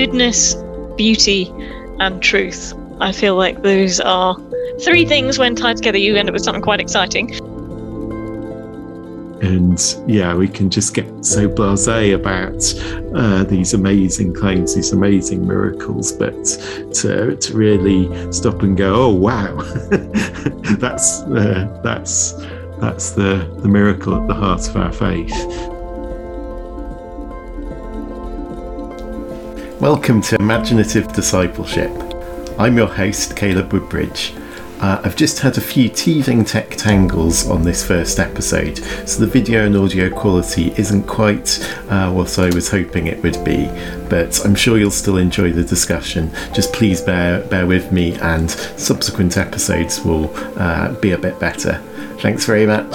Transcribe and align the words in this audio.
goodness, 0.00 0.54
beauty, 0.96 1.52
and 1.98 2.22
truth. 2.22 2.72
I 3.02 3.12
feel 3.12 3.36
like 3.36 3.60
those 3.62 4.00
are 4.00 4.34
three 4.82 5.04
things 5.04 5.38
when 5.38 5.54
tied 5.54 5.76
together, 5.76 5.98
you 5.98 6.16
end 6.16 6.26
up 6.26 6.32
with 6.32 6.42
something 6.42 6.62
quite 6.62 6.80
exciting. 6.80 7.30
And 9.42 9.78
yeah, 10.06 10.34
we 10.34 10.48
can 10.48 10.70
just 10.70 10.94
get 10.94 11.06
so 11.22 11.48
blase 11.48 11.86
about 11.86 12.64
uh, 13.14 13.44
these 13.44 13.74
amazing 13.74 14.32
claims, 14.32 14.74
these 14.74 14.92
amazing 14.92 15.46
miracles, 15.46 16.12
but 16.12 16.44
to, 16.94 17.36
to 17.36 17.54
really 17.54 18.32
stop 18.32 18.62
and 18.62 18.78
go, 18.78 18.94
oh 18.94 19.14
wow, 19.14 19.54
that's 20.78 21.20
uh, 21.24 21.78
that's 21.84 22.32
that's 22.80 23.10
the, 23.10 23.46
the 23.58 23.68
miracle 23.68 24.14
at 24.14 24.26
the 24.28 24.34
heart 24.34 24.66
of 24.66 24.76
our 24.78 24.92
faith. 24.92 25.78
Welcome 29.80 30.20
to 30.24 30.36
Imaginative 30.36 31.10
Discipleship. 31.14 31.90
I'm 32.58 32.76
your 32.76 32.86
host, 32.86 33.34
Caleb 33.34 33.72
Woodbridge. 33.72 34.34
Uh, 34.78 35.00
I've 35.02 35.16
just 35.16 35.38
had 35.38 35.56
a 35.56 35.60
few 35.62 35.88
teething 35.88 36.44
tech 36.44 36.76
tangles 36.76 37.48
on 37.48 37.62
this 37.62 37.82
first 37.82 38.18
episode, 38.18 38.76
so 39.08 39.20
the 39.20 39.26
video 39.26 39.64
and 39.64 39.74
audio 39.74 40.10
quality 40.10 40.74
isn't 40.76 41.04
quite 41.04 41.66
uh, 41.88 42.12
what 42.12 42.38
I 42.38 42.54
was 42.54 42.70
hoping 42.70 43.06
it 43.06 43.22
would 43.22 43.42
be, 43.42 43.68
but 44.10 44.44
I'm 44.44 44.54
sure 44.54 44.76
you'll 44.76 44.90
still 44.90 45.16
enjoy 45.16 45.50
the 45.50 45.64
discussion. 45.64 46.30
Just 46.52 46.74
please 46.74 47.00
bear, 47.00 47.42
bear 47.46 47.66
with 47.66 47.90
me, 47.90 48.16
and 48.16 48.50
subsequent 48.50 49.38
episodes 49.38 50.04
will 50.04 50.30
uh, 50.58 50.92
be 51.00 51.12
a 51.12 51.18
bit 51.18 51.40
better. 51.40 51.78
Thanks 52.18 52.44
very 52.44 52.66
much. 52.66 52.92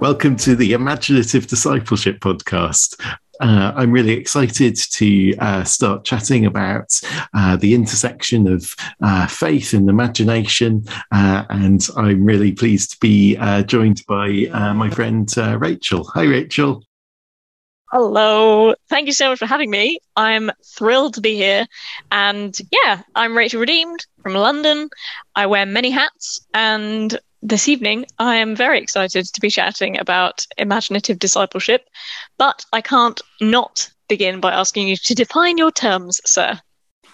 Welcome 0.00 0.36
to 0.38 0.56
the 0.56 0.72
Imaginative 0.72 1.46
Discipleship 1.46 2.18
Podcast. 2.18 3.00
Uh, 3.40 3.72
I'm 3.74 3.90
really 3.90 4.12
excited 4.12 4.76
to 4.76 5.36
uh, 5.38 5.64
start 5.64 6.04
chatting 6.04 6.44
about 6.44 7.00
uh, 7.32 7.56
the 7.56 7.74
intersection 7.74 8.46
of 8.46 8.74
uh, 9.02 9.26
faith 9.26 9.72
and 9.72 9.88
imagination. 9.88 10.84
Uh, 11.10 11.44
and 11.48 11.86
I'm 11.96 12.24
really 12.24 12.52
pleased 12.52 12.92
to 12.92 12.98
be 13.00 13.36
uh, 13.38 13.62
joined 13.62 14.02
by 14.06 14.48
my 14.74 14.90
friend 14.90 15.32
Rachel. 15.58 16.04
Hi, 16.14 16.24
Rachel. 16.24 16.84
Hello. 17.90 18.74
Thank 18.88 19.06
you 19.06 19.12
so 19.12 19.30
much 19.30 19.40
for 19.40 19.46
having 19.46 19.68
me. 19.68 19.98
I'm 20.14 20.52
thrilled 20.64 21.14
to 21.14 21.20
be 21.20 21.34
here. 21.34 21.66
And 22.12 22.56
yeah, 22.70 23.02
I'm 23.16 23.36
Rachel 23.36 23.58
Redeemed 23.60 24.06
from 24.22 24.34
London. 24.34 24.90
I 25.34 25.46
wear 25.46 25.66
many 25.66 25.90
hats 25.90 26.46
and 26.54 27.18
this 27.42 27.68
evening, 27.68 28.06
I 28.18 28.36
am 28.36 28.54
very 28.54 28.80
excited 28.80 29.26
to 29.26 29.40
be 29.40 29.50
chatting 29.50 29.98
about 29.98 30.46
imaginative 30.58 31.18
discipleship, 31.18 31.88
but 32.38 32.64
I 32.72 32.80
can't 32.80 33.20
not 33.40 33.90
begin 34.08 34.40
by 34.40 34.52
asking 34.52 34.88
you 34.88 34.96
to 34.96 35.14
define 35.14 35.56
your 35.56 35.70
terms, 35.70 36.20
sir. 36.26 36.60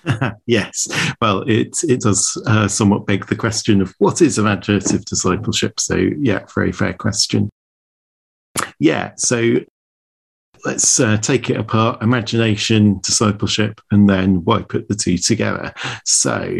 yes, 0.46 0.88
well, 1.20 1.42
it 1.42 1.76
it 1.84 2.00
does 2.00 2.40
uh, 2.46 2.68
somewhat 2.68 3.06
beg 3.06 3.26
the 3.26 3.36
question 3.36 3.80
of 3.80 3.94
what 3.98 4.22
is 4.22 4.38
imaginative 4.38 5.04
discipleship. 5.04 5.80
So, 5.80 5.96
yeah, 5.96 6.44
very 6.54 6.72
fair 6.72 6.92
question. 6.92 7.50
Yeah, 8.78 9.12
so 9.16 9.56
let's 10.64 10.98
uh, 10.98 11.16
take 11.18 11.50
it 11.50 11.56
apart 11.56 12.02
imagination 12.02 12.98
discipleship 13.02 13.80
and 13.90 14.08
then 14.08 14.44
why 14.44 14.62
put 14.62 14.88
the 14.88 14.94
two 14.94 15.16
together 15.16 15.72
so 16.04 16.50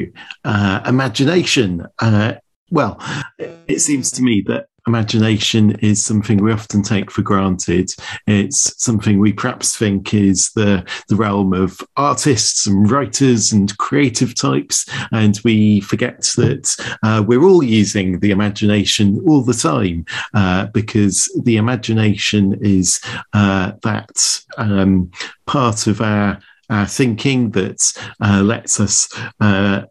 uh, 0.44 0.80
imagination 0.86 1.84
uh, 1.98 2.34
well, 2.70 3.00
it 3.38 3.80
seems 3.80 4.10
to 4.12 4.22
me 4.22 4.42
that 4.46 4.68
imagination 4.86 5.72
is 5.80 6.04
something 6.04 6.42
we 6.42 6.52
often 6.52 6.82
take 6.82 7.10
for 7.10 7.22
granted. 7.22 7.90
It's 8.26 8.82
something 8.82 9.18
we 9.18 9.32
perhaps 9.32 9.76
think 9.76 10.14
is 10.14 10.50
the, 10.52 10.84
the 11.08 11.16
realm 11.16 11.52
of 11.52 11.80
artists 11.96 12.66
and 12.66 12.90
writers 12.90 13.52
and 13.52 13.76
creative 13.78 14.34
types. 14.34 14.86
And 15.12 15.38
we 15.44 15.80
forget 15.80 16.22
that 16.36 16.96
uh, 17.02 17.24
we're 17.26 17.44
all 17.44 17.62
using 17.62 18.20
the 18.20 18.30
imagination 18.30 19.22
all 19.26 19.42
the 19.42 19.54
time 19.54 20.04
uh, 20.34 20.66
because 20.66 21.28
the 21.44 21.56
imagination 21.56 22.58
is 22.62 23.00
uh, 23.32 23.72
that 23.82 24.40
um, 24.56 25.10
part 25.46 25.86
of 25.86 26.00
our 26.00 26.38
our 26.68 26.86
thinking 26.86 27.52
that 27.52 27.80
uh, 28.20 28.42
lets 28.42 28.80
us 28.80 29.08
uh, 29.40 29.82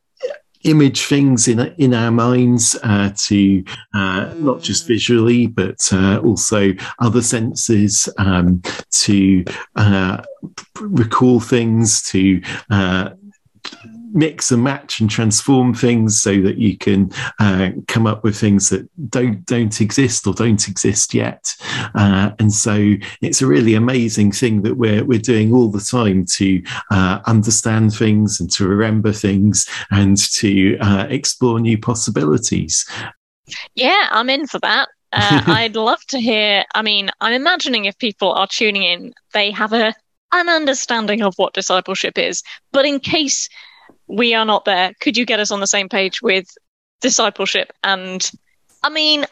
image 0.65 1.05
things 1.05 1.47
in 1.47 1.59
in 1.77 1.93
our 1.93 2.11
minds 2.11 2.75
uh, 2.83 3.11
to 3.15 3.63
uh, 3.93 4.33
not 4.37 4.61
just 4.61 4.87
visually 4.87 5.47
but 5.47 5.79
uh, 5.93 6.19
also 6.19 6.73
other 6.99 7.21
senses 7.21 8.09
um, 8.17 8.61
to 8.91 9.45
uh, 9.75 10.21
recall 10.81 11.39
things 11.39 12.01
to 12.01 12.41
uh, 12.69 13.09
mix 14.15 14.49
and 14.51 14.63
match 14.63 14.99
and 14.99 15.09
transform 15.09 15.73
things 15.73 16.19
so 16.19 16.41
that 16.41 16.57
you 16.57 16.77
can 16.77 17.11
uh, 17.39 17.69
come 17.87 18.07
up 18.07 18.23
with 18.23 18.37
things 18.37 18.69
that 18.69 18.87
don't 19.09 19.45
don't 19.45 19.81
exist 19.81 20.25
or 20.25 20.33
don't 20.33 20.67
exist 20.67 21.13
yet. 21.13 21.53
Uh, 21.93 22.31
and 22.39 22.51
so 22.51 22.93
it's 23.21 23.41
a 23.41 23.47
really 23.47 23.75
amazing 23.75 24.31
thing 24.31 24.61
that 24.63 24.75
we're 24.75 25.03
we're 25.03 25.19
doing 25.19 25.53
all 25.53 25.69
the 25.69 25.81
time 25.81 26.25
to 26.25 26.63
uh, 26.91 27.19
understand 27.25 27.93
things 27.93 28.39
and 28.39 28.49
to 28.51 28.67
remember 28.67 29.11
things 29.11 29.67
and 29.91 30.17
to 30.17 30.77
uh, 30.79 31.05
explore 31.09 31.59
new 31.59 31.77
possibilities. 31.77 32.85
Yeah, 33.75 34.07
I'm 34.09 34.29
in 34.29 34.47
for 34.47 34.59
that. 34.59 34.89
Uh, 35.11 35.43
I'd 35.47 35.75
love 35.75 36.03
to 36.07 36.19
hear. 36.19 36.63
I 36.73 36.81
mean, 36.81 37.11
I'm 37.19 37.33
imagining 37.33 37.85
if 37.85 37.97
people 37.97 38.31
are 38.31 38.47
tuning 38.47 38.83
in, 38.83 39.13
they 39.33 39.51
have 39.51 39.73
a 39.73 39.93
an 40.31 40.49
understanding 40.49 41.21
of 41.21 41.33
what 41.37 41.53
discipleship 41.53 42.17
is. 42.17 42.43
But 42.71 42.85
in 42.85 42.99
case 42.99 43.47
we 44.07 44.33
are 44.33 44.45
not 44.45 44.65
there. 44.65 44.93
Could 45.01 45.17
you 45.17 45.25
get 45.25 45.39
us 45.39 45.51
on 45.51 45.59
the 45.59 45.67
same 45.67 45.89
page 45.89 46.21
with 46.21 46.47
discipleship? 47.01 47.71
And 47.83 48.29
I 48.83 48.89
mean, 48.89 49.25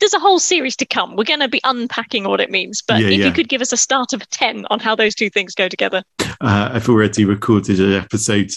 there's 0.00 0.14
a 0.14 0.18
whole 0.18 0.38
series 0.38 0.76
to 0.76 0.86
come. 0.86 1.16
We're 1.16 1.24
going 1.24 1.40
to 1.40 1.48
be 1.48 1.60
unpacking 1.64 2.24
what 2.24 2.40
it 2.40 2.50
means. 2.50 2.82
But 2.82 3.00
yeah, 3.00 3.08
if 3.08 3.18
yeah. 3.20 3.26
you 3.26 3.32
could 3.32 3.48
give 3.48 3.60
us 3.60 3.72
a 3.72 3.76
start 3.76 4.12
of 4.12 4.28
10 4.30 4.66
on 4.70 4.80
how 4.80 4.94
those 4.94 5.14
two 5.14 5.30
things 5.30 5.54
go 5.54 5.68
together. 5.68 6.02
Uh, 6.20 6.70
I've 6.72 6.88
already 6.88 7.24
recorded 7.24 7.80
an 7.80 7.94
episode 7.94 8.50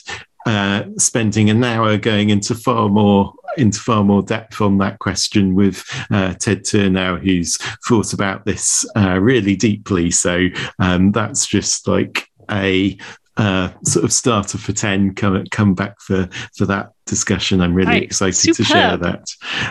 uh, 0.45 0.83
spending 0.97 1.49
an 1.49 1.63
hour 1.63 1.97
going 1.97 2.29
into 2.29 2.55
far 2.55 2.89
more 2.89 3.33
into 3.57 3.79
far 3.79 4.03
more 4.03 4.21
depth 4.21 4.61
on 4.61 4.77
that 4.77 4.97
question 4.99 5.53
with 5.53 5.83
uh, 6.09 6.33
Ted 6.35 6.63
Turnau, 6.63 7.19
who's 7.21 7.57
thought 7.87 8.13
about 8.13 8.45
this 8.45 8.85
uh, 8.95 9.19
really 9.19 9.57
deeply. 9.57 10.09
So 10.09 10.47
um, 10.79 11.11
that's 11.11 11.45
just 11.45 11.87
like 11.87 12.29
a 12.49 12.97
uh, 13.37 13.69
sort 13.85 14.03
of 14.03 14.11
starter 14.11 14.57
for 14.57 14.73
10 14.73 15.15
come 15.15 15.45
come 15.51 15.73
back 15.73 15.99
for 16.01 16.27
for 16.55 16.65
that 16.65 16.91
discussion. 17.05 17.61
I'm 17.61 17.73
really 17.73 17.91
right. 17.91 18.03
excited 18.03 18.35
Superb. 18.35 18.55
to 18.57 18.63
share 18.63 18.97
that. 18.97 19.27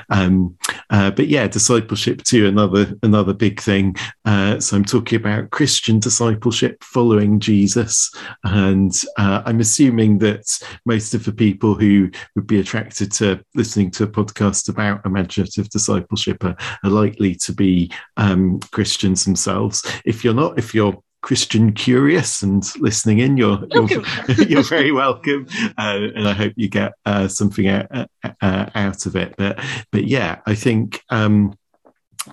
Um, 0.09 0.57
uh, 0.89 1.11
but 1.11 1.29
yeah 1.29 1.47
discipleship 1.47 2.23
too 2.23 2.47
another 2.47 2.95
another 3.03 3.35
big 3.35 3.61
thing. 3.61 3.97
Uh, 4.25 4.61
so 4.61 4.77
i'm 4.77 4.85
talking 4.85 5.17
about 5.17 5.51
christian 5.51 6.01
discipleship 6.01 6.83
following 6.83 7.39
jesus. 7.39 8.11
And 8.45 8.93
uh, 9.19 9.43
i'm 9.45 9.61
assuming 9.61 10.19
that 10.19 10.47
most 10.87 11.15
of 11.15 11.25
the 11.25 11.33
people 11.33 11.75
who 11.75 12.11
would 12.37 12.47
be 12.47 12.61
attracted 12.61 13.13
to 13.13 13.45
listening 13.55 13.91
to 13.93 14.05
a 14.05 14.09
podcast 14.09 14.69
about 14.69 15.05
imaginative 15.05 15.69
discipleship 15.69 16.43
are, 16.45 16.57
are 16.83 16.91
likely 16.91 17.35
to 17.37 17.53
be 17.53 17.93
um, 18.17 18.59
christians 18.73 19.25
themselves. 19.25 19.85
If 20.05 20.25
you're 20.25 20.35
not 20.35 20.59
if 20.59 20.75
you're 20.75 21.01
Christian 21.23 21.73
curious 21.73 22.43
and 22.43 22.65
listening 22.79 23.19
in, 23.19 23.37
you're 23.37 23.67
you're, 23.71 23.89
you're 24.49 24.63
very 24.63 24.93
welcome, 24.93 25.47
uh, 25.79 25.99
and 26.15 26.29
I 26.29 26.33
hope 26.33 26.55
you 26.57 26.69
get 26.69 26.93
uh, 27.05 27.29
something 27.29 27.69
out, 27.69 27.87
uh, 27.91 28.07
uh, 28.41 28.71
out 28.75 29.07
of 29.07 29.17
it. 29.17 29.35
But 29.37 29.63
but 29.93 30.05
yeah, 30.05 30.41
I 30.47 30.55
think. 30.55 31.03
Um, 31.11 31.55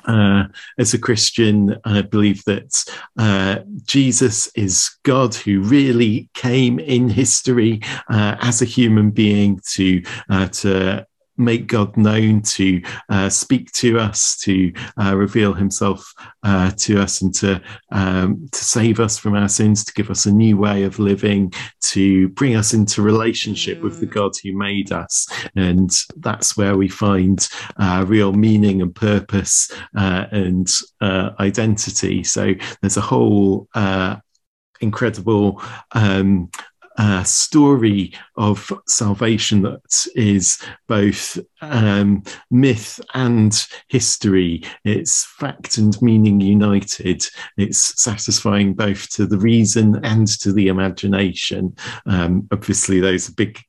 uh, 0.05 0.43
as 0.77 0.93
a 0.93 0.99
Christian, 0.99 1.77
I 1.85 2.01
believe 2.01 2.43
that 2.43 2.83
uh, 3.17 3.59
Jesus 3.85 4.47
is 4.55 4.91
God 5.03 5.33
who 5.33 5.61
really 5.61 6.29
came 6.33 6.77
in 6.77 7.09
history 7.09 7.79
uh, 8.09 8.35
as 8.41 8.61
a 8.61 8.65
human 8.65 9.11
being 9.11 9.61
to 9.75 10.03
uh, 10.29 10.47
to 10.47 11.07
make 11.37 11.67
God 11.67 11.95
known, 11.97 12.41
to 12.41 12.81
uh, 13.09 13.29
speak 13.29 13.71
to 13.73 13.99
us, 13.99 14.37
to 14.41 14.73
uh, 15.01 15.15
reveal 15.15 15.53
Himself 15.53 16.13
uh, 16.43 16.71
to 16.77 17.01
us, 17.01 17.21
and 17.21 17.33
to 17.35 17.61
um, 17.91 18.47
to 18.51 18.63
save 18.63 18.99
us 18.99 19.17
from 19.17 19.35
our 19.35 19.49
sins, 19.49 19.83
to 19.85 19.93
give 19.93 20.09
us 20.09 20.25
a 20.25 20.31
new 20.31 20.57
way 20.57 20.83
of 20.83 20.99
living, 20.99 21.53
to 21.81 22.29
bring 22.29 22.55
us 22.55 22.73
into 22.73 23.01
relationship 23.01 23.81
with 23.81 23.99
the 23.99 24.05
God 24.05 24.31
who 24.43 24.57
made 24.57 24.91
us, 24.91 25.27
and 25.55 25.91
that's 26.17 26.57
where 26.57 26.77
we 26.77 26.87
find 26.87 27.47
uh, 27.77 28.03
real 28.07 28.33
meaning 28.33 28.81
and 28.81 28.93
purpose 28.93 29.71
uh, 29.97 30.25
and 30.31 30.71
uh, 31.01 31.31
identity. 31.39 32.23
So 32.23 32.53
there's 32.81 32.97
a 32.97 33.01
whole 33.01 33.67
incredible 34.81 35.61
um, 35.93 36.49
uh, 36.97 37.23
story 37.23 38.13
of 38.35 38.71
salvation 38.87 39.61
that 39.61 40.05
is 40.15 40.61
both 40.87 41.37
um, 41.61 42.23
myth 42.49 42.99
and 43.13 43.67
history. 43.87 44.63
It's 44.83 45.25
fact 45.25 45.77
and 45.77 45.99
meaning 46.01 46.41
united. 46.41 47.25
It's 47.57 48.01
satisfying 48.01 48.73
both 48.73 49.09
to 49.11 49.25
the 49.25 49.37
reason 49.37 50.03
and 50.03 50.27
to 50.39 50.51
the 50.51 50.67
imagination. 50.67 51.75
Um, 52.05 52.47
obviously, 52.51 52.99
those 52.99 53.29
are 53.29 53.33
big 53.33 53.59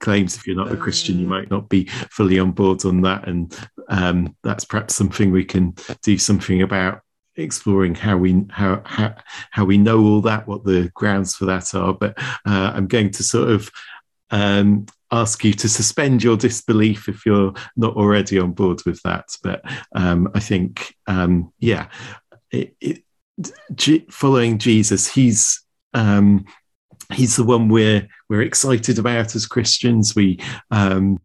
claims 0.00 0.36
if 0.36 0.48
you're 0.48 0.56
not 0.56 0.72
a 0.72 0.76
christian 0.76 1.16
you 1.16 1.28
might 1.28 1.48
not 1.48 1.68
be 1.68 1.84
fully 2.10 2.36
on 2.36 2.50
board 2.50 2.84
on 2.84 3.02
that 3.02 3.28
and 3.28 3.56
um, 3.88 4.34
that's 4.42 4.64
perhaps 4.64 4.96
something 4.96 5.30
we 5.30 5.44
can 5.44 5.72
do 6.02 6.18
something 6.18 6.60
about 6.60 7.02
exploring 7.36 7.94
how 7.94 8.16
we 8.16 8.44
how, 8.50 8.82
how 8.84 9.14
how 9.50 9.64
we 9.64 9.78
know 9.78 10.00
all 10.00 10.20
that, 10.22 10.46
what 10.46 10.64
the 10.64 10.90
grounds 10.94 11.34
for 11.34 11.46
that 11.46 11.74
are. 11.74 11.94
But 11.94 12.18
uh, 12.18 12.72
I'm 12.74 12.86
going 12.86 13.10
to 13.12 13.22
sort 13.22 13.50
of 13.50 13.70
um, 14.30 14.86
ask 15.10 15.44
you 15.44 15.52
to 15.52 15.68
suspend 15.68 16.22
your 16.22 16.36
disbelief 16.36 17.08
if 17.08 17.24
you're 17.26 17.52
not 17.76 17.94
already 17.96 18.38
on 18.38 18.52
board 18.52 18.80
with 18.86 19.00
that. 19.02 19.26
But 19.42 19.62
um, 19.94 20.28
I 20.34 20.40
think, 20.40 20.94
um, 21.06 21.52
yeah, 21.58 21.88
it, 22.50 22.74
it, 22.80 24.12
following 24.12 24.58
Jesus, 24.58 25.06
he's 25.12 25.62
um, 25.94 26.46
he's 27.12 27.36
the 27.36 27.44
one 27.44 27.68
we're 27.68 28.08
we're 28.28 28.42
excited 28.42 28.98
about 28.98 29.34
as 29.34 29.46
Christians. 29.46 30.14
We 30.14 30.40
um, 30.70 31.20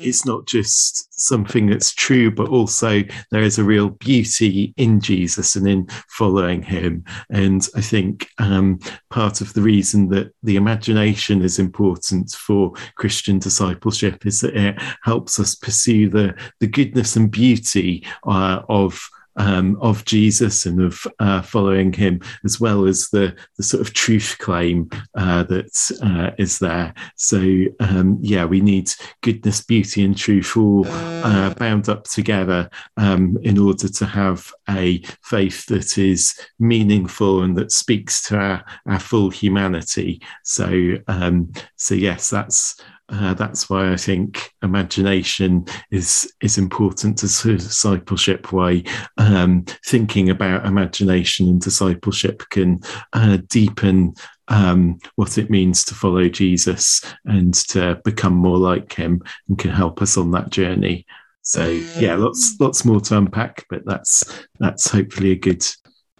it's 0.00 0.26
not 0.26 0.46
just 0.46 1.12
something 1.18 1.66
that's 1.68 1.94
true, 1.94 2.30
but 2.30 2.48
also 2.48 3.02
there 3.30 3.42
is 3.42 3.58
a 3.58 3.64
real 3.64 3.90
beauty 3.90 4.74
in 4.76 5.00
Jesus 5.00 5.56
and 5.56 5.66
in 5.66 5.88
following 6.08 6.62
him. 6.62 7.04
And 7.30 7.66
I 7.74 7.80
think 7.80 8.28
um, 8.38 8.78
part 9.10 9.40
of 9.40 9.54
the 9.54 9.62
reason 9.62 10.08
that 10.10 10.34
the 10.42 10.56
imagination 10.56 11.42
is 11.42 11.58
important 11.58 12.32
for 12.32 12.72
Christian 12.96 13.38
discipleship 13.38 14.26
is 14.26 14.40
that 14.40 14.56
it 14.56 14.76
helps 15.02 15.40
us 15.40 15.54
pursue 15.54 16.08
the 16.08 16.34
the 16.60 16.66
goodness 16.66 17.16
and 17.16 17.30
beauty 17.30 18.06
uh, 18.26 18.62
of 18.68 19.00
um, 19.36 19.76
of 19.80 20.04
Jesus 20.04 20.66
and 20.66 20.80
of 20.80 21.06
uh, 21.18 21.42
following 21.42 21.92
him, 21.92 22.20
as 22.44 22.60
well 22.60 22.86
as 22.86 23.08
the, 23.10 23.34
the 23.56 23.62
sort 23.62 23.80
of 23.80 23.94
truth 23.94 24.36
claim 24.38 24.90
uh, 25.16 25.42
that 25.44 25.98
uh, 26.02 26.30
is 26.38 26.58
there. 26.58 26.94
So, 27.16 27.38
um, 27.80 28.18
yeah, 28.20 28.44
we 28.44 28.60
need 28.60 28.90
goodness, 29.22 29.62
beauty, 29.62 30.04
and 30.04 30.16
truth 30.16 30.56
all 30.56 30.86
uh, 30.86 31.54
bound 31.54 31.88
up 31.88 32.04
together 32.04 32.70
um, 32.96 33.38
in 33.42 33.58
order 33.58 33.88
to 33.88 34.06
have 34.06 34.52
a 34.68 35.02
faith 35.22 35.66
that 35.66 35.98
is 35.98 36.38
meaningful 36.58 37.42
and 37.42 37.56
that 37.56 37.72
speaks 37.72 38.22
to 38.24 38.36
our, 38.36 38.64
our 38.86 39.00
full 39.00 39.30
humanity. 39.30 40.22
So, 40.42 40.94
um, 41.08 41.52
so 41.76 41.94
yes, 41.94 42.30
that's 42.30 42.80
uh, 43.10 43.34
that's 43.34 43.68
why 43.68 43.92
I 43.92 43.96
think 43.96 44.50
imagination 44.62 45.66
is 45.90 46.32
is 46.40 46.56
important 46.56 47.18
to 47.18 47.26
discipleship. 47.26 48.52
Why 48.52 48.82
um, 49.18 49.66
thinking 49.86 50.30
about 50.30 50.66
imagination 50.66 51.48
and 51.48 51.60
discipleship 51.60 52.42
can 52.50 52.80
uh, 53.12 53.38
deepen 53.48 54.14
um, 54.48 54.98
what 55.16 55.36
it 55.36 55.50
means 55.50 55.84
to 55.84 55.94
follow 55.94 56.28
Jesus 56.28 57.02
and 57.26 57.52
to 57.68 58.00
become 58.04 58.34
more 58.34 58.58
like 58.58 58.94
Him, 58.94 59.22
and 59.48 59.58
can 59.58 59.70
help 59.70 60.00
us 60.00 60.16
on 60.16 60.30
that 60.30 60.50
journey. 60.50 61.04
So 61.42 61.68
yeah, 61.98 62.16
lots 62.16 62.56
lots 62.58 62.86
more 62.86 63.00
to 63.00 63.18
unpack, 63.18 63.66
but 63.68 63.82
that's 63.84 64.46
that's 64.58 64.90
hopefully 64.90 65.32
a 65.32 65.36
good 65.36 65.64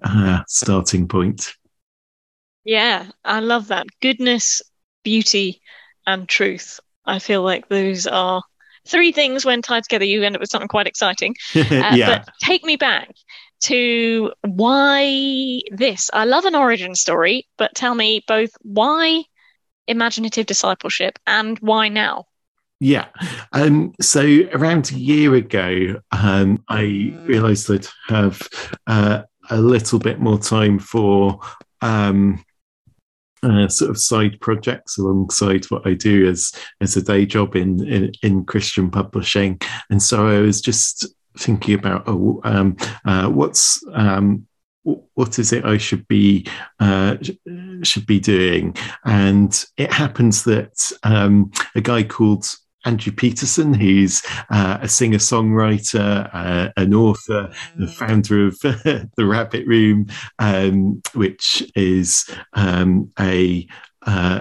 uh, 0.03 0.43
starting 0.49 1.09
point. 1.09 1.55
Yeah, 2.65 3.07
I 3.25 3.41
love 3.41 3.69
that 3.69 3.87
goodness, 4.03 4.61
beauty, 5.03 5.63
and 6.07 6.29
truth. 6.29 6.81
I 7.05 7.19
feel 7.19 7.43
like 7.43 7.69
those 7.69 8.07
are 8.07 8.43
three 8.87 9.13
things 9.13 9.45
when 9.45 9.63
tied 9.63 9.85
together, 9.85 10.05
you 10.05 10.23
end 10.23 10.37
up 10.37 10.41
with 10.41 10.51
something 10.51 10.69
quite 10.69 10.87
exciting. 10.87 11.35
Uh, 11.55 11.95
yeah. 11.95 12.07
But 12.25 12.29
take 12.41 12.65
me 12.65 12.77
back 12.77 13.15
to 13.63 14.33
why 14.43 15.61
this. 15.71 16.11
I 16.13 16.25
love 16.25 16.45
an 16.45 16.55
origin 16.55 16.95
story, 16.95 17.47
but 17.57 17.75
tell 17.75 17.95
me 17.95 18.23
both 18.27 18.51
why 18.63 19.25
imaginative 19.87 20.47
discipleship 20.47 21.19
and 21.27 21.59
why 21.59 21.89
now? 21.89 22.27
Yeah. 22.81 23.07
Um, 23.53 23.95
so 24.01 24.23
around 24.53 24.91
a 24.91 24.99
year 24.99 25.35
ago, 25.35 26.01
um, 26.11 26.63
I 26.69 27.15
realized 27.25 27.71
I'd 27.71 27.87
have 28.09 28.47
uh, 28.87 29.23
a 29.51 29.59
little 29.59 29.99
bit 29.99 30.21
more 30.21 30.39
time 30.39 30.79
for 30.79 31.41
um, 31.81 32.45
uh, 33.45 33.69
sort 33.69 33.91
of 33.91 33.99
side 33.99 34.41
projects 34.41 34.99
alongside 34.99 35.65
what 35.67 35.87
I 35.87 35.95
do 35.95 36.29
as 36.29 36.53
as 36.81 36.97
a 36.97 37.03
day 37.03 37.27
job 37.27 37.57
in, 37.57 37.87
in, 37.87 38.13
in 38.23 38.45
Christian 38.45 38.91
publishing, 38.91 39.61
and 39.91 40.03
so 40.03 40.27
I 40.27 40.41
was 40.41 40.61
just 40.61 41.07
thinking 41.37 41.75
about 41.75 42.05
oh, 42.07 42.41
um, 42.45 42.77
uh, 43.05 43.29
what's 43.29 43.85
um, 43.93 44.47
what 44.85 45.39
is 45.39 45.53
it 45.53 45.65
I 45.65 45.79
should 45.79 46.07
be 46.09 46.47
uh, 46.81 47.17
should 47.83 48.07
be 48.07 48.21
doing? 48.21 48.77
And 49.05 49.65
it 49.77 49.93
happens 49.93 50.45
that 50.45 50.91
um, 51.03 51.53
a 51.75 51.81
guy 51.81 52.03
called 52.03 52.47
Andrew 52.85 53.13
Peterson, 53.13 53.75
who's 53.75 54.23
uh, 54.51 54.79
a 54.81 54.89
singer 54.89 55.19
songwriter, 55.19 56.29
uh, 56.33 56.71
an 56.77 56.95
author, 56.95 57.53
the 57.77 57.87
founder 57.87 58.47
of 58.47 58.59
The 58.61 59.11
Rabbit 59.19 59.67
Room, 59.67 60.07
um, 60.39 61.03
which 61.15 61.71
is 61.75 62.29
um, 62.53 63.11
a, 63.19 63.67
uh, 64.07 64.41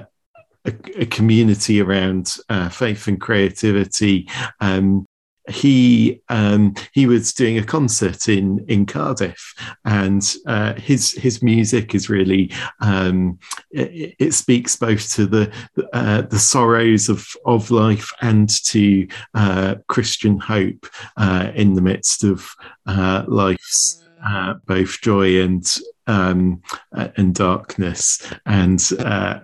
a, 0.65 0.73
a, 0.95 1.05
community 1.05 1.81
around 1.81 2.35
uh, 2.49 2.69
faith 2.69 3.07
and 3.07 3.19
creativity. 3.19 4.27
Um, 4.59 5.05
he 5.49 6.21
um, 6.29 6.73
he 6.93 7.05
was 7.05 7.33
doing 7.33 7.57
a 7.57 7.63
concert 7.63 8.29
in 8.29 8.63
in 8.67 8.85
Cardiff, 8.85 9.53
and 9.83 10.35
uh, 10.47 10.73
his 10.75 11.11
his 11.11 11.43
music 11.43 11.93
is 11.93 12.09
really 12.09 12.51
um, 12.79 13.39
it, 13.71 14.15
it, 14.19 14.33
speaks 14.33 14.75
both 14.75 15.11
to 15.13 15.25
the 15.25 15.53
uh, 15.91 16.21
the 16.21 16.39
sorrows 16.39 17.09
of 17.09 17.27
of 17.45 17.71
life 17.71 18.09
and 18.21 18.49
to 18.65 19.07
uh, 19.33 19.75
Christian 19.87 20.39
hope 20.39 20.87
uh, 21.17 21.51
in 21.55 21.73
the 21.73 21.81
midst 21.81 22.23
of 22.23 22.49
uh, 22.85 23.25
life's 23.27 24.01
uh, 24.25 24.55
both 24.65 25.01
joy 25.01 25.41
and 25.41 25.65
um, 26.07 26.61
and 26.91 27.33
darkness. 27.33 28.21
And 28.45 28.81
uh, 28.99 29.39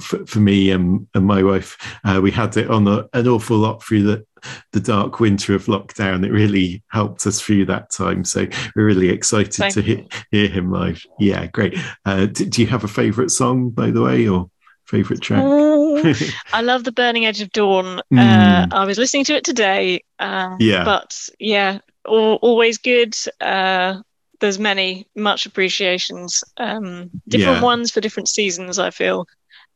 for, 0.00 0.24
for, 0.26 0.38
me 0.38 0.70
and, 0.70 1.06
and 1.14 1.26
my 1.26 1.42
wife, 1.42 1.76
uh, 2.04 2.20
we 2.22 2.30
had 2.30 2.56
it 2.56 2.70
on 2.70 2.88
a, 2.88 3.08
an 3.12 3.28
awful 3.28 3.58
lot 3.58 3.82
through 3.82 4.04
the 4.04 4.26
the 4.72 4.80
dark 4.80 5.20
winter 5.20 5.54
of 5.54 5.66
lockdown. 5.66 6.24
It 6.24 6.32
really 6.32 6.82
helped 6.88 7.26
us 7.26 7.40
through 7.40 7.66
that 7.66 7.90
time. 7.90 8.24
So 8.24 8.46
we're 8.74 8.86
really 8.86 9.10
excited 9.10 9.52
Thank 9.52 9.74
to 9.74 9.82
hear, 9.82 10.04
hear, 10.30 10.48
him 10.48 10.70
live. 10.70 11.04
Yeah, 11.18 11.46
great. 11.48 11.78
Uh, 12.06 12.24
do, 12.26 12.46
do, 12.46 12.62
you 12.62 12.66
have 12.68 12.82
a 12.82 12.88
favourite 12.88 13.30
song, 13.30 13.68
by 13.68 13.90
the 13.90 14.00
way, 14.00 14.26
or 14.26 14.50
favourite 14.86 15.20
track? 15.20 15.42
I 16.52 16.62
love 16.62 16.84
the 16.84 16.92
Burning 16.92 17.26
Edge 17.26 17.42
of 17.42 17.52
Dawn. 17.52 18.00
Mm. 18.10 18.18
Uh, 18.18 18.74
I 18.74 18.86
was 18.86 18.96
listening 18.96 19.24
to 19.24 19.34
it 19.34 19.44
today. 19.44 20.04
Uh, 20.18 20.56
yeah, 20.58 20.84
but 20.84 21.28
yeah, 21.38 21.80
always 22.06 22.78
good. 22.78 23.14
Uh, 23.42 24.00
there's 24.40 24.58
many 24.58 25.06
much 25.14 25.46
appreciations 25.46 26.42
um 26.56 27.10
different 27.28 27.58
yeah. 27.58 27.62
ones 27.62 27.90
for 27.90 28.00
different 28.00 28.28
seasons 28.28 28.78
i 28.78 28.90
feel. 28.90 29.26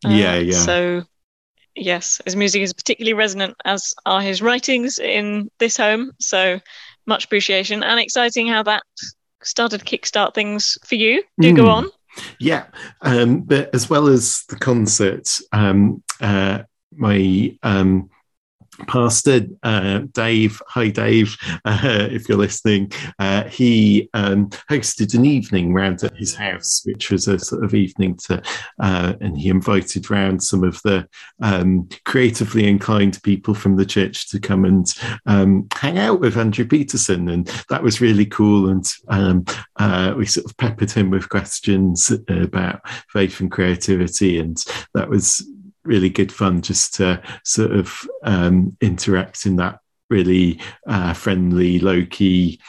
Uh, 0.04 0.10
yeah 0.10 0.36
yeah. 0.36 0.58
so 0.58 1.02
yes 1.74 2.20
his 2.24 2.36
music 2.36 2.62
is 2.62 2.72
particularly 2.72 3.14
resonant 3.14 3.54
as 3.64 3.94
are 4.06 4.20
his 4.20 4.42
writings 4.42 4.98
in 4.98 5.50
this 5.58 5.76
home 5.76 6.12
so 6.20 6.60
much 7.06 7.24
appreciation. 7.24 7.82
And 7.82 8.00
exciting 8.00 8.46
how 8.48 8.62
that 8.64 8.82
started 9.42 9.82
kickstart 9.82 10.34
things 10.34 10.78
for 10.84 10.94
you. 10.94 11.22
Do 11.40 11.52
mm. 11.52 11.56
go 11.56 11.68
on. 11.68 11.90
Yeah 12.38 12.66
um 13.02 13.40
but 13.40 13.74
as 13.74 13.90
well 13.90 14.06
as 14.06 14.44
the 14.48 14.56
concert 14.56 15.28
um 15.50 16.02
uh 16.20 16.62
my 16.92 17.56
um 17.64 18.08
Pastor 18.86 19.46
uh, 19.62 20.00
Dave, 20.12 20.60
hi 20.66 20.88
Dave, 20.88 21.36
uh, 21.64 22.08
if 22.10 22.28
you're 22.28 22.38
listening, 22.38 22.90
uh, 23.18 23.44
he 23.44 24.08
um, 24.14 24.48
hosted 24.70 25.14
an 25.14 25.24
evening 25.24 25.72
round 25.72 26.02
at 26.02 26.16
his 26.16 26.34
house, 26.34 26.82
which 26.84 27.10
was 27.10 27.28
a 27.28 27.38
sort 27.38 27.64
of 27.64 27.74
evening 27.74 28.16
to, 28.16 28.42
uh, 28.80 29.14
and 29.20 29.38
he 29.38 29.48
invited 29.48 30.10
round 30.10 30.42
some 30.42 30.64
of 30.64 30.80
the 30.82 31.06
um, 31.42 31.88
creatively 32.04 32.68
inclined 32.68 33.22
people 33.22 33.54
from 33.54 33.76
the 33.76 33.86
church 33.86 34.28
to 34.30 34.40
come 34.40 34.64
and 34.64 34.94
um, 35.26 35.66
hang 35.72 35.98
out 35.98 36.20
with 36.20 36.36
Andrew 36.36 36.66
Peterson, 36.66 37.28
and 37.28 37.46
that 37.68 37.82
was 37.82 38.00
really 38.00 38.26
cool. 38.26 38.68
And 38.68 38.86
um, 39.08 39.44
uh, 39.76 40.14
we 40.16 40.26
sort 40.26 40.46
of 40.46 40.56
peppered 40.56 40.90
him 40.90 41.10
with 41.10 41.28
questions 41.28 42.10
about 42.28 42.80
faith 43.08 43.40
and 43.40 43.50
creativity, 43.50 44.38
and 44.38 44.62
that 44.94 45.08
was 45.08 45.46
really 45.84 46.10
good 46.10 46.32
fun 46.32 46.62
just 46.62 46.94
to 46.94 47.22
sort 47.44 47.72
of 47.72 48.00
um, 48.22 48.76
interact 48.80 49.46
in 49.46 49.56
that 49.56 49.80
really 50.10 50.60
uh, 50.86 51.12
friendly, 51.12 51.78
low 51.78 52.04
key, 52.04 52.60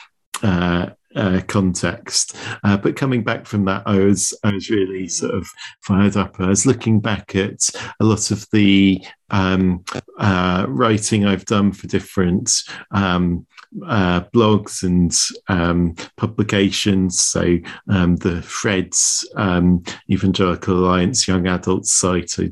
uh, 0.44 0.90
uh, 1.16 1.42
context. 1.48 2.36
Uh, 2.64 2.78
but 2.78 2.96
coming 2.96 3.24
back 3.24 3.46
from 3.46 3.66
that, 3.66 3.84
I 3.86 4.00
was 4.00 4.38
I 4.44 4.52
was 4.52 4.70
really 4.70 5.08
sort 5.08 5.34
of 5.34 5.48
fired 5.82 6.18
up. 6.18 6.40
I 6.40 6.48
was 6.48 6.66
looking 6.66 7.00
back 7.00 7.36
at 7.36 7.70
a 8.00 8.04
lot 8.04 8.32
of 8.32 8.46
the 8.52 9.02
um, 9.30 9.84
uh, 10.20 10.66
writing 10.68 11.26
I've 11.26 11.46
done 11.46 11.72
for 11.72 11.88
different 11.88 12.52
um, 12.92 13.48
uh, 13.88 14.22
blogs 14.34 14.84
and 14.84 15.16
um, 15.48 15.96
publications. 16.18 17.22
So 17.22 17.60
um, 17.90 18.18
the 18.18 18.42
Threads 18.42 19.28
um, 19.36 19.84
Evangelical 20.10 20.80
Alliance 20.80 21.28
Young 21.28 21.48
Adults 21.48 21.94
site, 21.94 22.34
I 22.40 22.52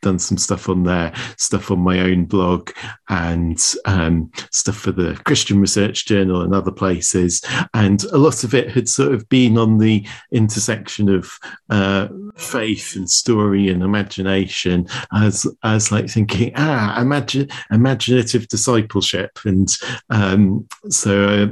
done 0.00 0.18
some 0.18 0.38
stuff 0.38 0.68
on 0.68 0.84
there, 0.84 1.12
stuff 1.36 1.70
on 1.70 1.80
my 1.80 2.00
own 2.00 2.24
blog, 2.24 2.70
and 3.08 3.60
um, 3.84 4.30
stuff 4.50 4.76
for 4.76 4.92
the 4.92 5.20
Christian 5.24 5.60
Research 5.60 6.06
Journal 6.06 6.42
and 6.42 6.54
other 6.54 6.72
places. 6.72 7.42
And 7.74 8.02
a 8.04 8.18
lot 8.18 8.44
of 8.44 8.54
it 8.54 8.70
had 8.70 8.88
sort 8.88 9.12
of 9.12 9.28
been 9.28 9.58
on 9.58 9.78
the 9.78 10.06
intersection 10.32 11.08
of 11.08 11.32
uh, 11.68 12.08
faith 12.36 12.96
and 12.96 13.10
story 13.10 13.68
and 13.68 13.82
imagination, 13.82 14.86
as 15.14 15.46
as 15.62 15.92
like 15.92 16.08
thinking, 16.08 16.52
ah, 16.56 17.00
imagine 17.00 17.48
imaginative 17.70 18.48
discipleship, 18.48 19.38
and 19.44 19.68
um, 20.10 20.66
so. 20.88 21.28
Uh, 21.28 21.46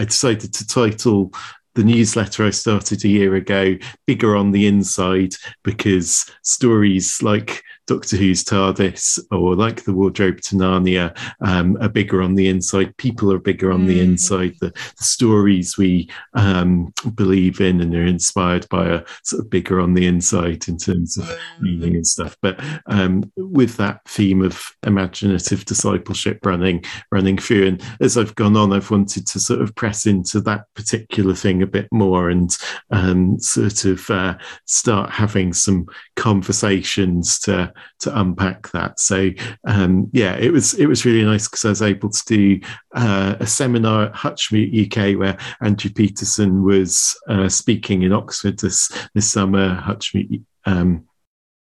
I 0.00 0.04
decided 0.04 0.54
to 0.54 0.66
title 0.66 1.32
the 1.78 1.84
newsletter 1.84 2.44
I 2.44 2.50
started 2.50 3.04
a 3.04 3.08
year 3.08 3.36
ago 3.36 3.76
bigger 4.04 4.34
on 4.34 4.50
the 4.50 4.66
inside 4.66 5.34
because 5.62 6.28
stories 6.42 7.22
like 7.22 7.62
Doctor 7.88 8.18
Who's 8.18 8.44
TARDIS 8.44 9.18
or 9.30 9.56
like 9.56 9.82
the 9.82 9.94
Wardrobe 9.94 10.42
to 10.42 10.56
Narnia 10.56 11.16
um, 11.40 11.78
are 11.80 11.88
bigger 11.88 12.22
on 12.22 12.34
the 12.34 12.46
inside. 12.46 12.94
People 12.98 13.32
are 13.32 13.38
bigger 13.38 13.72
on 13.72 13.84
mm. 13.84 13.86
the 13.86 14.00
inside. 14.00 14.54
The, 14.60 14.70
the 14.70 15.04
stories 15.04 15.78
we 15.78 16.10
um, 16.34 16.92
believe 17.14 17.62
in 17.62 17.80
and 17.80 17.94
are 17.94 18.04
inspired 18.04 18.68
by 18.68 18.88
are 18.88 19.04
sort 19.24 19.42
of 19.42 19.50
bigger 19.50 19.80
on 19.80 19.94
the 19.94 20.06
inside 20.06 20.68
in 20.68 20.76
terms 20.76 21.16
of 21.16 21.34
meaning 21.60 21.96
and 21.96 22.06
stuff. 22.06 22.36
But 22.42 22.62
um, 22.86 23.32
with 23.38 23.78
that 23.78 24.02
theme 24.06 24.42
of 24.42 24.62
imaginative 24.86 25.64
discipleship 25.64 26.44
running 26.44 26.84
running 27.10 27.38
through, 27.38 27.68
and 27.68 27.82
as 28.02 28.18
I've 28.18 28.34
gone 28.34 28.56
on, 28.56 28.74
I've 28.74 28.90
wanted 28.90 29.26
to 29.28 29.40
sort 29.40 29.62
of 29.62 29.74
press 29.74 30.04
into 30.04 30.42
that 30.42 30.66
particular 30.74 31.34
thing 31.34 31.62
a 31.62 31.66
bit 31.66 31.88
more 31.90 32.28
and 32.28 32.54
um, 32.90 33.40
sort 33.40 33.86
of 33.86 34.10
uh, 34.10 34.36
start 34.66 35.10
having 35.10 35.54
some 35.54 35.86
conversations 36.16 37.38
to 37.40 37.72
to 38.00 38.20
unpack 38.20 38.70
that. 38.72 39.00
So 39.00 39.30
um, 39.66 40.08
yeah, 40.12 40.36
it 40.36 40.52
was 40.52 40.74
it 40.74 40.86
was 40.86 41.04
really 41.04 41.24
nice 41.24 41.48
because 41.48 41.64
I 41.64 41.68
was 41.70 41.82
able 41.82 42.10
to 42.10 42.24
do 42.26 42.60
uh, 42.94 43.36
a 43.40 43.46
seminar 43.46 44.04
at 44.04 44.14
Hutchmoot 44.14 44.86
UK 44.86 45.18
where 45.18 45.38
Andrew 45.60 45.90
Peterson 45.90 46.62
was 46.62 47.18
uh, 47.28 47.48
speaking 47.48 48.02
in 48.02 48.12
Oxford 48.12 48.58
this 48.58 48.90
this 49.14 49.30
summer. 49.30 49.74
Hutchmoot. 49.76 50.42
Um, 50.64 51.04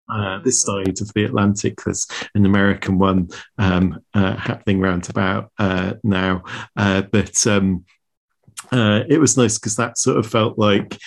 uh, 0.08 0.38
this 0.44 0.62
side 0.62 1.00
of 1.00 1.12
the 1.14 1.24
Atlantic. 1.24 1.80
There's 1.82 2.06
an 2.34 2.44
American 2.44 2.98
one 2.98 3.28
um, 3.58 4.00
uh, 4.12 4.36
happening 4.36 4.80
round 4.80 5.08
about 5.08 5.50
uh, 5.58 5.94
now, 6.02 6.42
uh, 6.76 7.02
but 7.02 7.46
um, 7.46 7.84
uh, 8.72 9.04
it 9.08 9.18
was 9.18 9.36
nice 9.36 9.58
because 9.58 9.76
that 9.76 9.98
sort 9.98 10.18
of 10.18 10.26
felt 10.26 10.58
like 10.58 10.98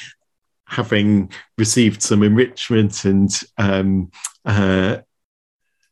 having 0.68 1.32
received 1.58 2.02
some 2.02 2.24
enrichment 2.24 3.06
and 3.06 3.42
um, 3.58 4.12
uh, 4.46 4.98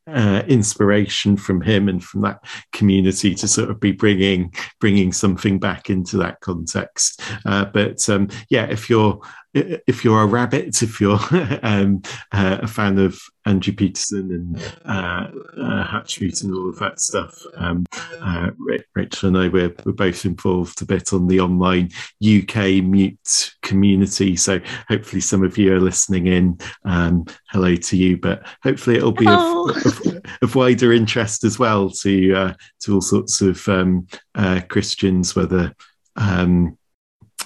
uh, 0.08 0.44
inspiration 0.48 1.36
from 1.36 1.62
him 1.62 1.89
and 1.89 2.03
from 2.03 2.22
that 2.22 2.39
community 2.72 3.34
to 3.34 3.48
sort 3.48 3.72
of 3.72 3.79
be 3.79 3.91
bringing 3.91 4.53
bringing 4.79 5.12
something 5.12 5.58
back 5.58 5.89
into 5.89 6.17
that 6.17 6.39
context. 6.41 7.22
Uh, 7.46 7.65
but 7.65 8.08
um, 8.10 8.27
yeah, 8.50 8.65
if 8.65 8.89
you're 8.89 9.20
if 9.55 10.03
you're 10.03 10.21
a 10.21 10.25
rabbit, 10.27 10.83
if 10.83 11.00
you're 11.00 11.19
um, 11.63 12.01
uh, 12.31 12.59
a 12.62 12.67
fan 12.67 13.00
of 13.00 13.19
Andrew 13.45 13.74
Peterson 13.74 14.31
and 14.31 14.74
uh, 14.85 15.27
uh, 15.57 16.03
and 16.41 16.53
all 16.53 16.69
of 16.69 16.79
that 16.79 17.00
stuff, 17.00 17.41
um, 17.55 17.85
uh, 18.19 18.50
Rachel 18.95 19.29
and 19.29 19.38
I 19.38 19.47
we're, 19.47 19.74
we're 19.85 19.93
both 19.93 20.25
involved 20.25 20.81
a 20.81 20.85
bit 20.85 21.13
on 21.13 21.27
the 21.27 21.39
online 21.39 21.89
UK 22.24 22.83
Moot 22.83 23.53
community. 23.62 24.35
So 24.35 24.59
hopefully 24.89 25.21
some 25.21 25.43
of 25.43 25.57
you 25.57 25.74
are 25.74 25.79
listening 25.79 26.27
in. 26.27 26.57
Um, 26.83 27.25
hello 27.50 27.75
to 27.75 27.97
you, 27.97 28.17
but 28.17 28.45
hopefully 28.62 28.97
it'll 28.97 29.13
be 29.13 29.27
of, 29.27 29.69
of, 29.85 30.21
of, 30.41 30.55
wider 30.55 30.91
interest 30.91 31.45
as 31.45 31.57
well 31.57 31.89
to 31.89 32.33
uh, 32.33 32.53
to 32.81 32.95
all 32.95 33.01
sorts 33.01 33.41
of 33.41 33.67
um, 33.69 34.07
uh, 34.33 34.62
Christians, 34.67 35.35
whether 35.35 35.74
um, 36.17 36.77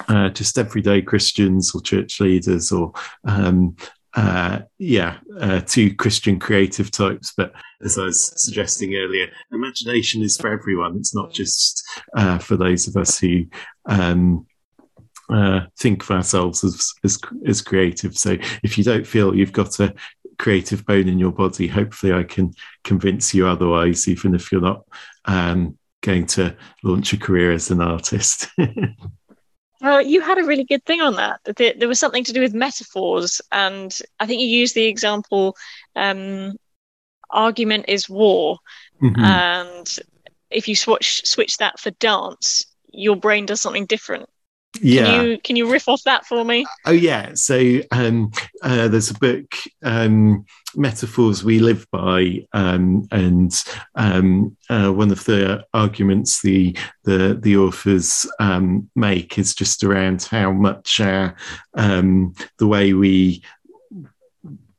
uh, 0.07 0.29
just 0.29 0.57
everyday 0.57 1.01
Christians 1.01 1.73
or 1.73 1.81
church 1.81 2.19
leaders 2.19 2.71
or 2.71 2.93
um, 3.25 3.75
uh, 4.15 4.59
yeah, 4.79 5.17
uh, 5.39 5.61
two 5.61 5.93
Christian 5.95 6.39
creative 6.39 6.91
types. 6.91 7.33
But 7.35 7.53
as 7.83 7.97
I 7.97 8.05
was 8.05 8.33
suggesting 8.41 8.95
earlier, 8.95 9.27
imagination 9.51 10.21
is 10.21 10.37
for 10.37 10.49
everyone. 10.51 10.97
It's 10.97 11.15
not 11.15 11.31
just 11.31 11.83
uh, 12.15 12.39
for 12.39 12.57
those 12.57 12.87
of 12.87 12.97
us 12.97 13.19
who 13.19 13.45
um, 13.85 14.47
uh, 15.29 15.61
think 15.77 16.03
of 16.03 16.11
ourselves 16.11 16.63
as, 16.63 16.91
as, 17.03 17.19
as 17.45 17.61
creative. 17.61 18.17
So 18.17 18.37
if 18.63 18.77
you 18.77 18.83
don't 18.83 19.05
feel 19.05 19.35
you've 19.35 19.53
got 19.53 19.79
a 19.79 19.93
creative 20.39 20.85
bone 20.85 21.07
in 21.07 21.19
your 21.19 21.31
body, 21.31 21.67
hopefully 21.67 22.13
I 22.13 22.23
can 22.23 22.53
convince 22.83 23.33
you 23.33 23.47
otherwise, 23.47 24.07
even 24.07 24.33
if 24.33 24.51
you're 24.51 24.61
not 24.61 24.85
um, 25.25 25.77
going 26.01 26.25
to 26.25 26.55
launch 26.83 27.13
a 27.13 27.17
career 27.17 27.51
as 27.51 27.69
an 27.69 27.81
artist. 27.81 28.47
Uh, 29.81 29.99
you 29.99 30.21
had 30.21 30.37
a 30.37 30.43
really 30.43 30.65
good 30.65 30.83
thing 30.85 31.01
on 31.01 31.15
that. 31.15 31.39
There 31.55 31.87
was 31.87 31.99
something 31.99 32.23
to 32.25 32.33
do 32.33 32.41
with 32.41 32.53
metaphors, 32.53 33.41
and 33.51 33.97
I 34.19 34.25
think 34.25 34.41
you 34.41 34.47
used 34.47 34.75
the 34.75 34.85
example 34.85 35.55
um, 35.95 36.57
argument 37.29 37.85
is 37.87 38.09
war. 38.09 38.57
Mm-hmm. 39.01 39.23
And 39.23 39.87
if 40.49 40.67
you 40.67 40.75
switch 40.75 41.25
switch 41.25 41.57
that 41.57 41.79
for 41.79 41.91
dance, 41.91 42.65
your 42.91 43.15
brain 43.15 43.45
does 43.45 43.61
something 43.61 43.85
different. 43.85 44.29
Yeah. 44.81 45.05
Can 45.05 45.25
you 45.25 45.37
can 45.39 45.55
you 45.55 45.71
riff 45.71 45.87
off 45.87 46.03
that 46.03 46.25
for 46.25 46.43
me? 46.43 46.65
Oh 46.85 46.91
yeah. 46.91 47.33
So 47.33 47.79
um, 47.91 48.31
uh, 48.63 48.87
there's 48.87 49.11
a 49.11 49.15
book, 49.15 49.55
um, 49.83 50.45
Metaphors 50.75 51.43
We 51.43 51.59
Live 51.59 51.85
By, 51.91 52.45
um, 52.53 53.07
and 53.11 53.53
um, 53.95 54.55
uh, 54.69 54.91
one 54.91 55.11
of 55.11 55.23
the 55.25 55.65
arguments 55.73 56.41
the 56.41 56.77
the 57.03 57.37
the 57.39 57.57
authors 57.57 58.29
um, 58.39 58.89
make 58.95 59.37
is 59.37 59.53
just 59.53 59.83
around 59.83 60.23
how 60.23 60.51
much 60.51 60.99
uh, 60.99 61.31
um, 61.75 62.33
the 62.57 62.67
way 62.67 62.93
we 62.93 63.43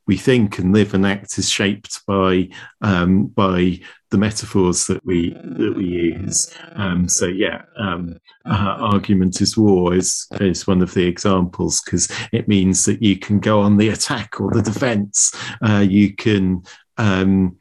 we 0.07 0.16
think 0.16 0.59
and 0.59 0.73
live 0.73 0.92
and 0.92 1.07
act 1.07 1.38
is 1.38 1.49
shaped 1.49 2.04
by 2.07 2.49
um, 2.80 3.26
by 3.26 3.80
the 4.11 4.19
metaphors 4.19 4.87
that 4.87 5.05
we 5.05 5.31
that 5.31 5.75
we 5.76 5.85
use. 5.85 6.52
Um, 6.75 7.09
so 7.09 7.26
yeah, 7.26 7.62
um, 7.76 8.19
uh, 8.45 8.76
argument 8.79 9.40
is 9.40 9.57
war 9.57 9.95
is 9.95 10.26
is 10.40 10.67
one 10.67 10.83
of 10.83 10.93
the 10.95 11.07
examples 11.07 11.81
because 11.81 12.11
it 12.33 12.49
means 12.49 12.85
that 12.85 13.02
you 13.02 13.17
can 13.17 13.38
go 13.40 13.61
on 13.61 13.76
the 13.76 13.88
attack 13.88 14.40
or 14.40 14.50
the 14.50 14.62
defence. 14.62 15.33
Uh, 15.62 15.85
you 15.88 16.14
can. 16.14 16.62
Um, 16.99 17.57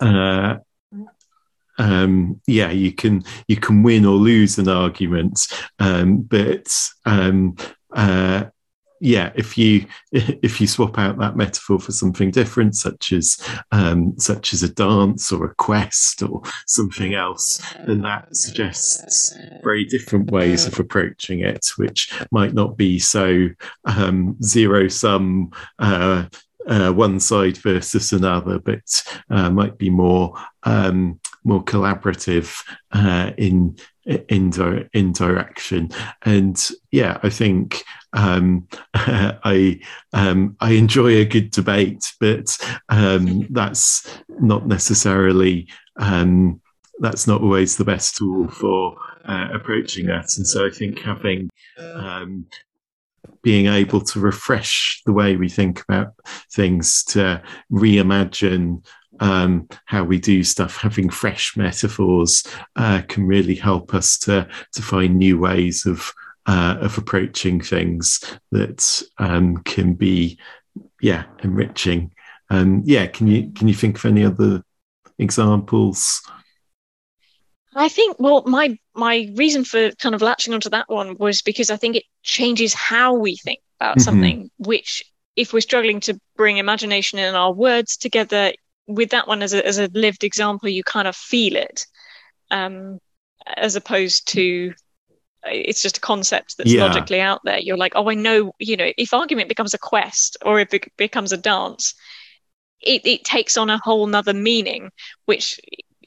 uh, 0.00 0.56
um, 1.78 2.40
yeah, 2.46 2.70
you 2.70 2.92
can 2.92 3.22
you 3.48 3.56
can 3.56 3.82
win 3.82 4.06
or 4.06 4.16
lose 4.16 4.58
an 4.58 4.68
argument, 4.68 5.46
um, 5.78 6.22
but 6.22 6.74
um, 7.04 7.56
uh, 7.94 8.44
yeah, 9.00 9.32
if 9.34 9.58
you 9.58 9.86
if 10.12 10.60
you 10.60 10.66
swap 10.66 10.98
out 10.98 11.18
that 11.18 11.36
metaphor 11.36 11.78
for 11.78 11.92
something 11.92 12.30
different, 12.30 12.76
such 12.76 13.12
as 13.12 13.38
um, 13.72 14.14
such 14.18 14.52
as 14.52 14.62
a 14.62 14.72
dance 14.72 15.32
or 15.32 15.44
a 15.46 15.54
quest 15.54 16.22
or 16.22 16.42
something 16.66 17.14
else, 17.14 17.62
then 17.86 18.02
that 18.02 18.34
suggests 18.34 19.36
very 19.62 19.84
different 19.84 20.30
ways 20.30 20.66
of 20.66 20.78
approaching 20.78 21.40
it, 21.40 21.66
which 21.76 22.12
might 22.30 22.54
not 22.54 22.76
be 22.76 22.98
so 22.98 23.48
um, 23.84 24.36
zero 24.42 24.88
sum. 24.88 25.50
Uh, 25.78 26.24
uh, 26.68 26.90
one 26.90 27.20
side 27.20 27.56
versus 27.58 28.12
another, 28.12 28.58
but 28.58 29.04
uh, 29.30 29.48
might 29.48 29.78
be 29.78 29.88
more 29.88 30.34
um, 30.64 31.20
more 31.44 31.62
collaborative 31.64 32.60
uh, 32.90 33.30
in 33.38 33.76
in, 34.06 34.88
in 34.92 35.12
direction. 35.12 35.90
And 36.24 36.70
yeah, 36.90 37.18
I 37.22 37.30
think 37.30 37.82
um, 38.12 38.66
I 38.94 39.80
um, 40.12 40.56
I 40.60 40.72
enjoy 40.72 41.16
a 41.16 41.24
good 41.24 41.50
debate, 41.50 42.12
but 42.20 42.56
um, 42.88 43.46
that's 43.50 44.08
not 44.28 44.66
necessarily 44.66 45.68
um, 45.98 46.60
that's 47.00 47.26
not 47.26 47.42
always 47.42 47.76
the 47.76 47.84
best 47.84 48.16
tool 48.16 48.48
for 48.48 48.96
uh, 49.26 49.48
approaching 49.52 50.06
that. 50.06 50.36
And 50.36 50.46
so 50.46 50.66
I 50.66 50.70
think 50.70 51.00
having 51.00 51.50
um, 51.78 52.46
being 53.42 53.66
able 53.66 54.00
to 54.00 54.20
refresh 54.20 55.02
the 55.04 55.12
way 55.12 55.36
we 55.36 55.48
think 55.48 55.82
about 55.82 56.14
things 56.52 57.04
to 57.04 57.42
reimagine 57.70 58.84
um, 59.20 59.68
how 59.86 60.04
we 60.04 60.18
do 60.18 60.44
stuff, 60.44 60.76
having 60.76 61.10
fresh 61.10 61.56
metaphors 61.56 62.44
uh, 62.76 63.02
can 63.08 63.26
really 63.26 63.54
help 63.54 63.94
us 63.94 64.18
to 64.20 64.48
to 64.72 64.82
find 64.82 65.16
new 65.16 65.38
ways 65.38 65.86
of 65.86 66.12
uh, 66.46 66.76
of 66.80 66.96
approaching 66.96 67.60
things 67.60 68.20
that 68.52 69.02
um, 69.18 69.58
can 69.64 69.94
be, 69.94 70.38
yeah, 71.00 71.24
enriching. 71.42 72.12
Um, 72.50 72.82
yeah, 72.84 73.06
can 73.06 73.26
you 73.26 73.50
can 73.52 73.68
you 73.68 73.74
think 73.74 73.96
of 73.98 74.04
any 74.04 74.24
other 74.24 74.62
examples? 75.18 76.22
I 77.74 77.88
think 77.88 78.16
well 78.18 78.42
my 78.46 78.78
my 78.94 79.30
reason 79.34 79.64
for 79.64 79.90
kind 79.92 80.14
of 80.14 80.22
latching 80.22 80.54
onto 80.54 80.70
that 80.70 80.88
one 80.88 81.16
was 81.18 81.42
because 81.42 81.70
I 81.70 81.76
think 81.76 81.96
it 81.96 82.04
changes 82.22 82.72
how 82.72 83.14
we 83.14 83.36
think 83.36 83.60
about 83.78 83.96
mm-hmm. 83.96 84.04
something, 84.04 84.50
which 84.58 85.02
if 85.36 85.52
we're 85.52 85.60
struggling 85.60 86.00
to 86.00 86.18
bring 86.36 86.56
imagination 86.56 87.18
in 87.18 87.34
our 87.34 87.52
words 87.52 87.96
together, 87.96 88.52
with 88.86 89.10
that 89.10 89.28
one 89.28 89.42
as 89.42 89.52
a 89.52 89.66
as 89.66 89.78
a 89.78 89.88
lived 89.92 90.24
example, 90.24 90.68
you 90.68 90.84
kind 90.84 91.08
of 91.08 91.16
feel 91.16 91.56
it. 91.56 91.86
Um, 92.50 92.98
as 93.56 93.76
opposed 93.76 94.28
to 94.28 94.72
it's 95.48 95.82
just 95.82 95.98
a 95.98 96.00
concept 96.00 96.56
that's 96.58 96.72
yeah. 96.72 96.84
logically 96.84 97.20
out 97.20 97.40
there. 97.44 97.58
You're 97.58 97.76
like, 97.76 97.92
oh, 97.94 98.10
I 98.10 98.14
know, 98.14 98.52
you 98.58 98.76
know, 98.76 98.90
if 98.96 99.14
argument 99.14 99.48
becomes 99.48 99.74
a 99.74 99.78
quest 99.78 100.36
or 100.44 100.60
if 100.60 100.72
it 100.74 100.90
becomes 100.96 101.32
a 101.32 101.36
dance, 101.36 101.94
it, 102.80 103.06
it 103.06 103.24
takes 103.24 103.56
on 103.56 103.70
a 103.70 103.78
whole 103.78 104.06
nother 104.06 104.34
meaning, 104.34 104.90
which, 105.24 105.60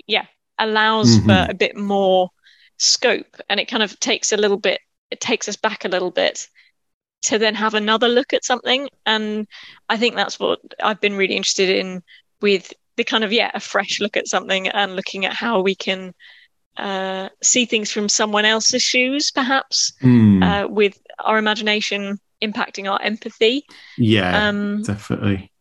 yeah, 0.08 0.26
allows 0.58 1.18
mm-hmm. 1.18 1.28
for 1.28 1.48
a 1.50 1.54
bit 1.54 1.76
more 1.76 2.30
scope. 2.78 3.38
And 3.50 3.60
it 3.60 3.68
kind 3.68 3.84
of 3.84 4.00
takes 4.00 4.32
a 4.32 4.38
little 4.38 4.58
bit, 4.58 4.80
it 5.12 5.20
takes 5.20 5.48
us 5.48 5.56
back 5.56 5.86
a 5.86 5.90
little 5.90 6.12
bit 6.12 6.48
to 7.24 7.38
then 7.38 7.56
have 7.56 7.74
another 7.74 8.08
look 8.08 8.34
at 8.34 8.46
something. 8.46 8.90
And 9.06 9.48
I 9.88 9.98
think 9.98 10.16
that's 10.16 10.40
what 10.40 10.60
I've 10.82 11.02
been 11.02 11.18
really 11.18 11.36
interested 11.36 11.70
in 11.70 12.04
with 12.42 12.74
the 12.98 13.04
kind 13.04 13.24
of, 13.24 13.32
yeah, 13.32 13.52
a 13.54 13.60
fresh 13.60 14.00
look 14.00 14.18
at 14.18 14.28
something 14.28 14.68
and 14.68 14.96
looking 14.96 15.26
at 15.26 15.34
how 15.34 15.62
we 15.62 15.76
can 15.76 16.14
uh, 16.78 17.30
see 17.42 17.66
things 17.66 17.92
from 17.92 18.10
someone 18.10 18.46
else's 18.46 18.82
shoes, 18.82 19.32
perhaps, 19.32 19.94
mm. 20.02 20.44
uh, 20.44 20.68
with 20.68 20.98
our 21.20 21.38
imagination 21.38 22.20
impacting 22.42 22.90
our 22.90 23.02
empathy. 23.02 23.66
Yeah, 23.98 24.48
um, 24.48 24.82
definitely. 24.84 25.52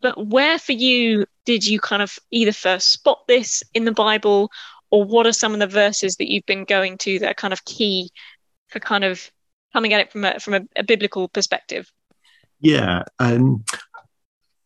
But 0.00 0.26
where 0.26 0.58
for 0.58 0.72
you 0.72 1.26
did 1.44 1.66
you 1.66 1.80
kind 1.80 2.02
of 2.02 2.18
either 2.30 2.52
first 2.52 2.92
spot 2.92 3.26
this 3.28 3.62
in 3.74 3.84
the 3.84 3.92
Bible, 3.92 4.50
or 4.90 5.04
what 5.04 5.26
are 5.26 5.32
some 5.32 5.54
of 5.54 5.60
the 5.60 5.66
verses 5.66 6.16
that 6.16 6.30
you've 6.30 6.46
been 6.46 6.64
going 6.64 6.98
to 6.98 7.18
that 7.18 7.30
are 7.30 7.34
kind 7.34 7.52
of 7.52 7.64
key 7.64 8.10
for 8.68 8.78
kind 8.78 9.04
of 9.04 9.30
coming 9.72 9.92
at 9.92 10.00
it 10.00 10.12
from 10.12 10.24
a 10.24 10.38
from 10.38 10.54
a, 10.54 10.60
a 10.76 10.82
biblical 10.82 11.28
perspective? 11.28 11.90
Yeah, 12.60 13.02
um, 13.18 13.64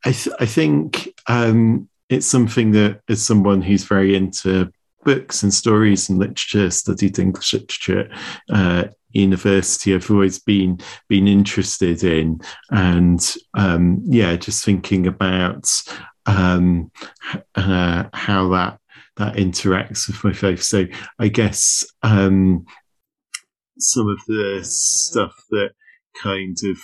I 0.06 0.12
th- 0.12 0.36
I 0.38 0.46
think 0.46 1.08
um, 1.26 1.88
it's 2.08 2.26
something 2.26 2.70
that 2.72 3.00
as 3.08 3.20
someone 3.20 3.60
who's 3.60 3.82
very 3.82 4.14
into 4.14 4.70
books 5.04 5.42
and 5.42 5.52
stories 5.52 6.08
and 6.08 6.20
literature, 6.20 6.70
studied 6.70 7.18
English 7.18 7.52
literature 7.52 8.08
uh, 8.48 8.84
university. 9.10 9.94
I've 9.94 10.08
always 10.10 10.38
been 10.38 10.78
been 11.08 11.26
interested 11.26 12.04
in, 12.04 12.40
and 12.70 13.34
um, 13.54 14.00
yeah, 14.04 14.36
just 14.36 14.64
thinking 14.64 15.08
about 15.08 15.68
um, 16.26 16.92
uh, 17.56 18.04
how 18.12 18.48
that 18.50 18.78
that 19.16 19.34
interacts 19.34 20.06
with 20.06 20.22
my 20.22 20.32
faith. 20.32 20.62
So 20.62 20.86
I 21.18 21.26
guess 21.26 21.84
um, 22.04 22.64
some 23.76 24.08
of 24.08 24.18
the 24.28 24.60
stuff 24.62 25.34
that 25.50 25.70
kind 26.22 26.56
of 26.64 26.78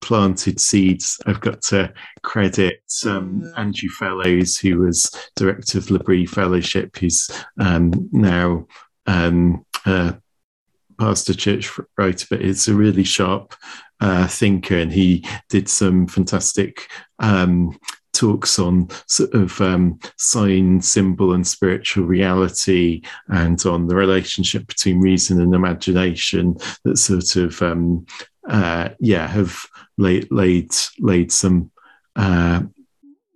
planted 0.00 0.60
seeds. 0.60 1.18
I've 1.26 1.40
got 1.40 1.62
to 1.62 1.92
credit 2.22 2.82
um, 3.06 3.52
Andrew 3.56 3.88
Fellows, 3.90 4.58
who 4.58 4.78
was 4.78 5.10
director 5.36 5.78
of 5.78 5.90
L'Abri 5.90 6.26
Fellowship, 6.26 6.96
who's 6.96 7.30
um, 7.58 8.08
now 8.12 8.66
um, 9.06 9.64
a 9.86 10.16
pastor 10.98 11.34
church 11.34 11.70
writer, 11.96 12.26
but 12.30 12.42
is 12.42 12.68
a 12.68 12.74
really 12.74 13.04
sharp 13.04 13.54
uh, 14.00 14.26
thinker, 14.26 14.76
and 14.76 14.92
he 14.92 15.24
did 15.48 15.68
some 15.68 16.06
fantastic 16.06 16.88
um, 17.18 17.76
talks 18.12 18.58
on 18.58 18.88
sort 19.06 19.32
of 19.34 19.60
um, 19.60 19.98
sign, 20.16 20.80
symbol, 20.80 21.32
and 21.32 21.46
spiritual 21.46 22.04
reality, 22.04 23.02
and 23.28 23.64
on 23.66 23.86
the 23.86 23.94
relationship 23.94 24.66
between 24.66 25.00
reason 25.00 25.40
and 25.40 25.54
imagination 25.54 26.56
that 26.84 26.98
sort 26.98 27.36
of 27.36 27.60
um, 27.62 28.04
uh, 28.48 28.88
yeah 29.00 29.26
have 29.26 29.66
laid 29.96 30.30
laid 30.30 30.70
laid 30.98 31.30
some 31.30 31.70
uh, 32.16 32.62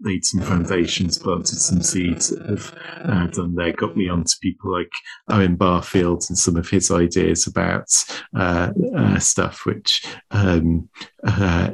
laid 0.03 0.25
some 0.25 0.40
foundations, 0.40 1.18
planted 1.18 1.59
some 1.59 1.83
seeds 1.83 2.37
have 2.46 2.75
uh, 3.05 3.27
done 3.29 3.55
there, 3.55 3.72
got 3.72 3.96
me 3.96 4.09
onto 4.09 4.35
people 4.40 4.72
like 4.72 4.90
Owen 5.29 5.57
Barfield 5.57 6.25
and 6.29 6.37
some 6.37 6.57
of 6.57 6.68
his 6.68 6.90
ideas 6.90 7.46
about 7.46 7.88
uh, 8.37 8.72
uh, 8.96 9.18
stuff, 9.18 9.64
which 9.64 10.05
um, 10.31 10.88
uh, 11.25 11.70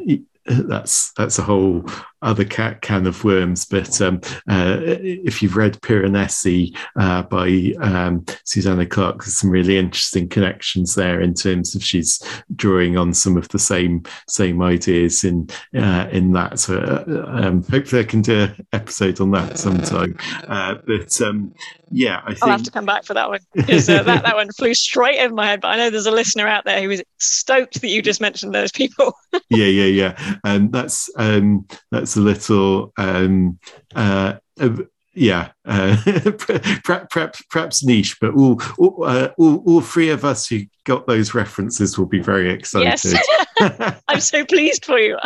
that's 0.47 1.13
that's 1.13 1.39
a 1.39 1.43
whole 1.43 1.85
other 2.23 2.45
cat 2.45 2.83
can 2.83 3.07
of 3.07 3.25
worms. 3.25 3.65
But 3.65 4.01
um, 4.01 4.21
uh, 4.49 4.79
if 4.83 5.43
you've 5.43 5.57
read 5.57 5.81
Piranesi 5.81 6.77
uh, 6.99 7.23
by 7.23 7.75
um, 7.81 8.25
Susanna 8.45 8.87
Clarke, 8.87 9.25
there's 9.25 9.39
some 9.39 9.51
really 9.51 9.79
interesting 9.79 10.29
connections 10.29 10.95
there 10.95 11.21
in 11.21 11.35
terms 11.35 11.75
of 11.75 11.83
she's 11.83 12.21
drawing 12.55 12.97
on 12.97 13.15
some 13.15 13.37
of 13.37 13.49
the 13.49 13.59
same 13.59 14.03
same 14.29 14.63
ideas 14.63 15.25
in 15.25 15.49
uh, 15.77 16.09
in 16.11 16.33
that. 16.33 16.59
So 16.59 16.79
uh, 16.79 17.25
um, 17.27 17.63
hopefully, 17.65 18.03
I 18.03 18.05
can 18.05 18.23
do 18.23 18.43
an 18.43 18.67
episode 18.73 19.21
on 19.21 19.31
that 19.33 19.59
sometime. 19.59 20.17
Uh, 20.47 20.77
but 20.87 21.21
um, 21.21 21.53
yeah, 21.91 22.21
I 22.25 22.29
think 22.31 22.43
I'll 22.43 22.51
have 22.51 22.63
to 22.65 22.71
come 22.71 22.85
back 22.87 23.05
for 23.05 23.15
that 23.15 23.29
one 23.29 23.41
because 23.55 23.89
uh, 23.89 24.03
that 24.03 24.23
that 24.25 24.35
one 24.35 24.51
flew 24.53 24.75
straight 24.75 25.21
over 25.21 25.35
my 25.35 25.47
head. 25.47 25.61
But 25.61 25.69
I 25.69 25.77
know 25.77 25.91
there's 25.91 26.07
a 26.07 26.11
listener 26.11 26.47
out 26.47 26.65
there 26.65 26.83
who 26.83 26.91
is 26.91 27.03
stoked 27.19 27.81
that 27.81 27.89
you 27.89 28.03
just 28.03 28.21
mentioned 28.21 28.55
those 28.55 28.73
people. 28.73 29.15
yeah, 29.51 29.67
yeah, 29.67 29.85
yeah, 29.85 30.39
and 30.45 30.73
that's 30.73 31.11
um, 31.17 31.67
that's 32.09 32.17
a 32.17 32.21
little 32.21 32.93
um, 32.97 33.59
uh, 33.95 34.35
uh, 34.59 34.77
yeah, 35.13 35.51
uh, 35.67 35.97
perhaps, 36.85 37.43
perhaps 37.51 37.85
niche, 37.85 38.19
but 38.21 38.35
all 38.35 38.61
all, 38.79 39.05
uh, 39.05 39.29
all, 39.37 39.63
all 39.67 39.81
three 39.83 40.09
of 40.09 40.25
us 40.25 40.49
who 40.49 40.61
got 40.85 41.07
those 41.07 41.35
references 41.35 41.99
will 41.99 42.07
be 42.07 42.21
very 42.21 42.51
excited. 42.51 43.13
Yes. 43.61 44.01
I'm 44.09 44.21
so 44.21 44.47
pleased 44.47 44.85
for 44.85 44.99
you. 44.99 45.19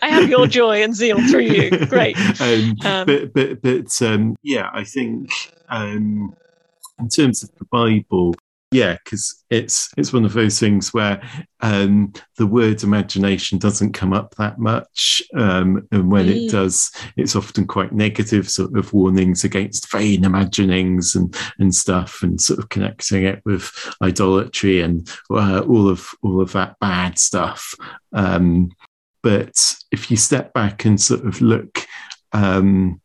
I 0.00 0.08
have 0.10 0.28
your 0.28 0.46
joy 0.60 0.82
and 0.82 0.94
zeal 0.94 1.18
through 1.28 1.40
you. 1.40 1.86
Great. 1.86 2.16
Um, 2.40 2.76
um, 2.84 3.06
but 3.06 3.32
but 3.32 3.62
but 3.62 4.02
um, 4.02 4.36
yeah, 4.42 4.70
I 4.72 4.84
think 4.84 5.30
um, 5.70 6.36
in 7.00 7.08
terms 7.08 7.42
of 7.42 7.50
the 7.58 7.64
Bible, 7.64 8.34
yeah 8.70 8.96
because 9.02 9.44
it's 9.50 9.90
it's 9.96 10.12
one 10.12 10.24
of 10.24 10.34
those 10.34 10.60
things 10.60 10.92
where 10.92 11.22
um, 11.60 12.12
the 12.36 12.46
word 12.46 12.82
imagination 12.82 13.58
doesn't 13.58 13.92
come 13.92 14.12
up 14.12 14.34
that 14.34 14.58
much 14.58 15.22
um, 15.34 15.86
and 15.90 16.10
when 16.10 16.26
mm. 16.26 16.46
it 16.46 16.50
does 16.50 16.90
it's 17.16 17.34
often 17.34 17.66
quite 17.66 17.92
negative 17.92 18.48
sort 18.48 18.76
of 18.76 18.92
warnings 18.92 19.42
against 19.42 19.90
vain 19.90 20.24
imaginings 20.24 21.14
and 21.14 21.34
and 21.58 21.74
stuff 21.74 22.22
and 22.22 22.40
sort 22.40 22.58
of 22.58 22.68
connecting 22.68 23.24
it 23.24 23.40
with 23.44 23.72
idolatry 24.02 24.82
and 24.82 25.08
uh, 25.30 25.60
all 25.60 25.88
of 25.88 26.10
all 26.22 26.40
of 26.40 26.52
that 26.52 26.76
bad 26.78 27.18
stuff 27.18 27.74
um, 28.12 28.70
but 29.22 29.74
if 29.90 30.10
you 30.10 30.16
step 30.16 30.52
back 30.52 30.84
and 30.84 31.00
sort 31.00 31.24
of 31.26 31.40
look 31.40 31.86
um, 32.32 33.00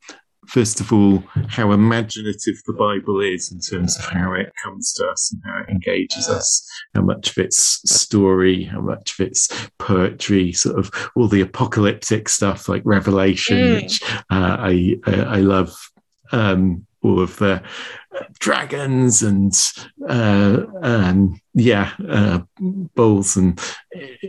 first 0.48 0.80
of 0.80 0.92
all, 0.92 1.24
how 1.48 1.72
imaginative 1.72 2.56
the 2.66 2.74
Bible 2.74 3.22
is 3.22 3.52
in 3.52 3.60
terms 3.60 3.98
of 3.98 4.06
how 4.06 4.34
it 4.34 4.52
comes 4.64 4.94
to 4.94 5.08
us 5.08 5.32
and 5.32 5.42
how 5.46 5.62
it 5.62 5.70
engages 5.70 6.30
us, 6.30 6.68
how 6.94 7.02
much 7.02 7.32
of 7.32 7.38
it's 7.38 7.82
story, 7.90 8.64
how 8.64 8.82
much 8.82 9.20
of 9.20 9.28
it's 9.28 9.50
poetry, 9.80 10.54
sort 10.54 10.78
of 10.80 10.92
all 11.16 11.28
the 11.28 11.42
apocalyptic 11.42 12.30
stuff 12.30 12.70
like 12.70 12.82
Revelation, 12.86 13.58
mm. 13.58 13.82
which 13.82 14.04
uh, 14.04 14.58
I, 14.60 14.98
I, 15.06 15.14
I 15.22 15.38
love. 15.40 15.76
Um, 16.32 16.88
all 17.04 17.20
of 17.20 17.36
the 17.36 17.62
dragons 18.40 19.22
and 19.22 19.54
uh, 20.08 20.66
and 20.82 21.40
yeah, 21.54 21.92
uh, 22.10 22.40
bowls 22.60 23.38
and 23.38 23.62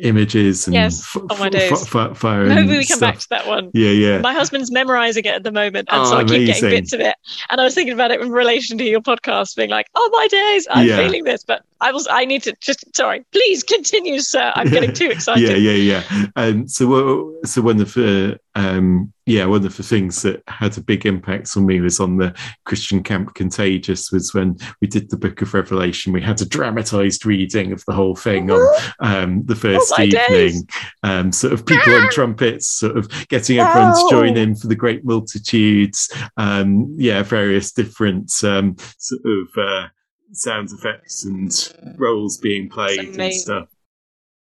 images 0.02 0.66
and 0.66 0.74
yes. 0.74 1.00
F- 1.00 1.22
oh 1.30 1.38
my 1.38 1.48
days. 1.48 1.72
F- 1.72 1.94
f- 1.94 2.16
fire. 2.16 2.46
Maybe 2.46 2.68
we 2.68 2.84
come 2.84 2.98
stuff. 2.98 3.00
back 3.00 3.18
to 3.18 3.28
that 3.30 3.46
one. 3.46 3.70
Yeah, 3.72 3.90
yeah. 3.90 4.18
My 4.18 4.34
husband's 4.34 4.70
memorizing 4.70 5.24
it 5.24 5.34
at 5.34 5.42
the 5.42 5.52
moment, 5.52 5.88
and 5.90 6.02
oh, 6.02 6.04
so 6.04 6.16
I 6.18 6.24
keep 6.24 6.46
getting 6.46 6.70
bits 6.70 6.92
of 6.92 7.00
it. 7.00 7.16
And 7.50 7.60
I 7.60 7.64
was 7.64 7.74
thinking 7.74 7.94
about 7.94 8.10
it 8.10 8.20
in 8.20 8.30
relation 8.30 8.76
to 8.78 8.84
your 8.84 9.00
podcast, 9.00 9.56
being 9.56 9.70
like, 9.70 9.86
"Oh 9.94 10.10
my 10.12 10.28
days, 10.28 10.66
I'm 10.70 10.86
yeah. 10.86 10.98
feeling 10.98 11.24
this," 11.24 11.44
but 11.44 11.64
I 11.80 11.92
was. 11.92 12.06
I 12.10 12.24
need 12.24 12.42
to 12.44 12.54
just. 12.60 12.84
Sorry, 12.94 13.24
please 13.32 13.62
continue, 13.62 14.20
sir. 14.20 14.52
I'm 14.54 14.68
getting 14.68 14.92
too 14.92 15.10
excited. 15.10 15.48
yeah, 15.48 15.56
yeah, 15.56 16.02
yeah. 16.12 16.26
Um, 16.36 16.68
so, 16.68 17.34
so 17.44 17.62
one 17.62 17.80
of 17.80 17.94
the 17.94 18.38
um, 18.54 19.12
yeah, 19.26 19.46
one 19.46 19.64
of 19.64 19.76
the 19.76 19.82
things 19.82 20.22
that 20.22 20.42
had 20.48 20.76
a 20.76 20.82
big 20.82 21.06
impact 21.06 21.56
on 21.56 21.66
me 21.66 21.80
was 21.80 21.98
on 21.98 22.18
the 22.18 22.34
Christian 22.64 23.02
camp 23.02 23.34
Contagious 23.74 24.12
was 24.12 24.32
when 24.32 24.56
we 24.80 24.86
did 24.86 25.10
the 25.10 25.16
Book 25.16 25.42
of 25.42 25.52
Revelation. 25.52 26.12
We 26.12 26.22
had 26.22 26.40
a 26.40 26.44
dramatized 26.44 27.26
reading 27.26 27.72
of 27.72 27.84
the 27.86 27.92
whole 27.92 28.14
thing 28.14 28.50
on 28.50 28.74
um, 29.00 29.44
the 29.44 29.56
first 29.56 29.92
Oh 29.98 30.02
evening. 30.02 30.68
Um, 31.02 31.32
sort 31.32 31.52
of 31.52 31.66
people 31.66 31.92
on 31.94 32.08
trumpets, 32.10 32.68
sort 32.68 32.96
of 32.96 33.08
getting 33.28 33.58
everyone 33.58 33.94
to 33.94 34.06
join 34.10 34.36
in 34.36 34.54
for 34.54 34.68
the 34.68 34.76
great 34.76 35.04
multitudes. 35.04 36.08
Um, 36.36 36.94
yeah, 36.96 37.22
various 37.24 37.72
different 37.72 38.32
um, 38.44 38.76
sort 38.98 39.22
of 39.24 39.48
uh, 39.58 39.88
sound 40.32 40.70
effects 40.70 41.24
and 41.24 41.52
roles 41.98 42.38
being 42.38 42.68
played 42.68 43.18
and 43.18 43.34
stuff. 43.34 43.68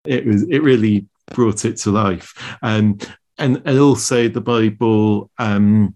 It 0.03 0.25
was 0.25 0.43
it 0.49 0.61
really 0.61 1.07
brought 1.33 1.63
it 1.63 1.77
to 1.77 1.91
life. 1.91 2.33
Um, 2.61 2.97
and 3.37 3.61
and 3.65 3.79
also 3.79 4.27
the 4.27 4.41
Bible. 4.41 5.31
Um, 5.37 5.95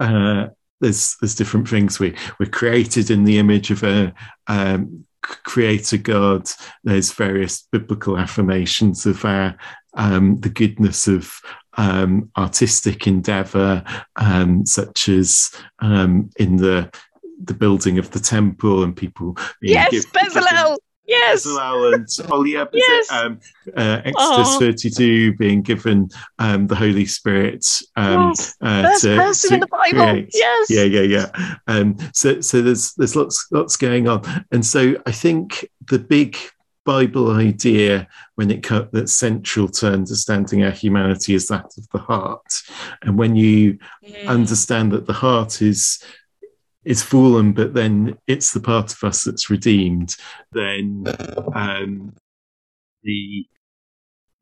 uh, 0.00 0.48
there's 0.80 1.16
there's 1.20 1.34
different 1.34 1.68
things 1.68 1.98
we 1.98 2.14
we're 2.38 2.46
created 2.46 3.10
in 3.10 3.24
the 3.24 3.38
image 3.38 3.70
of 3.70 3.82
a 3.82 4.12
um, 4.46 5.06
creator 5.22 5.96
God. 5.96 6.48
There's 6.82 7.12
various 7.12 7.66
biblical 7.72 8.18
affirmations 8.18 9.06
of 9.06 9.24
our 9.24 9.56
um, 9.94 10.40
the 10.40 10.50
goodness 10.50 11.06
of 11.06 11.40
um, 11.76 12.30
artistic 12.36 13.06
endeavor, 13.06 13.84
um, 14.16 14.66
such 14.66 15.08
as 15.08 15.50
um, 15.80 16.30
in 16.36 16.56
the 16.56 16.92
the 17.42 17.54
building 17.54 17.98
of 17.98 18.10
the 18.10 18.20
temple 18.20 18.84
and 18.84 18.96
people 18.96 19.36
Yes, 19.60 20.06
Bezalel. 20.06 20.76
Yes. 21.06 21.46
Oliab, 21.46 22.68
is 22.74 22.82
Yes. 22.88 23.12
Um, 23.12 23.40
uh, 23.76 24.00
Exodus 24.04 24.48
Aw. 24.48 24.58
32 24.58 25.36
being 25.36 25.62
given 25.62 26.08
um, 26.38 26.66
the 26.66 26.74
Holy 26.74 27.04
Spirit 27.06 27.66
um, 27.96 28.28
yes. 28.30 28.56
uh, 28.60 28.98
to- 29.00 29.16
person 29.16 29.48
to 29.50 29.54
in 29.54 29.60
the 29.60 29.66
Bible. 29.66 30.10
create. 30.10 30.30
Yes. 30.32 30.70
Yeah, 30.70 30.84
yeah, 30.84 31.00
yeah. 31.02 31.56
Um, 31.66 31.96
so, 32.12 32.40
so 32.40 32.62
there's 32.62 32.94
there's 32.94 33.16
lots 33.16 33.46
lots 33.50 33.76
going 33.76 34.08
on, 34.08 34.22
and 34.52 34.64
so 34.64 34.94
I 35.06 35.12
think 35.12 35.68
the 35.90 35.98
big 35.98 36.36
Bible 36.84 37.30
idea 37.32 38.06
when 38.34 38.50
it 38.50 38.62
co- 38.62 38.88
that's 38.92 39.12
central 39.14 39.68
to 39.68 39.88
understanding 39.92 40.64
our 40.64 40.70
humanity 40.70 41.34
is 41.34 41.46
that 41.48 41.66
of 41.78 41.88
the 41.92 41.98
heart, 41.98 42.46
and 43.02 43.18
when 43.18 43.36
you 43.36 43.78
Mm. 44.06 44.26
understand 44.28 44.92
that 44.92 45.06
the 45.06 45.14
heart 45.14 45.62
is 45.62 45.98
is 46.84 47.02
fallen, 47.02 47.52
but 47.52 47.74
then 47.74 48.16
it's 48.26 48.52
the 48.52 48.60
part 48.60 48.92
of 48.92 49.02
us 49.04 49.24
that's 49.24 49.50
redeemed, 49.50 50.16
then 50.52 51.04
um, 51.54 52.14
the 53.02 53.46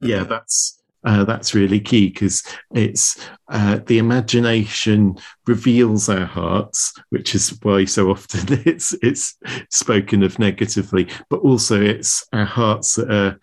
yeah, 0.01 0.25
that's 0.25 0.83
uh, 1.05 1.25
that's 1.25 1.55
really 1.55 1.81
key 1.81 2.09
because 2.09 2.43
it's 2.73 3.29
uh, 3.49 3.81
the 3.87 3.99
imagination 3.99 5.17
reveals 5.47 6.09
our 6.09 6.25
hearts, 6.25 6.95
which 7.11 7.35
is 7.35 7.59
why 7.63 7.85
so 7.85 8.11
often 8.11 8.63
it's 8.67 8.95
it's 9.03 9.37
spoken 9.71 10.23
of 10.23 10.39
negatively, 10.39 11.09
but 11.29 11.41
also 11.41 11.81
it's 11.81 12.27
our 12.33 12.45
hearts 12.45 12.95
that 12.95 13.11
are 13.11 13.39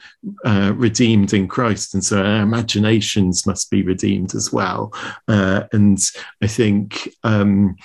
uh, 0.46 0.74
redeemed 0.74 1.34
in 1.34 1.48
Christ, 1.48 1.94
and 1.94 2.04
so 2.04 2.24
our 2.24 2.44
imaginations 2.44 3.46
must 3.46 3.70
be 3.70 3.84
redeemed 3.84 4.36
as 4.36 4.54
well. 4.54 4.94
Uh, 5.28 5.64
and 5.74 6.00
I 6.42 6.48
think. 6.48 7.10
Um, 7.24 7.76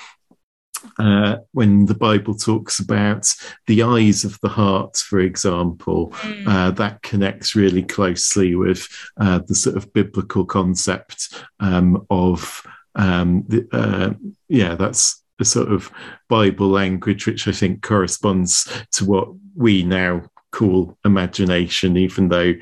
uh, 0.98 1.36
when 1.52 1.86
the 1.86 1.94
Bible 1.94 2.34
talks 2.34 2.78
about 2.78 3.32
the 3.66 3.82
eyes 3.82 4.24
of 4.24 4.38
the 4.40 4.48
heart, 4.48 4.96
for 4.96 5.20
example, 5.20 6.12
Mm. 6.22 6.46
uh, 6.46 6.70
that 6.72 7.02
connects 7.02 7.54
really 7.54 7.82
closely 7.82 8.54
with 8.54 8.88
uh, 9.20 9.40
the 9.46 9.54
sort 9.54 9.76
of 9.76 9.92
biblical 9.92 10.44
concept 10.44 11.42
um, 11.60 12.06
of 12.10 12.62
um, 12.94 13.44
the, 13.48 13.66
uh, 13.72 14.12
yeah, 14.48 14.74
that's 14.74 15.22
a 15.40 15.44
sort 15.44 15.72
of 15.72 15.90
Bible 16.28 16.68
language, 16.68 17.26
which 17.26 17.48
I 17.48 17.52
think 17.52 17.82
corresponds 17.82 18.70
to 18.92 19.04
what 19.04 19.28
we 19.56 19.82
now 19.82 20.22
call 20.52 20.96
imagination, 21.04 21.96
even 21.96 22.28
though 22.28 22.54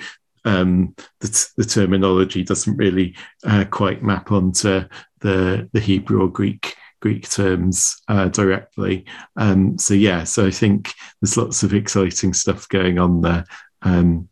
um, 0.45 0.95
the, 1.21 1.29
t- 1.29 1.53
the 1.57 1.65
terminology 1.65 2.43
doesn't 2.43 2.77
really 2.77 3.15
uh, 3.45 3.65
quite 3.71 4.03
map 4.03 4.33
onto 4.33 4.85
the 5.21 5.69
the 5.73 5.81
Hebrew 5.81 6.23
or 6.23 6.29
Greek 6.29 6.75
Greek 7.03 7.29
terms 7.29 8.01
uh, 8.09 8.29
directly. 8.29 9.05
Um, 9.37 9.77
so 9.77 9.93
yeah, 9.93 10.25
so 10.25 10.47
I 10.47 10.51
think 10.51 10.95
there's 11.21 11.37
lots 11.37 11.63
of 11.63 11.75
exciting 11.75 12.33
stuff 12.33 12.69
going 12.69 12.99
on 12.99 13.21
there. 13.21 13.45
Um, 13.83 14.29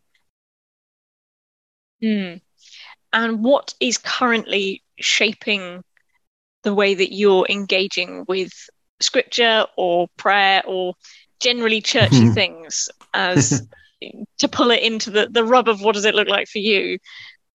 Mm. 2.02 2.40
And 3.12 3.44
what 3.44 3.74
is 3.80 3.98
currently 3.98 4.82
shaping 4.98 5.82
the 6.62 6.74
way 6.74 6.94
that 6.94 7.12
you're 7.12 7.46
engaging 7.48 8.24
with 8.28 8.52
scripture 9.00 9.66
or 9.76 10.08
prayer 10.16 10.62
or 10.66 10.94
generally 11.40 11.80
churchy 11.80 12.28
things 12.34 12.88
as 13.14 13.66
to 14.38 14.48
pull 14.48 14.70
it 14.70 14.82
into 14.82 15.10
the, 15.10 15.28
the 15.30 15.44
rub 15.44 15.68
of 15.68 15.82
what 15.82 15.94
does 15.94 16.04
it 16.04 16.14
look 16.14 16.28
like 16.28 16.48
for 16.48 16.58
you? 16.58 16.98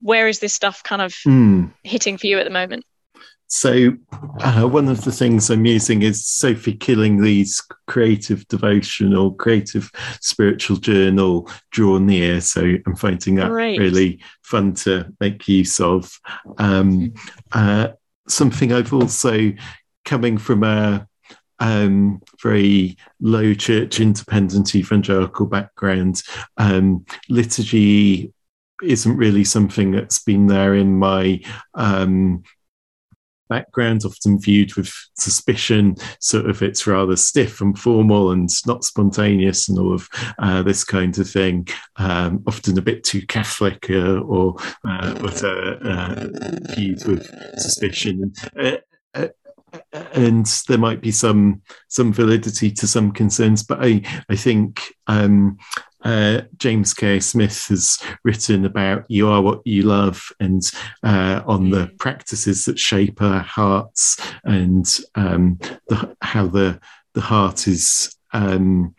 Where 0.01 0.27
is 0.27 0.39
this 0.39 0.53
stuff 0.53 0.83
kind 0.83 1.01
of 1.01 1.13
mm. 1.25 1.71
hitting 1.83 2.17
for 2.17 2.27
you 2.27 2.39
at 2.39 2.43
the 2.43 2.51
moment? 2.51 2.83
So, 3.47 3.93
uh, 4.39 4.67
one 4.67 4.87
of 4.87 5.03
the 5.03 5.11
things 5.11 5.49
I'm 5.49 5.65
using 5.65 6.01
is 6.01 6.25
Sophie 6.25 6.73
Killingley's 6.73 7.61
creative 7.87 8.47
devotional, 8.47 9.33
creative 9.33 9.91
spiritual 10.19 10.77
journal, 10.77 11.49
Draw 11.71 11.99
Near. 11.99 12.41
So, 12.41 12.75
I'm 12.85 12.95
finding 12.95 13.35
that 13.35 13.49
Great. 13.49 13.79
really 13.79 14.19
fun 14.41 14.73
to 14.75 15.13
make 15.19 15.47
use 15.47 15.79
of. 15.79 16.19
Um, 16.57 17.13
uh, 17.51 17.89
something 18.27 18.73
I've 18.73 18.93
also, 18.93 19.53
coming 20.05 20.37
from 20.37 20.63
a 20.63 21.07
um, 21.59 22.21
very 22.41 22.97
low 23.19 23.53
church, 23.53 23.99
independent 23.99 24.75
evangelical 24.75 25.45
background, 25.45 26.21
um, 26.57 27.05
liturgy 27.29 28.33
isn't 28.83 29.17
really 29.17 29.43
something 29.43 29.91
that's 29.91 30.19
been 30.19 30.47
there 30.47 30.75
in 30.75 30.97
my 30.97 31.41
um, 31.75 32.43
background, 33.49 34.03
often 34.05 34.39
viewed 34.39 34.75
with 34.75 34.93
suspicion. 35.15 35.95
Sort 36.19 36.49
of, 36.49 36.61
it's 36.61 36.87
rather 36.87 37.15
stiff 37.15 37.61
and 37.61 37.77
formal 37.77 38.31
and 38.31 38.49
not 38.65 38.83
spontaneous, 38.83 39.69
and 39.69 39.79
all 39.79 39.93
of 39.93 40.09
uh, 40.39 40.63
this 40.63 40.83
kind 40.83 41.17
of 41.17 41.29
thing. 41.29 41.67
Um, 41.97 42.43
often 42.47 42.77
a 42.77 42.81
bit 42.81 43.03
too 43.03 43.25
Catholic, 43.25 43.89
uh, 43.89 44.19
or 44.19 44.55
uh, 44.87 45.13
but 45.15 45.43
uh, 45.43 45.77
uh, 45.83 46.27
viewed 46.75 47.05
with 47.05 47.27
suspicion. 47.57 48.33
And, 48.55 48.81
uh, 49.13 49.27
and 49.91 50.45
there 50.67 50.77
might 50.77 51.01
be 51.01 51.11
some 51.11 51.61
some 51.87 52.13
validity 52.13 52.71
to 52.71 52.87
some 52.87 53.11
concerns, 53.11 53.63
but 53.63 53.79
I 53.81 54.01
I 54.29 54.35
think 54.35 54.81
um, 55.07 55.57
uh, 56.05 56.41
James 56.57 56.93
K. 56.93 57.19
Smith 57.19 57.67
has 57.67 57.99
written 58.23 58.65
about 58.65 59.05
"You 59.09 59.27
Are 59.27 59.41
What 59.41 59.61
You 59.65 59.83
Love" 59.83 60.31
and 60.39 60.61
uh, 61.03 61.41
on 61.45 61.71
the 61.71 61.91
practices 61.97 62.65
that 62.65 62.79
shape 62.79 63.21
our 63.21 63.39
hearts 63.39 64.17
and 64.43 64.87
um, 65.15 65.57
the, 65.87 66.15
how 66.21 66.47
the 66.47 66.79
the 67.13 67.21
heart 67.21 67.67
is. 67.67 68.15
Um, 68.33 68.95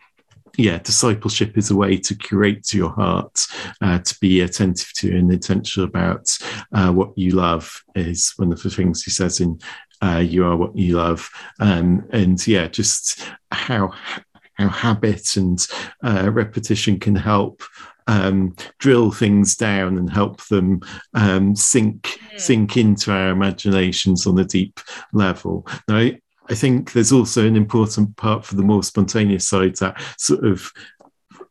yeah, 0.59 0.79
discipleship 0.79 1.55
is 1.55 1.69
a 1.69 1.75
way 1.75 1.97
to 1.97 2.15
curate 2.15 2.73
your 2.73 2.89
heart, 2.89 3.45
uh, 3.79 3.99
to 3.99 4.17
be 4.19 4.41
attentive 4.41 4.91
to 4.93 5.15
and 5.15 5.31
intentional 5.31 5.87
about 5.87 6.35
uh, 6.73 6.91
what 6.91 7.15
you 7.15 7.31
love. 7.31 7.71
Is 7.95 8.33
one 8.37 8.51
of 8.51 8.61
the 8.63 8.71
things 8.71 9.03
he 9.03 9.11
says 9.11 9.39
in 9.39 9.59
uh, 10.01 10.23
"You 10.25 10.45
Are 10.45 10.55
What 10.55 10.75
You 10.77 10.97
Love," 10.97 11.29
um, 11.59 12.07
and 12.11 12.45
yeah, 12.47 12.67
just 12.67 13.29
how 13.51 13.93
how 14.53 14.69
habit 14.69 15.37
and 15.37 15.65
uh, 16.03 16.31
repetition 16.31 16.99
can 16.99 17.15
help 17.15 17.61
um, 18.07 18.55
drill 18.79 19.11
things 19.11 19.55
down 19.55 19.97
and 19.97 20.09
help 20.09 20.41
them 20.47 20.81
um, 21.13 21.55
sink 21.55 22.19
Mm. 22.37 22.39
sink 22.39 22.77
into 22.77 23.11
our 23.11 23.29
imaginations 23.29 24.27
on 24.27 24.37
a 24.37 24.45
deep 24.45 24.79
level. 25.11 25.67
Now, 25.87 25.97
I, 25.97 26.19
I 26.49 26.53
think 26.53 26.91
there's 26.91 27.11
also 27.11 27.45
an 27.47 27.55
important 27.55 28.15
part 28.15 28.45
for 28.45 28.55
the 28.55 28.63
more 28.63 28.83
spontaneous 28.83 29.47
side 29.49 29.75
that 29.77 29.99
sort 30.17 30.45
of 30.45 30.71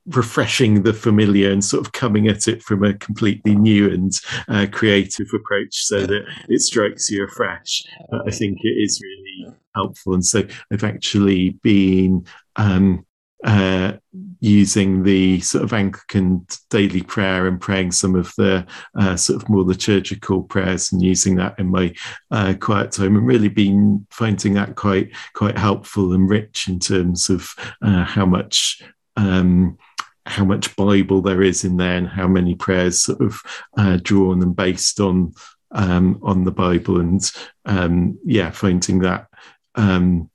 refreshing 0.08 0.82
the 0.82 0.92
familiar 0.92 1.50
and 1.50 1.64
sort 1.64 1.84
of 1.84 1.92
coming 1.92 2.28
at 2.28 2.48
it 2.48 2.62
from 2.62 2.84
a 2.84 2.94
completely 2.94 3.56
new 3.56 3.90
and 3.90 4.12
uh, 4.48 4.66
creative 4.70 5.26
approach 5.34 5.84
so 5.84 6.06
that 6.06 6.24
it 6.48 6.60
strikes 6.60 7.10
you 7.10 7.24
afresh. 7.24 7.84
I 8.26 8.30
think 8.30 8.58
it 8.62 8.68
is 8.68 9.00
really 9.02 9.54
helpful. 9.74 10.14
And 10.14 10.24
so 10.24 10.44
I've 10.72 10.84
actually 10.84 11.50
been 11.62 12.26
um, 12.56 13.04
uh, 13.44 13.92
using 14.40 15.02
the 15.02 15.40
sort 15.40 15.62
of 15.62 15.72
Anglican 15.72 16.46
daily 16.70 17.02
prayer 17.02 17.46
and 17.46 17.60
praying 17.60 17.92
some 17.92 18.14
of 18.14 18.32
the 18.36 18.66
uh, 18.98 19.14
sort 19.16 19.42
of 19.42 19.48
more 19.48 19.62
liturgical 19.62 20.42
prayers 20.42 20.90
and 20.92 21.02
using 21.02 21.36
that 21.36 21.58
in 21.58 21.66
my 21.70 21.94
uh, 22.30 22.54
quiet 22.58 22.92
time 22.92 23.16
and 23.16 23.26
really 23.26 23.48
been 23.48 24.06
finding 24.10 24.54
that 24.54 24.74
quite 24.74 25.14
quite 25.34 25.58
helpful 25.58 26.12
and 26.12 26.30
rich 26.30 26.66
in 26.68 26.78
terms 26.78 27.28
of 27.28 27.50
uh, 27.82 28.04
how 28.04 28.24
much 28.24 28.82
um, 29.16 29.76
how 30.26 30.44
much 30.44 30.74
Bible 30.76 31.22
there 31.22 31.42
is 31.42 31.64
in 31.64 31.76
there 31.76 31.96
and 31.96 32.08
how 32.08 32.26
many 32.26 32.54
prayers 32.54 33.02
sort 33.02 33.20
of 33.20 33.40
uh, 33.78 33.98
drawn 34.02 34.42
and 34.42 34.54
based 34.54 35.00
on 35.00 35.32
um, 35.72 36.18
on 36.22 36.44
the 36.44 36.50
Bible 36.50 37.00
and 37.00 37.30
um, 37.64 38.18
yeah 38.24 38.50
finding 38.50 39.00
that 39.00 39.28
um, 39.74 40.30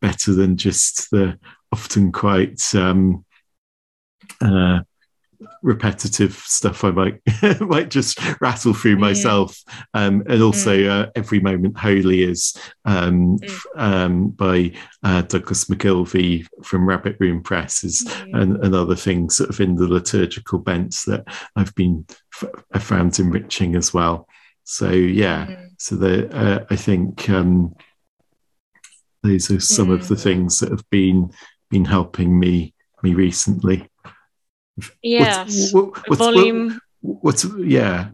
better 0.00 0.32
than 0.32 0.56
just 0.56 1.10
the 1.10 1.38
often 1.72 2.12
quite 2.12 2.62
um, 2.74 3.24
uh, 4.40 4.80
repetitive 5.62 6.34
stuff 6.34 6.84
I 6.84 6.90
might 6.90 7.20
might 7.60 7.90
just 7.90 8.18
rattle 8.40 8.74
through 8.74 8.96
myself. 8.96 9.58
Um, 9.94 10.22
and 10.28 10.42
also, 10.42 10.76
mm. 10.76 10.88
uh, 10.88 11.10
every 11.14 11.40
moment 11.40 11.78
holy 11.78 12.22
is 12.22 12.56
um, 12.84 13.38
mm. 13.38 13.60
um, 13.76 14.28
by 14.30 14.72
uh, 15.02 15.22
Douglas 15.22 15.64
McKelvey 15.64 16.46
from 16.62 16.88
Rabbit 16.88 17.16
Room 17.18 17.42
Press 17.42 17.84
is 17.84 18.04
mm. 18.04 18.40
and, 18.40 18.64
and, 18.64 18.74
other 18.74 18.96
things 18.96 19.36
sort 19.36 19.50
of 19.50 19.60
in 19.60 19.76
the 19.76 19.86
liturgical 19.86 20.58
bents 20.58 21.04
that 21.04 21.24
I've 21.56 21.74
been 21.74 22.06
I 22.72 22.78
found 22.78 23.18
enriching 23.18 23.76
as 23.76 23.94
well. 23.94 24.28
So 24.64 24.90
yeah, 24.90 25.46
mm. 25.46 25.70
so 25.78 25.96
the 25.96 26.34
uh, 26.34 26.64
I 26.70 26.76
think 26.76 27.28
um, 27.30 27.74
these 29.22 29.50
are 29.50 29.60
some 29.60 29.90
of 29.90 30.08
the 30.08 30.14
mm. 30.14 30.22
things 30.22 30.58
that 30.60 30.70
have 30.70 30.88
been 30.90 31.30
been 31.70 31.84
helping 31.84 32.38
me 32.38 32.74
me 33.02 33.14
recently. 33.14 33.88
Yes. 35.02 35.72
What, 35.72 36.08
what, 36.08 36.18
Volume. 36.18 36.80
What, 37.00 37.24
what's 37.24 37.46
yeah? 37.58 38.10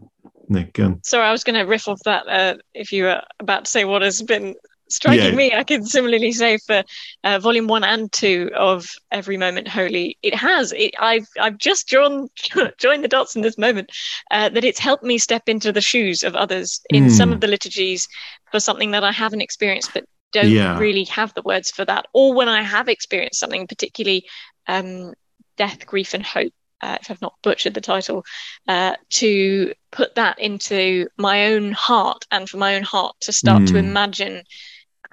No, 0.49 0.65
go 0.73 0.99
Sorry, 1.03 1.25
I 1.25 1.31
was 1.31 1.43
going 1.43 1.57
to 1.57 1.65
riff 1.65 1.87
off 1.87 2.01
that. 2.03 2.27
Uh, 2.27 2.57
if 2.73 2.91
you 2.91 3.05
were 3.05 3.21
about 3.39 3.65
to 3.65 3.71
say 3.71 3.85
what 3.85 4.01
has 4.01 4.21
been 4.21 4.55
striking 4.89 5.25
yeah. 5.25 5.35
me, 5.35 5.53
I 5.53 5.63
can 5.63 5.85
similarly 5.85 6.31
say 6.33 6.57
for 6.57 6.83
uh, 7.23 7.39
volume 7.39 7.67
one 7.67 7.83
and 7.83 8.11
two 8.11 8.51
of 8.55 8.85
Every 9.11 9.37
Moment 9.37 9.67
Holy, 9.67 10.17
it 10.21 10.35
has. 10.35 10.73
It, 10.73 10.93
I've 10.99 11.27
I've 11.39 11.57
just 11.57 11.87
drawn 11.87 12.27
joined 12.77 13.03
the 13.03 13.07
dots 13.07 13.35
in 13.35 13.41
this 13.41 13.57
moment 13.57 13.91
uh, 14.29 14.49
that 14.49 14.65
it's 14.65 14.79
helped 14.79 15.03
me 15.03 15.17
step 15.17 15.43
into 15.47 15.71
the 15.71 15.81
shoes 15.81 16.23
of 16.23 16.35
others 16.35 16.81
in 16.89 17.05
mm. 17.05 17.11
some 17.11 17.31
of 17.31 17.39
the 17.39 17.47
liturgies 17.47 18.07
for 18.51 18.59
something 18.59 18.91
that 18.91 19.03
I 19.03 19.11
haven't 19.11 19.41
experienced, 19.41 19.93
but 19.93 20.03
don't 20.33 20.49
yeah. 20.49 20.77
really 20.77 21.05
have 21.05 21.33
the 21.33 21.41
words 21.41 21.71
for 21.71 21.85
that, 21.85 22.05
or 22.13 22.33
when 22.33 22.49
I 22.49 22.61
have 22.61 22.89
experienced 22.89 23.39
something, 23.39 23.67
particularly 23.67 24.25
um, 24.67 25.13
death, 25.61 25.85
grief, 25.85 26.15
and 26.15 26.25
hope. 26.25 26.53
Uh, 26.81 26.97
if 26.99 27.11
I've 27.11 27.21
not 27.21 27.35
butchered 27.43 27.75
the 27.75 27.81
title, 27.81 28.25
uh, 28.67 28.95
to 29.21 29.71
put 29.91 30.15
that 30.15 30.39
into 30.39 31.07
my 31.15 31.53
own 31.53 31.71
heart 31.73 32.25
and 32.31 32.49
for 32.49 32.57
my 32.57 32.75
own 32.75 32.81
heart 32.81 33.15
to 33.21 33.31
start 33.31 33.61
mm. 33.61 33.67
to 33.67 33.73
hmm. 33.73 33.85
imagine 33.89 34.41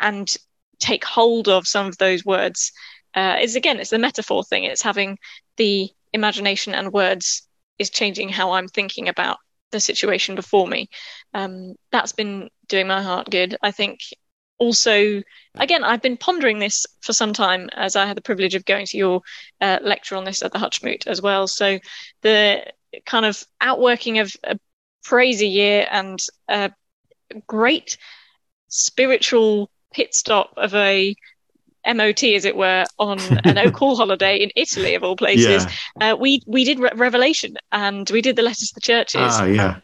and 0.00 0.34
take 0.78 1.04
hold 1.04 1.46
of 1.48 1.68
some 1.68 1.86
of 1.86 1.98
those 1.98 2.24
words 2.24 2.72
uh, 3.14 3.36
is 3.42 3.56
again 3.56 3.78
it's 3.80 3.90
the 3.90 3.98
metaphor 3.98 4.42
thing 4.44 4.64
it's 4.64 4.80
having 4.80 5.18
the 5.56 5.90
imagination 6.12 6.74
and 6.74 6.92
words 6.92 7.46
is 7.78 7.90
changing 7.90 8.28
how 8.28 8.52
i'm 8.52 8.68
thinking 8.68 9.08
about 9.08 9.36
the 9.72 9.80
situation 9.80 10.34
before 10.34 10.66
me 10.68 10.88
um, 11.34 11.74
that's 11.90 12.12
been 12.12 12.48
doing 12.68 12.86
my 12.86 13.02
heart 13.02 13.28
good 13.28 13.56
i 13.60 13.70
think 13.70 13.98
also, 14.58 15.22
again, 15.54 15.84
I've 15.84 16.02
been 16.02 16.16
pondering 16.16 16.58
this 16.58 16.86
for 17.00 17.12
some 17.12 17.32
time 17.32 17.68
as 17.74 17.96
I 17.96 18.06
had 18.06 18.16
the 18.16 18.22
privilege 18.22 18.54
of 18.54 18.64
going 18.64 18.86
to 18.86 18.96
your 18.96 19.22
uh, 19.60 19.78
lecture 19.82 20.16
on 20.16 20.24
this 20.24 20.42
at 20.42 20.52
the 20.52 20.58
Hutchmoot 20.58 21.06
as 21.06 21.22
well. 21.22 21.46
So 21.46 21.78
the 22.22 22.64
kind 23.06 23.24
of 23.24 23.42
outworking 23.60 24.18
of 24.18 24.34
a 24.44 24.58
crazy 25.04 25.48
year 25.48 25.86
and 25.90 26.18
a 26.48 26.72
great 27.46 27.96
spiritual 28.68 29.70
pit 29.92 30.14
stop 30.14 30.52
of 30.56 30.74
a 30.74 31.14
MOT, 31.86 32.24
as 32.24 32.44
it 32.44 32.56
were, 32.56 32.84
on 32.98 33.18
an 33.44 33.56
Oak 33.66 33.76
Hall 33.76 33.96
holiday 33.96 34.38
in 34.38 34.50
Italy, 34.56 34.94
of 34.94 35.04
all 35.04 35.16
places. 35.16 35.64
Yeah. 35.98 36.12
Uh, 36.12 36.16
we 36.16 36.42
we 36.46 36.64
did 36.64 36.80
Re- 36.80 36.90
Revelation 36.94 37.56
and 37.72 38.08
we 38.10 38.20
did 38.20 38.36
the 38.36 38.42
letters 38.42 38.68
to 38.68 38.74
the 38.74 38.80
churches. 38.80 39.20
Ah, 39.22 39.44
yeah 39.44 39.80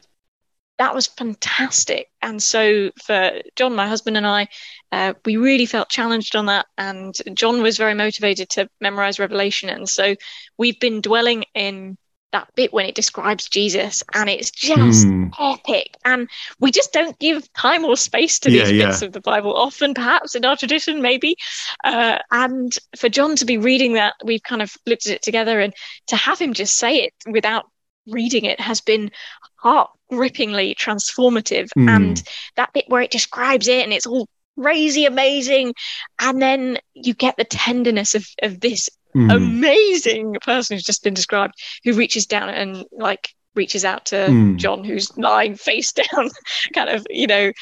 that 0.79 0.95
was 0.95 1.07
fantastic. 1.07 2.09
And 2.21 2.43
so 2.43 2.91
for 3.03 3.31
John, 3.57 3.75
my 3.77 3.87
husband, 3.87 4.17
and 4.17 4.27
I, 4.27 4.49
uh, 4.91 5.15
we 5.25 5.37
really 5.37 5.67
felt 5.67 5.89
challenged 5.89 6.35
on 6.35 6.47
that. 6.47 6.67
And 6.77 7.15
John 7.35 7.63
was 7.63 7.77
very 7.77 7.95
motivated 7.95 8.49
to 8.51 8.69
memorize 8.81 9.19
Revelation. 9.19 9.69
And 9.69 9.89
so 9.89 10.17
we've 10.59 10.81
been 10.81 11.01
dwelling 11.01 11.45
in 11.55 11.97
that 12.33 12.49
bit 12.57 12.73
when 12.73 12.85
it 12.85 12.97
describes 12.97 13.49
Jesus, 13.49 14.03
and 14.13 14.29
it's 14.29 14.51
just 14.51 15.07
mm. 15.07 15.31
epic. 15.39 15.97
And 16.05 16.29
we 16.59 16.73
just 16.73 16.93
don't 16.93 17.17
give 17.21 17.51
time 17.53 17.85
or 17.85 17.97
space 17.97 18.41
to 18.41 18.51
these 18.51 18.73
yeah, 18.73 18.87
bits 18.87 19.03
yeah. 19.03 19.07
of 19.07 19.13
the 19.13 19.21
Bible, 19.21 19.55
often 19.55 19.95
perhaps 19.95 20.35
in 20.35 20.45
our 20.45 20.57
tradition, 20.57 21.01
maybe. 21.01 21.37
Uh, 21.85 22.19
and 22.33 22.73
for 22.99 23.09
John 23.09 23.37
to 23.37 23.45
be 23.45 23.57
reading 23.57 23.93
that, 23.93 24.15
we've 24.25 24.43
kind 24.43 24.63
of 24.63 24.77
looked 24.85 25.07
at 25.07 25.13
it 25.13 25.23
together, 25.23 25.61
and 25.61 25.73
to 26.09 26.17
have 26.17 26.41
him 26.41 26.55
just 26.55 26.77
say 26.77 27.05
it 27.05 27.15
without 27.31 27.67
reading 28.07 28.45
it 28.45 28.61
has 28.61 28.81
been 28.81 29.11
heart 29.57 29.91
grippingly 30.11 30.75
transformative. 30.75 31.69
Mm. 31.77 31.89
And 31.89 32.23
that 32.57 32.73
bit 32.73 32.85
where 32.89 33.03
it 33.03 33.11
describes 33.11 33.69
it 33.69 33.83
and 33.83 33.93
it's 33.93 34.07
all 34.07 34.29
crazy 34.61 35.05
amazing. 35.07 35.75
And 36.19 36.41
then 36.41 36.79
you 36.95 37.15
get 37.15 37.37
the 37.37 37.45
tenderness 37.45 38.15
of, 38.15 38.27
of 38.43 38.61
this 38.61 38.89
mm. 39.15 39.35
amazing 39.35 40.37
person 40.43 40.77
who's 40.77 40.85
just 40.85 41.03
been 41.03 41.15
described 41.15 41.55
who 41.85 41.95
reaches 41.95 42.27
down 42.27 42.49
and 42.49 42.85
like 42.93 43.31
reaches 43.55 43.85
out 43.85 44.07
to 44.07 44.17
mm. 44.17 44.57
John 44.57 44.85
who's 44.85 45.17
lying 45.17 45.55
face 45.55 45.93
down, 46.13 46.31
kind 46.75 46.91
of, 46.91 47.07
you 47.11 47.27
know, 47.27 47.53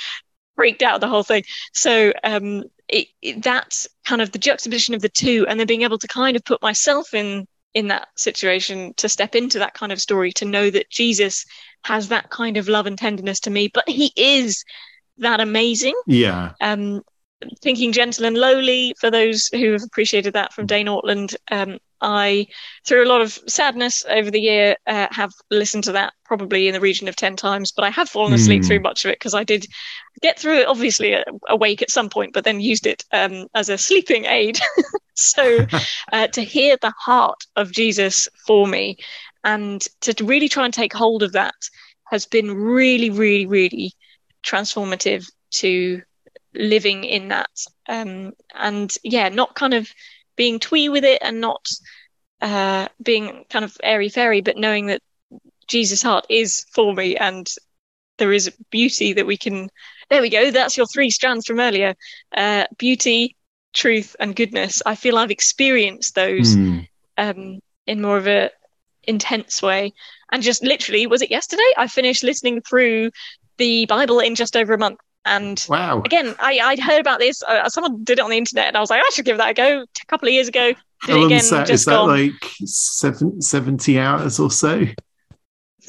freaked 0.57 0.83
out 0.83 1.01
the 1.01 1.09
whole 1.09 1.23
thing. 1.23 1.45
So 1.73 2.13
um 2.25 2.65
it, 2.89 3.09
it, 3.23 3.43
that's 3.43 3.89
kind 4.05 4.21
of 4.21 4.33
the 4.33 4.39
juxtaposition 4.39 4.95
of 4.95 5.01
the 5.01 5.09
two 5.09 5.47
and 5.49 5.59
then 5.59 5.67
being 5.67 5.83
able 5.83 5.99
to 5.99 6.09
kind 6.09 6.37
of 6.37 6.45
put 6.45 6.61
myself 6.61 7.15
in 7.15 7.47
in 7.75 7.89
that 7.89 8.09
situation 8.17 8.93
to 8.97 9.09
step 9.09 9.35
into 9.35 9.59
that 9.59 9.75
kind 9.75 9.93
of 9.93 10.01
story 10.01 10.33
to 10.33 10.45
know 10.45 10.71
that 10.71 10.91
Jesus 10.91 11.45
has 11.85 12.09
that 12.09 12.31
kind 12.31 12.57
of 12.57 12.69
love 12.69 12.87
and 12.87 12.99
tenderness 12.99 13.41
to 13.41 13.51
me, 13.51 13.69
but 13.73 13.89
he 13.89 14.13
is 14.17 14.65
that 15.19 15.41
amazing. 15.41 15.95
Yeah. 16.07 16.53
Um, 16.61 17.03
thinking 17.61 17.93
gentle 17.93 18.25
and 18.25 18.37
lowly 18.37 18.95
for 19.01 19.11
those 19.11 19.49
who 19.49 19.73
have 19.73 19.83
appreciated 19.83 20.35
that 20.35 20.53
from 20.53 20.67
Dane 20.67 20.87
Ortlund. 20.87 21.35
Um, 21.51 21.79
I, 22.01 22.49
through 22.87 23.05
a 23.05 23.09
lot 23.09 23.21
of 23.21 23.39
sadness 23.47 24.05
over 24.09 24.31
the 24.31 24.41
year, 24.41 24.77
uh, 24.87 25.07
have 25.11 25.33
listened 25.51 25.85
to 25.85 25.93
that 25.93 26.13
probably 26.25 26.67
in 26.67 26.75
the 26.75 26.81
region 26.81 27.07
of 27.09 27.15
10 27.15 27.37
times, 27.37 27.71
but 27.71 27.85
I 27.85 27.91
have 27.91 28.09
fallen 28.09 28.33
asleep 28.33 28.63
mm. 28.63 28.67
through 28.67 28.81
much 28.81 29.05
of 29.05 29.11
it 29.13 29.21
because 29.21 29.35
I 29.35 29.45
did 29.45 29.67
get 30.21 30.39
through 30.39 30.59
it, 30.59 30.67
obviously, 30.67 31.17
awake 31.49 31.81
at 31.81 31.91
some 31.91 32.11
point, 32.11 32.33
but 32.33 32.45
then 32.45 32.61
used 32.61 32.87
it 32.87 33.05
um, 33.13 33.47
as 33.55 33.69
a 33.69 33.79
sleeping 33.79 34.25
aid. 34.25 34.59
so 35.15 35.67
uh, 36.13 36.27
to 36.29 36.43
hear 36.43 36.77
the 36.81 36.93
heart 36.99 37.45
of 37.57 37.73
Jesus 37.73 38.29
for 38.47 38.67
me 38.67 38.97
and 39.45 39.81
to 40.01 40.25
really 40.25 40.49
try 40.49 40.65
and 40.65 40.75
take 40.75 40.93
hold 40.93 41.23
of 41.23 41.33
that 41.33 41.55
has 42.11 42.27
been 42.27 42.55
really, 42.55 43.11
really, 43.11 43.47
really 43.47 43.93
transformative 44.45 45.25
to 45.51 46.03
living 46.55 47.05
in 47.05 47.29
that. 47.29 47.51
Um, 47.89 48.33
and 48.55 48.95
yeah, 49.03 49.29
not 49.29 49.55
kind 49.55 49.75
of 49.75 49.89
being 50.37 50.59
twee 50.59 50.89
with 50.89 51.05
it 51.05 51.23
and 51.23 51.41
not 51.41 51.67
uh, 52.41 52.89
being 53.03 53.45
kind 53.51 53.65
of 53.65 53.77
airy 53.83 54.09
fairy, 54.09 54.41
but 54.41 54.57
knowing 54.57 54.87
that 54.87 55.01
Jesus' 55.67 56.03
heart 56.03 56.27
is 56.29 56.67
for 56.73 56.93
me 56.93 57.17
and 57.17 57.49
there 58.19 58.33
is 58.33 58.53
beauty 58.71 59.15
that 59.15 59.27
we 59.27 59.37
can. 59.37 59.71
There 60.11 60.21
we 60.21 60.29
go. 60.29 60.51
That's 60.51 60.77
your 60.77 60.87
three 60.87 61.11
strands 61.11 61.47
from 61.47 61.61
earlier 61.61 61.95
uh, 62.37 62.67
beauty, 62.77 63.37
truth, 63.73 64.17
and 64.21 64.37
goodness. 64.37 64.83
I 64.85 64.95
feel 64.95 65.19
I've 65.19 65.31
experienced 65.31 66.15
those 66.15 66.57
mm. 66.57 66.87
um, 67.19 67.61
in 67.87 68.03
more 68.03 68.17
of 68.17 68.27
a 68.27 68.51
intense 69.05 69.63
way. 69.63 69.93
And 70.31 70.43
just 70.43 70.63
literally, 70.63 71.07
was 71.07 71.23
it 71.23 71.31
yesterday? 71.31 71.63
I 71.77 71.87
finished 71.87 72.23
listening 72.23 72.63
through 72.63 73.11
the 73.59 73.87
Bible 73.87 74.21
in 74.21 74.35
just 74.35 74.57
over 74.57 74.75
a 74.75 74.79
month. 74.79 74.99
And 75.25 75.65
wow. 75.69 76.03
again, 76.05 76.35
I, 76.41 76.59
I'd 76.59 76.81
heard 76.81 77.01
about 77.01 77.21
this. 77.21 77.43
Uh, 77.43 77.69
someone 77.69 78.03
did 78.03 78.19
it 78.19 78.23
on 78.23 78.31
the 78.31 78.39
internet, 78.39 78.69
and 78.69 78.77
I 78.77 78.81
was 78.81 78.91
like, 78.91 79.03
I 79.05 79.11
should 79.11 79.25
give 79.25 79.37
that 79.39 79.51
a 79.51 79.55
go. 79.55 79.83
A 79.83 80.07
couple 80.07 80.29
of 80.29 80.35
years 80.35 80.49
ago, 80.49 80.69
did 80.69 80.77
How 81.01 81.17
it 81.17 81.27
again. 81.27 81.39
Is 81.39 81.51
that, 81.51 81.71
is 81.71 81.85
that 81.85 82.01
like 82.01 82.33
seven, 82.65 83.41
70 83.41 83.99
hours 83.99 84.41
or 84.41 84.51
so? 84.51 84.85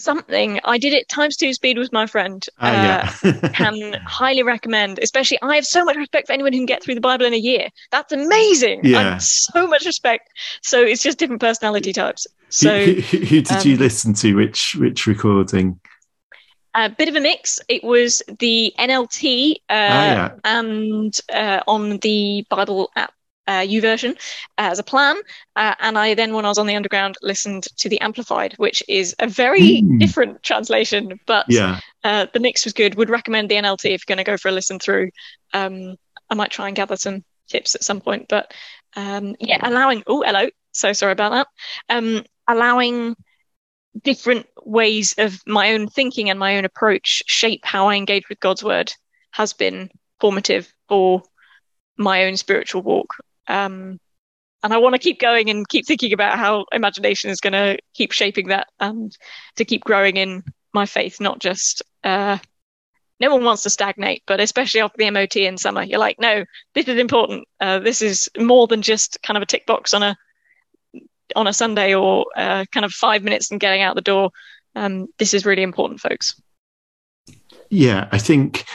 Something. 0.03 0.59
I 0.63 0.77
did 0.77 0.93
it 0.93 1.07
times 1.09 1.37
two 1.37 1.53
speed 1.53 1.77
with 1.77 1.91
my 1.91 2.05
friend. 2.05 2.45
Uh, 2.59 2.65
uh, 2.65 2.71
yeah. 3.23 3.49
can 3.49 3.93
highly 4.05 4.43
recommend. 4.43 4.99
Especially, 5.01 5.39
I 5.41 5.55
have 5.55 5.65
so 5.65 5.83
much 5.83 5.95
respect 5.95 6.27
for 6.27 6.33
anyone 6.33 6.53
who 6.53 6.59
can 6.59 6.65
get 6.65 6.83
through 6.83 6.95
the 6.95 7.01
Bible 7.01 7.25
in 7.25 7.33
a 7.33 7.37
year. 7.37 7.69
That's 7.91 8.11
amazing. 8.11 8.81
Yeah. 8.83 9.17
so 9.17 9.67
much 9.67 9.85
respect. 9.85 10.29
So 10.61 10.81
it's 10.81 11.01
just 11.01 11.17
different 11.17 11.41
personality 11.41 11.93
types. 11.93 12.27
So 12.49 12.85
who, 12.85 12.93
who, 13.01 13.17
who 13.17 13.41
did 13.41 13.51
um, 13.51 13.67
you 13.67 13.77
listen 13.77 14.13
to? 14.15 14.35
Which 14.35 14.75
which 14.75 15.07
recording? 15.07 15.79
A 16.75 16.89
bit 16.89 17.07
of 17.07 17.15
a 17.15 17.19
mix. 17.19 17.59
It 17.67 17.83
was 17.83 18.21
the 18.39 18.73
NLT 18.79 19.55
uh, 19.69 19.73
oh, 19.73 19.75
yeah. 19.75 20.31
and 20.43 21.19
uh, 21.31 21.61
on 21.67 21.97
the 21.97 22.45
Bible 22.49 22.89
app 22.95 23.13
uh, 23.47 23.61
YouVersion 23.61 24.11
uh, 24.57 24.71
as 24.71 24.79
a 24.79 24.83
plan. 24.83 25.17
Uh, 25.55 25.75
and 25.79 25.97
I 25.97 26.13
then, 26.13 26.33
when 26.33 26.45
I 26.45 26.49
was 26.49 26.57
on 26.57 26.67
the 26.67 26.75
underground, 26.75 27.15
listened 27.21 27.65
to 27.77 27.89
the 27.89 27.99
Amplified, 28.01 28.53
which 28.57 28.83
is 28.87 29.15
a 29.19 29.27
very 29.27 29.81
mm. 29.81 29.99
different 29.99 30.43
translation, 30.43 31.19
but 31.25 31.45
yeah. 31.49 31.79
uh, 32.03 32.27
the 32.33 32.39
mix 32.39 32.65
was 32.65 32.73
good. 32.73 32.95
Would 32.95 33.09
recommend 33.09 33.49
the 33.49 33.55
NLT 33.55 33.85
if 33.85 34.03
you're 34.07 34.15
going 34.15 34.23
to 34.23 34.29
go 34.29 34.37
for 34.37 34.49
a 34.49 34.51
listen 34.51 34.79
through. 34.79 35.11
Um, 35.53 35.95
I 36.29 36.35
might 36.35 36.51
try 36.51 36.67
and 36.67 36.75
gather 36.75 36.95
some 36.95 37.23
tips 37.47 37.75
at 37.75 37.83
some 37.83 38.01
point, 38.01 38.27
but 38.29 38.53
um, 38.95 39.35
yeah, 39.39 39.59
allowing. 39.61 40.03
Oh, 40.07 40.23
hello. 40.23 40.49
So 40.71 40.93
sorry 40.93 41.11
about 41.11 41.31
that. 41.31 41.47
Um, 41.89 42.23
allowing 42.47 43.15
different 44.01 44.47
ways 44.65 45.13
of 45.17 45.39
my 45.45 45.73
own 45.73 45.87
thinking 45.87 46.29
and 46.29 46.39
my 46.39 46.57
own 46.57 46.65
approach 46.65 47.21
shape 47.27 47.61
how 47.63 47.87
I 47.89 47.95
engage 47.95 48.27
with 48.27 48.39
God's 48.39 48.63
word 48.63 48.91
has 49.31 49.53
been 49.53 49.89
formative 50.19 50.73
for 50.87 51.21
my 51.97 52.25
own 52.25 52.37
spiritual 52.37 52.81
walk 52.81 53.13
um, 53.47 53.99
and 54.63 54.73
I 54.73 54.77
want 54.77 54.93
to 54.93 54.99
keep 54.99 55.19
going 55.19 55.49
and 55.49 55.67
keep 55.67 55.85
thinking 55.85 56.13
about 56.13 56.37
how 56.37 56.65
imagination 56.71 57.29
is 57.29 57.41
going 57.41 57.53
to 57.53 57.77
keep 57.93 58.13
shaping 58.13 58.47
that 58.47 58.67
and 58.79 59.15
to 59.57 59.65
keep 59.65 59.83
growing 59.83 60.17
in 60.17 60.43
my 60.73 60.85
faith, 60.85 61.19
not 61.19 61.39
just. 61.39 61.81
Uh, 62.03 62.37
no 63.19 63.33
one 63.33 63.43
wants 63.43 63.63
to 63.63 63.69
stagnate, 63.69 64.23
but 64.25 64.39
especially 64.39 64.81
after 64.81 64.97
the 64.97 65.09
MOT 65.09 65.35
in 65.35 65.57
summer, 65.57 65.83
you're 65.83 65.99
like, 65.99 66.19
no, 66.19 66.45
this 66.73 66.87
is 66.87 66.97
important. 66.97 67.47
Uh, 67.59 67.79
this 67.79 68.01
is 68.01 68.29
more 68.37 68.67
than 68.67 68.81
just 68.81 69.17
kind 69.21 69.37
of 69.37 69.43
a 69.43 69.45
tick 69.45 69.65
box 69.65 69.93
on 69.93 70.03
a 70.03 70.17
on 71.35 71.47
a 71.47 71.53
Sunday 71.53 71.95
or 71.95 72.25
uh, 72.35 72.65
kind 72.71 72.85
of 72.85 72.91
five 72.91 73.23
minutes 73.23 73.51
and 73.51 73.59
getting 73.59 73.81
out 73.81 73.95
the 73.95 74.01
door. 74.01 74.31
Um, 74.75 75.07
this 75.19 75.33
is 75.33 75.45
really 75.45 75.63
important, 75.63 75.99
folks. 75.99 76.39
Yeah, 77.69 78.07
I 78.11 78.17
think 78.17 78.65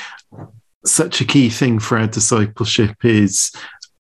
such 0.85 1.20
a 1.20 1.24
key 1.24 1.50
thing 1.50 1.78
for 1.78 1.98
our 1.98 2.07
discipleship 2.07 3.04
is 3.04 3.52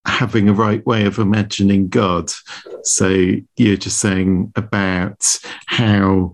having 0.06 0.48
a 0.48 0.54
right 0.54 0.84
way 0.86 1.04
of 1.06 1.18
imagining 1.18 1.88
God. 1.88 2.30
So 2.82 3.08
you're 3.56 3.76
just 3.76 4.00
saying 4.00 4.52
about 4.56 5.24
how 5.66 6.32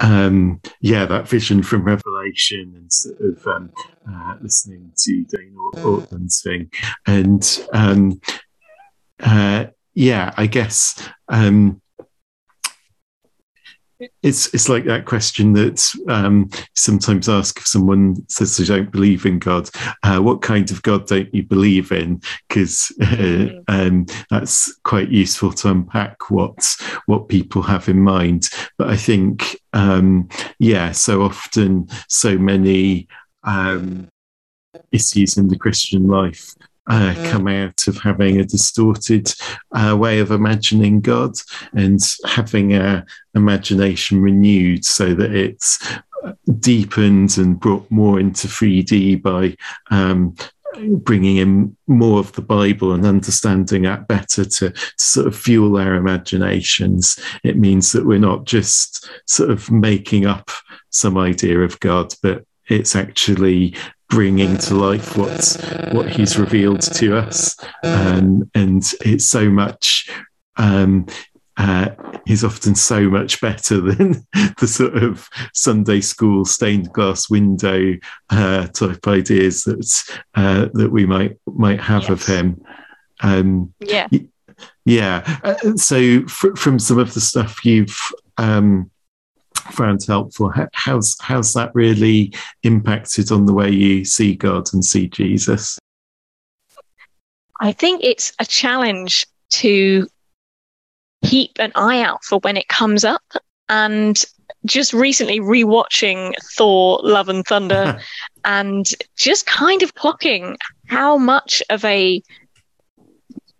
um, 0.00 0.60
yeah, 0.80 1.06
that 1.06 1.28
vision 1.28 1.62
from 1.62 1.84
Revelation 1.84 2.72
and 2.76 2.92
sort 2.92 3.20
of 3.20 3.46
um, 3.46 3.72
uh, 4.10 4.34
listening 4.40 4.92
to 4.96 5.24
Dane 5.24 5.56
Ortlund's 5.76 6.42
thing. 6.42 6.70
And 7.06 7.66
um, 7.72 8.20
uh, 9.20 9.66
yeah, 9.94 10.34
I 10.36 10.46
guess 10.46 11.08
um, 11.28 11.80
it's 14.22 14.52
it's 14.52 14.68
like 14.68 14.84
that 14.84 15.04
question 15.04 15.52
that 15.52 15.88
um, 16.08 16.50
sometimes 16.74 17.28
ask 17.28 17.58
if 17.58 17.66
someone 17.66 18.16
says 18.28 18.56
they 18.56 18.64
don't 18.64 18.90
believe 18.90 19.26
in 19.26 19.38
God, 19.38 19.70
uh, 20.02 20.18
what 20.18 20.42
kind 20.42 20.70
of 20.70 20.82
God 20.82 21.06
don't 21.06 21.32
you 21.34 21.42
believe 21.44 21.92
in? 21.92 22.20
Because 22.48 22.92
uh, 23.00 23.04
mm-hmm. 23.06 23.58
um, 23.68 24.06
that's 24.30 24.74
quite 24.82 25.10
useful 25.10 25.52
to 25.52 25.70
unpack 25.70 26.30
what 26.30 26.76
what 27.06 27.28
people 27.28 27.62
have 27.62 27.88
in 27.88 28.00
mind. 28.00 28.48
But 28.78 28.88
I 28.88 28.96
think, 28.96 29.56
um, 29.72 30.28
yeah, 30.58 30.92
so 30.92 31.22
often, 31.22 31.88
so 32.08 32.36
many 32.36 33.08
um, 33.44 34.08
issues 34.90 35.36
in 35.36 35.48
the 35.48 35.58
Christian 35.58 36.08
life 36.08 36.54
uh, 36.86 37.14
come 37.30 37.48
out 37.48 37.86
of 37.88 37.96
having 37.98 38.38
a 38.38 38.44
distorted 38.44 39.32
uh, 39.72 39.96
way 39.98 40.18
of 40.18 40.30
imagining 40.30 41.00
God 41.00 41.32
and 41.72 42.00
having 42.26 42.74
our 42.74 43.04
imagination 43.34 44.20
renewed 44.20 44.84
so 44.84 45.14
that 45.14 45.34
it's 45.34 45.78
deepened 46.58 47.36
and 47.38 47.58
brought 47.58 47.90
more 47.90 48.20
into 48.20 48.48
3D 48.48 49.22
by 49.22 49.56
um, 49.90 50.34
bringing 50.98 51.36
in 51.36 51.76
more 51.86 52.18
of 52.18 52.32
the 52.32 52.42
Bible 52.42 52.92
and 52.92 53.06
understanding 53.06 53.82
that 53.82 54.08
better 54.08 54.44
to, 54.44 54.70
to, 54.70 54.80
sort 54.96 55.26
of 55.26 55.36
fuel 55.36 55.76
our 55.76 55.94
imaginations. 55.94 57.18
It 57.44 57.56
means 57.56 57.92
that 57.92 58.06
we're 58.06 58.18
not 58.18 58.44
just 58.44 59.08
sort 59.26 59.50
of 59.50 59.70
making 59.70 60.26
up 60.26 60.50
some 60.90 61.16
idea 61.16 61.60
of 61.60 61.78
God, 61.80 62.14
but 62.22 62.44
it's 62.68 62.96
actually 62.96 63.76
bringing 64.14 64.56
to 64.56 64.74
life 64.74 65.16
what's 65.16 65.60
what 65.92 66.08
he's 66.08 66.38
revealed 66.38 66.80
to 66.80 67.16
us 67.16 67.56
um, 67.82 68.48
and 68.54 68.92
it's 69.00 69.26
so 69.26 69.50
much 69.50 70.08
um, 70.56 71.04
uh, 71.56 71.90
he's 72.26 72.44
often 72.44 72.74
so 72.74 73.08
much 73.08 73.40
better 73.40 73.80
than 73.80 74.26
the 74.58 74.66
sort 74.66 74.96
of 74.96 75.28
Sunday 75.52 76.00
school 76.00 76.44
stained 76.44 76.92
glass 76.92 77.28
window 77.28 77.94
uh, 78.30 78.66
type 78.68 79.06
ideas 79.06 79.64
that 79.64 80.16
uh, 80.34 80.68
that 80.74 80.90
we 80.90 81.06
might 81.06 81.38
might 81.46 81.80
have 81.80 82.02
yes. 82.02 82.10
of 82.10 82.26
him. 82.26 82.64
Um, 83.20 83.74
yeah, 83.80 84.08
yeah. 84.84 85.40
Uh, 85.44 85.76
so 85.76 86.26
fr- 86.26 86.56
from 86.56 86.78
some 86.78 86.98
of 86.98 87.14
the 87.14 87.20
stuff 87.20 87.64
you've 87.64 87.98
um, 88.38 88.90
found 89.72 90.04
helpful. 90.06 90.52
How's 90.72 91.16
how's 91.20 91.52
that 91.54 91.74
really 91.74 92.32
impacted 92.62 93.32
on 93.32 93.46
the 93.46 93.52
way 93.52 93.70
you 93.70 94.04
see 94.04 94.34
God 94.34 94.72
and 94.72 94.84
see 94.84 95.08
Jesus? 95.08 95.78
I 97.60 97.72
think 97.72 98.02
it's 98.02 98.32
a 98.38 98.44
challenge 98.44 99.26
to 99.50 100.08
keep 101.24 101.52
an 101.58 101.72
eye 101.74 102.02
out 102.02 102.24
for 102.24 102.38
when 102.40 102.56
it 102.56 102.68
comes 102.68 103.04
up. 103.04 103.22
And 103.68 104.22
just 104.66 104.92
recently 104.92 105.40
rewatching 105.40 106.34
Thor 106.56 107.00
Love 107.02 107.28
and 107.28 107.44
Thunder 107.44 107.98
and 108.44 108.86
just 109.16 109.46
kind 109.46 109.82
of 109.82 109.94
clocking 109.94 110.56
how 110.86 111.16
much 111.16 111.62
of 111.70 111.84
a 111.84 112.22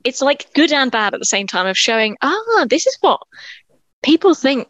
it's 0.04 0.20
like 0.20 0.52
good 0.52 0.72
and 0.72 0.90
bad 0.90 1.14
at 1.14 1.20
the 1.20 1.26
same 1.26 1.46
time 1.46 1.66
of 1.66 1.78
showing, 1.78 2.16
ah, 2.20 2.66
this 2.68 2.86
is 2.86 2.96
what 3.00 3.20
people 4.02 4.34
think 4.34 4.68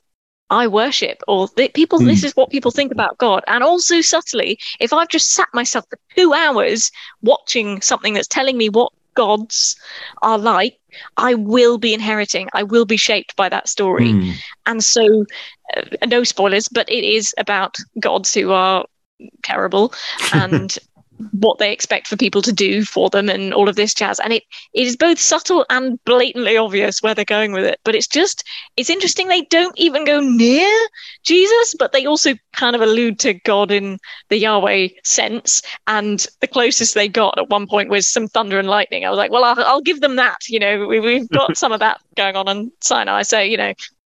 I 0.55 0.69
worship, 0.69 1.21
or 1.27 1.49
people, 1.49 1.99
mm. 1.99 2.07
this 2.07 2.23
is 2.23 2.37
what 2.37 2.51
people 2.51 2.71
think 2.71 2.93
about 2.93 3.19
God. 3.19 3.43
And 3.49 3.65
also 3.65 4.01
subtly, 4.01 4.59
if 4.79 4.93
I've 4.93 5.09
just 5.09 5.33
sat 5.33 5.49
myself 5.53 5.85
for 5.91 5.99
two 6.17 6.33
hours 6.33 6.93
watching 7.23 7.81
something 7.81 8.15
that's 8.15 8.29
telling 8.29 8.57
me 8.57 8.69
what 8.69 8.93
gods 9.15 9.77
are 10.23 10.39
like, 10.39 10.79
I 11.17 11.35
will 11.35 11.79
be 11.79 11.93
inheriting, 11.93 12.49
I 12.53 12.63
will 12.63 12.85
be 12.85 12.97
shaped 12.97 13.35
by 13.35 13.49
that 13.49 13.69
story. 13.69 14.13
Mm. 14.13 14.35
And 14.67 14.85
so, 14.85 15.25
uh, 15.77 16.07
no 16.07 16.23
spoilers, 16.23 16.69
but 16.69 16.89
it 16.89 17.05
is 17.05 17.35
about 17.37 17.77
gods 17.99 18.33
who 18.33 18.53
are 18.53 18.85
terrible 19.43 19.93
and 20.33 20.79
what 21.33 21.59
they 21.59 21.73
expect 21.73 22.07
for 22.07 22.17
people 22.17 22.43
to 22.43 22.53
do 22.53 22.85
for 22.85 23.11
them 23.11 23.29
and 23.29 23.53
all 23.55 23.69
of 23.69 23.77
this 23.77 23.95
jazz. 23.95 24.21
And 24.21 24.33
it, 24.33 24.43
it 24.73 24.87
is 24.87 24.97
both 24.97 25.19
subtle 25.19 25.65
and 25.71 26.03
blatantly 26.05 26.57
obvious 26.57 27.03
where 27.03 27.15
they're 27.15 27.25
going 27.25 27.53
with 27.53 27.65
it. 27.65 27.81
But 27.85 27.95
it's 27.95 28.07
just 28.07 28.45
it's 28.77 28.91
interesting 28.91 29.29
they 29.29 29.43
don't 29.43 29.79
even 29.79 30.05
go 30.05 30.21
near 30.21 30.71
jesus 31.25 31.75
but 31.79 31.93
they 31.93 32.07
also 32.07 32.35
kind 32.53 32.75
of 32.75 32.83
allude 32.83 33.19
to 33.21 33.35
god 33.41 33.71
in 33.71 33.99
the 34.29 34.39
yahweh 34.39 34.89
sense. 35.05 35.63
And 35.87 36.27
the 36.41 36.49
closest 36.49 36.95
they 36.95 37.09
got 37.09 37.39
at 37.39 37.49
one 37.49 37.67
point 37.67 37.91
was 37.91 38.09
some 38.09 38.29
thunder 38.29 38.59
and 38.59 38.69
lightning. 38.69 39.05
I 39.05 39.11
was 39.11 39.19
like 39.19 39.31
well 39.31 39.45
i'll, 39.45 39.63
I'll 39.65 39.81
give 39.81 40.01
them 40.01 40.17
that 40.17 40.49
you 40.49 40.59
know 40.59 40.87
we, 40.87 41.01
we've 41.01 41.29
got 41.29 41.57
some 41.57 41.73
of 41.73 41.81
that 41.81 42.01
going 42.17 42.37
on 42.37 42.49
on 42.49 42.71
sinai 42.83 43.23
so 43.23 43.41
you 43.41 43.57
know. 43.57 43.75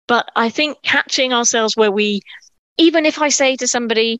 But 0.08 0.30
i 0.36 0.50
think 0.50 0.78
catching 0.84 1.34
ourselves 1.34 1.76
where 1.76 1.92
we 1.92 2.22
even 2.78 3.06
if 3.06 3.20
i 3.20 3.30
say 3.30 3.56
to 3.58 3.68
somebody 3.68 4.20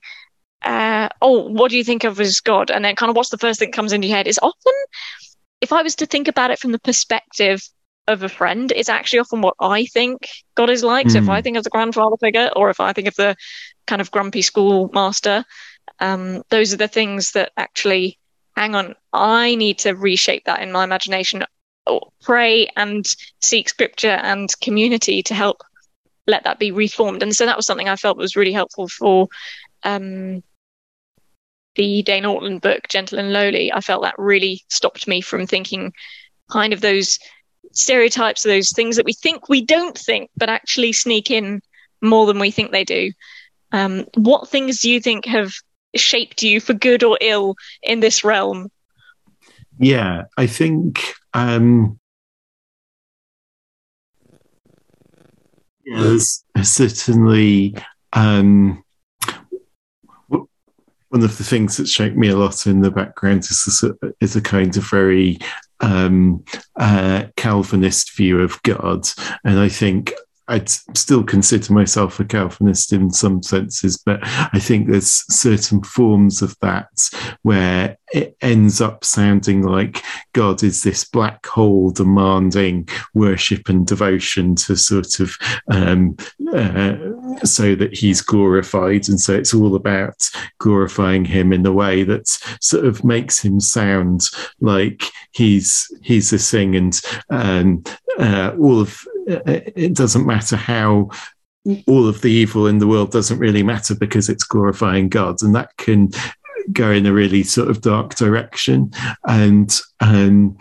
uh, 0.64 1.10
oh, 1.22 1.50
what 1.50 1.72
do 1.72 1.78
you 1.78 1.84
think 1.84 2.04
of 2.04 2.20
as 2.20 2.40
God? 2.40 2.72
And 2.72 2.84
then 2.84 2.96
kind 2.96 3.10
of 3.10 3.16
what's 3.16 3.30
the 3.30 3.38
first 3.38 3.60
thing 3.60 3.70
that 3.70 3.76
comes 3.76 3.94
into 3.94 4.08
your 4.08 4.18
head 4.18 4.28
is 4.28 4.40
often, 4.42 4.74
if 5.62 5.72
I 5.72 5.82
was 5.82 5.96
to 5.96 6.06
think 6.06 6.28
about 6.28 6.52
it 6.52 6.60
from 6.60 6.72
the 6.72 6.80
perspective 6.80 7.62
of 8.08 8.24
a 8.24 8.30
friend, 8.30 8.72
it's 8.76 8.90
actually 8.90 9.20
often 9.20 9.42
what 9.42 9.56
I 9.60 9.86
think 9.86 10.28
God 10.56 10.70
is 10.70 10.84
like. 10.84 11.08
Mm. 11.08 11.12
So 11.12 11.18
if 11.20 11.30
I 11.30 11.40
hmm. 11.40 11.44
think 11.44 11.58
of 11.58 11.64
the 11.64 11.70
grandfather 11.70 12.16
figure 12.20 12.50
or 12.56 12.70
if 12.70 12.80
I 12.80 12.94
think 12.94 13.08
of 13.08 13.16
the 13.16 13.36
kind 13.86 14.02
of 14.02 14.12
grumpy 14.12 14.42
schoolmaster, 14.42 15.44
um, 16.00 16.44
those 16.50 16.74
are 16.74 16.78
the 16.78 16.88
things 16.88 17.32
that 17.32 17.52
actually, 17.58 18.18
hang 18.56 18.76
on, 18.76 18.96
I 19.12 19.56
need 19.56 19.80
to 19.80 19.94
reshape 19.94 20.46
that 20.46 20.62
in 20.62 20.72
my 20.72 20.84
imagination, 20.84 21.44
or 21.86 22.12
pray 22.22 22.68
and 22.76 23.06
seek 23.42 23.70
scripture 23.70 24.08
and 24.08 24.50
community 24.62 25.24
to 25.24 25.34
help 25.34 25.64
let 26.28 26.44
that 26.44 26.60
be 26.60 26.72
reformed. 26.72 27.24
And 27.24 27.36
so 27.36 27.46
that 27.46 27.58
was 27.58 27.66
something 27.66 27.90
I 27.90 27.96
felt 27.96 28.18
was 28.18 28.36
really 28.36 28.52
helpful 28.52 28.88
for 28.88 29.28
um, 29.84 30.44
the 31.78 32.02
Dane 32.02 32.24
Ortlund 32.24 32.62
book, 32.62 32.90
Gentle 32.90 33.20
and 33.20 33.32
Lowly, 33.32 33.72
I 33.72 33.80
felt 33.80 34.04
that 34.04 34.16
really 34.18 34.64
stopped 34.68 35.08
me 35.08 35.22
from 35.22 35.48
thinking 35.48 35.94
kind 36.52 36.74
of 36.74 36.82
those 36.82 37.20
stereotypes, 37.72 38.44
those 38.44 38.72
things 38.72 38.98
that 38.98 39.06
we 39.06 39.14
think 39.14 39.48
we 39.48 39.64
don't 39.64 39.98
think, 39.98 40.30
but 40.36 40.50
actually 40.50 40.92
sneak 40.92 41.32
in 41.32 41.62
more 42.02 42.26
than 42.26 42.40
we 42.40 42.52
think 42.52 42.72
they 42.72 42.84
do. 42.84 43.12
Um, 43.72 44.06
what 44.16 44.50
things 44.50 44.82
do 44.82 44.90
you 44.90 45.00
think 45.00 45.26
have 45.26 45.54
shaped 45.96 46.44
you 46.44 46.60
for 46.60 46.74
good 46.74 47.04
or 47.04 47.18
ill 47.22 47.56
in 47.84 48.00
this 48.00 48.24
realm? 48.24 48.70
Yeah, 49.80 50.24
I 50.38 50.48
think 50.48 51.14
um, 51.34 52.00
yeah, 55.86 56.02
there's 56.02 56.44
certainly 56.64 57.76
um, 58.14 58.84
one 61.10 61.24
of 61.24 61.38
the 61.38 61.44
things 61.44 61.78
that 61.78 61.88
shaped 61.88 62.18
me 62.18 62.30
a 62.30 62.38
lot 62.38 62.68
in 62.68 62.82
the 62.82 62.92
background 62.92 63.40
is 63.40 63.84
a, 63.84 64.14
is 64.20 64.36
a 64.36 64.42
kind 64.42 64.76
of 64.76 64.84
very 64.90 65.40
um, 65.80 66.44
uh, 66.76 67.26
Calvinist 67.36 68.16
view 68.16 68.42
of 68.42 68.62
God, 68.64 69.08
and 69.44 69.60
I 69.60 69.70
think 69.70 70.14
I'd 70.50 70.70
still 70.70 71.24
consider 71.24 71.74
myself 71.74 72.20
a 72.20 72.26
Calvinist 72.26 72.94
in 72.94 73.12
some 73.12 73.44
senses, 73.44 73.98
but 73.98 74.20
I 74.24 74.60
think 74.60 74.88
there's 74.88 75.26
certain 75.34 75.84
forms 75.84 76.42
of 76.42 76.56
that 76.62 77.10
where 77.42 77.98
it 78.14 78.38
ends 78.42 78.80
up 78.80 79.04
sounding 79.04 79.64
like 79.64 80.02
God 80.32 80.64
is 80.64 80.84
this 80.84 81.04
black 81.04 81.46
hole 81.46 81.92
demanding 81.92 82.88
worship 83.14 83.68
and 83.68 83.86
devotion 83.86 84.56
to 84.56 84.78
sort 84.78 85.20
of 85.20 85.36
um, 85.70 86.16
uh, 86.54 86.98
so 87.44 87.76
that 87.76 87.96
he's 87.96 88.22
glorified. 88.22 89.10
And 89.10 89.20
so 89.20 89.34
it's 89.34 89.54
all 89.54 89.76
about 89.76 90.30
glorifying 90.60 91.26
him 91.26 91.52
in 91.54 91.64
the 91.64 91.74
way 91.74 92.04
that 92.04 92.28
sort 92.62 92.86
of 92.86 93.04
makes 93.04 93.40
him 93.40 93.60
sound 93.60 94.30
like 94.62 95.04
he's 95.32 95.88
he's 96.02 96.30
this 96.30 96.50
thing 96.50 96.76
and 96.76 97.00
um, 97.30 97.84
uh, 98.18 98.56
all 98.60 98.80
of 98.80 99.00
uh, 99.30 99.40
it 99.46 99.94
doesn't 99.94 100.26
matter 100.26 100.56
how 100.56 101.10
all 101.86 102.08
of 102.08 102.22
the 102.22 102.32
evil 102.32 102.68
in 102.68 102.80
the 102.80 102.88
world 102.88 103.12
doesn't 103.12 103.40
really 103.40 103.64
matter 103.64 103.94
because 103.94 104.30
it's 104.30 104.44
glorifying 104.44 105.10
God, 105.10 105.42
and 105.42 105.54
that 105.56 105.76
can 105.78 106.10
go 106.72 106.92
in 106.92 107.06
a 107.06 107.14
really 107.14 107.44
sort 107.44 107.70
of 107.70 107.82
dark 107.82 108.16
direction. 108.16 108.92
And 109.28 109.78
um, 110.00 110.58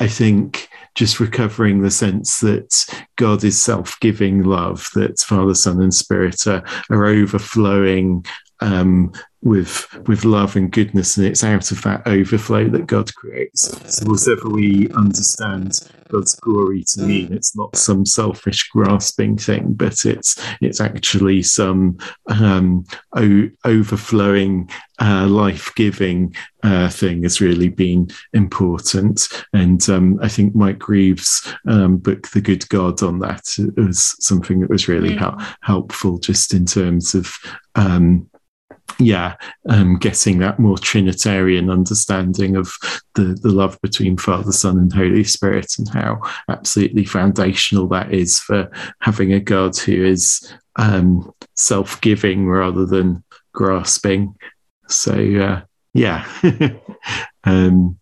I 0.00 0.08
think 0.08 0.68
just 0.94 1.20
recovering 1.20 1.80
the 1.80 1.90
sense 1.90 2.40
that 2.40 2.86
God 3.16 3.44
is 3.44 3.60
self 3.60 3.98
giving 4.00 4.42
love, 4.42 4.90
that 4.94 5.18
Father, 5.20 5.54
Son, 5.54 5.80
and 5.82 5.94
Spirit 5.94 6.46
are, 6.46 6.64
are 6.90 7.06
overflowing 7.06 8.24
um, 8.60 9.12
with 9.42 9.86
with 10.08 10.24
love 10.24 10.56
and 10.56 10.72
goodness, 10.72 11.16
and 11.16 11.26
it's 11.26 11.44
out 11.44 11.70
of 11.70 11.82
that 11.82 12.06
overflow 12.06 12.68
that 12.68 12.86
God 12.86 13.14
creates. 13.14 13.68
So 13.94 14.06
whatever 14.06 14.48
we 14.48 14.90
understand 14.90 15.78
God's 16.08 16.34
glory 16.34 16.84
to 16.94 17.02
mean, 17.02 17.32
it's 17.32 17.54
not 17.54 17.76
some 17.76 18.04
selfish 18.04 18.68
grasping 18.70 19.36
thing, 19.36 19.74
but 19.74 20.04
it's 20.04 20.42
it's 20.60 20.80
actually 20.80 21.42
some 21.42 21.98
um, 22.26 22.84
o- 23.14 23.50
overflowing, 23.64 24.70
uh, 25.00 25.26
life 25.26 25.70
giving 25.76 26.34
uh, 26.64 26.88
thing 26.88 27.22
has 27.22 27.40
really 27.40 27.68
been 27.68 28.08
important. 28.32 29.28
And 29.52 29.88
um, 29.88 30.18
I 30.20 30.28
think 30.28 30.56
Mike 30.56 30.88
Reeves' 30.88 31.54
um, 31.68 31.98
book, 31.98 32.28
The 32.28 32.40
Good 32.40 32.68
God, 32.68 33.02
on 33.02 33.20
that 33.20 33.44
was 33.76 34.16
something 34.18 34.60
that 34.60 34.70
was 34.70 34.88
really 34.88 35.14
mm. 35.14 35.56
helpful, 35.62 36.18
just 36.18 36.54
in 36.54 36.66
terms 36.66 37.14
of 37.14 37.32
um, 37.76 38.28
yeah, 38.98 39.36
um, 39.68 39.96
getting 39.96 40.38
that 40.38 40.58
more 40.58 40.76
Trinitarian 40.76 41.70
understanding 41.70 42.56
of 42.56 42.72
the, 43.14 43.38
the 43.42 43.50
love 43.50 43.78
between 43.80 44.16
Father, 44.16 44.50
Son, 44.50 44.76
and 44.76 44.92
Holy 44.92 45.24
Spirit, 45.24 45.74
and 45.78 45.88
how 45.88 46.20
absolutely 46.48 47.04
foundational 47.04 47.86
that 47.88 48.12
is 48.12 48.40
for 48.40 48.70
having 49.00 49.32
a 49.32 49.40
God 49.40 49.76
who 49.76 50.04
is 50.04 50.52
um, 50.76 51.32
self 51.54 52.00
giving 52.00 52.48
rather 52.48 52.86
than 52.86 53.22
grasping. 53.52 54.34
So, 54.88 55.12
uh, 55.12 55.62
yeah. 55.94 56.26
um, 57.44 57.98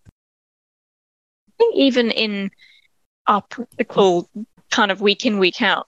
I 1.47 1.51
think 1.57 1.75
even 1.75 2.09
in 2.11 2.49
our 3.27 3.41
practical 3.41 4.29
kind 4.71 4.91
of 4.91 5.01
week 5.01 5.25
in, 5.25 5.37
week 5.37 5.61
out 5.61 5.87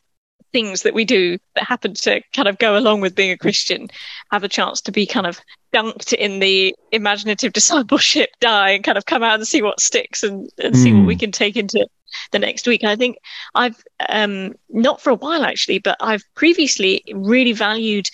things 0.51 0.83
that 0.83 0.93
we 0.93 1.05
do 1.05 1.37
that 1.55 1.63
happen 1.63 1.93
to 1.93 2.21
kind 2.33 2.47
of 2.47 2.57
go 2.57 2.77
along 2.77 3.01
with 3.01 3.15
being 3.15 3.31
a 3.31 3.37
Christian 3.37 3.87
have 4.31 4.43
a 4.43 4.49
chance 4.49 4.81
to 4.81 4.91
be 4.91 5.05
kind 5.05 5.27
of 5.27 5.39
dunked 5.73 6.13
in 6.13 6.39
the 6.39 6.75
imaginative 6.91 7.53
discipleship 7.59 8.29
dye 8.39 8.71
and 8.71 8.83
kind 8.83 8.97
of 8.97 9.05
come 9.05 9.23
out 9.23 9.35
and 9.35 9.47
see 9.47 9.61
what 9.61 9.79
sticks 9.79 10.23
and, 10.23 10.49
and 10.61 10.73
mm. 10.73 10.77
see 10.77 10.93
what 10.93 11.05
we 11.05 11.15
hmm. 11.15 11.19
can 11.19 11.31
take 11.31 11.55
into 11.55 11.87
the 12.31 12.39
next 12.39 12.67
week. 12.67 12.83
I 12.83 12.95
think 12.95 13.17
I've 13.55 13.83
um, 14.07 14.55
not 14.69 15.01
for 15.01 15.11
a 15.11 15.15
while 15.15 15.43
actually, 15.43 15.79
but 15.79 15.97
I've 15.99 16.23
previously 16.35 17.03
really 17.13 17.53
valued 17.53 18.07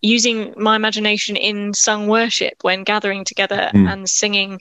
using 0.00 0.52
my 0.56 0.74
imagination 0.74 1.36
in 1.36 1.74
sung 1.74 2.08
worship 2.08 2.54
when 2.62 2.82
gathering 2.82 3.24
together 3.24 3.70
mm. 3.72 3.90
and 3.90 4.08
singing 4.08 4.60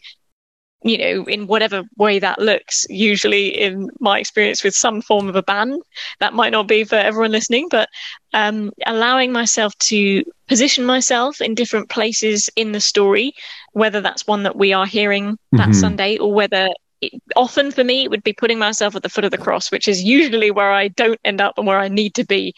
you 0.83 0.97
know, 0.97 1.23
in 1.25 1.47
whatever 1.47 1.83
way 1.97 2.17
that 2.19 2.39
looks, 2.39 2.85
usually 2.89 3.47
in 3.47 3.89
my 3.99 4.19
experience 4.19 4.63
with 4.63 4.75
some 4.75 5.01
form 5.01 5.29
of 5.29 5.35
a 5.35 5.43
band. 5.43 5.81
That 6.19 6.33
might 6.33 6.51
not 6.51 6.67
be 6.67 6.83
for 6.83 6.95
everyone 6.95 7.31
listening, 7.31 7.67
but 7.69 7.87
um, 8.33 8.71
allowing 8.85 9.31
myself 9.31 9.77
to 9.79 10.23
position 10.47 10.85
myself 10.85 11.39
in 11.39 11.55
different 11.55 11.89
places 11.89 12.49
in 12.55 12.71
the 12.71 12.79
story, 12.79 13.33
whether 13.73 14.01
that's 14.01 14.25
one 14.25 14.43
that 14.43 14.55
we 14.55 14.73
are 14.73 14.85
hearing 14.85 15.37
that 15.51 15.69
mm-hmm. 15.69 15.73
Sunday 15.73 16.17
or 16.17 16.33
whether 16.33 16.69
it, 17.01 17.21
often 17.35 17.71
for 17.71 17.83
me, 17.83 18.03
it 18.03 18.09
would 18.09 18.23
be 18.23 18.33
putting 18.33 18.59
myself 18.59 18.95
at 18.95 19.03
the 19.03 19.09
foot 19.09 19.25
of 19.25 19.31
the 19.31 19.37
cross, 19.37 19.71
which 19.71 19.87
is 19.87 20.03
usually 20.03 20.51
where 20.51 20.71
I 20.71 20.87
don't 20.87 21.19
end 21.23 21.41
up 21.41 21.57
and 21.57 21.67
where 21.67 21.79
I 21.79 21.89
need 21.89 22.15
to 22.15 22.25
be. 22.25 22.55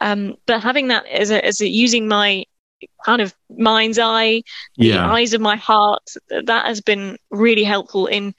Um, 0.00 0.34
but 0.46 0.62
having 0.62 0.88
that 0.88 1.06
as 1.06 1.30
a, 1.30 1.44
as 1.44 1.60
a, 1.60 1.68
using 1.68 2.08
my 2.08 2.44
kind 3.04 3.20
of 3.20 3.34
mind's 3.50 3.98
eye, 3.98 4.42
yeah. 4.76 5.06
the 5.06 5.12
eyes 5.12 5.34
of 5.34 5.40
my 5.40 5.56
heart. 5.56 6.02
That 6.28 6.66
has 6.66 6.80
been 6.80 7.18
really 7.30 7.64
helpful 7.64 8.06
in 8.06 8.34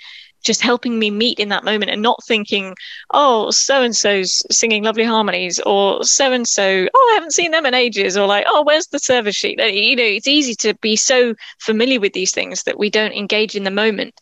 just 0.45 0.61
helping 0.61 0.97
me 0.99 1.09
meet 1.09 1.39
in 1.39 1.49
that 1.49 1.65
moment 1.65 1.91
and 1.91 2.01
not 2.01 2.23
thinking, 2.23 2.75
oh, 3.11 3.49
so 3.49 3.81
and 3.81 3.95
so's 3.95 4.43
singing 4.51 4.83
lovely 4.83 5.03
harmonies, 5.03 5.59
or 5.65 6.03
so 6.03 6.31
and 6.31 6.47
so, 6.47 6.87
oh, 6.93 7.09
I 7.11 7.15
haven't 7.15 7.33
seen 7.33 7.51
them 7.51 7.65
in 7.65 7.73
ages, 7.73 8.15
or 8.15 8.27
like, 8.27 8.45
oh, 8.47 8.63
where's 8.63 8.87
the 8.87 8.99
service 8.99 9.35
sheet? 9.35 9.59
You 9.59 9.95
know, 9.95 10.03
it's 10.03 10.27
easy 10.27 10.55
to 10.55 10.75
be 10.75 10.95
so 10.95 11.33
familiar 11.59 11.99
with 11.99 12.13
these 12.13 12.31
things 12.31 12.63
that 12.63 12.77
we 12.77 12.89
don't 12.89 13.13
engage 13.13 13.55
in 13.55 13.63
the 13.63 13.71
moment. 13.71 14.13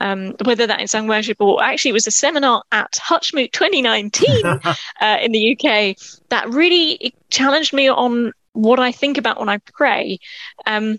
Um, 0.00 0.34
whether 0.44 0.66
that 0.66 0.80
in 0.80 0.88
sung 0.88 1.06
worship 1.06 1.36
or 1.40 1.62
actually 1.62 1.90
it 1.90 1.92
was 1.92 2.08
a 2.08 2.10
seminar 2.10 2.64
at 2.72 2.90
Hutchmoot 2.94 3.52
2019 3.52 4.44
uh, 5.00 5.18
in 5.22 5.30
the 5.30 5.52
UK 5.52 5.96
that 6.28 6.48
really 6.48 7.14
challenged 7.30 7.72
me 7.72 7.88
on 7.88 8.32
what 8.52 8.78
I 8.78 8.92
think 8.92 9.18
about 9.18 9.38
when 9.38 9.48
I 9.48 9.58
pray. 9.58 10.18
Um, 10.66 10.98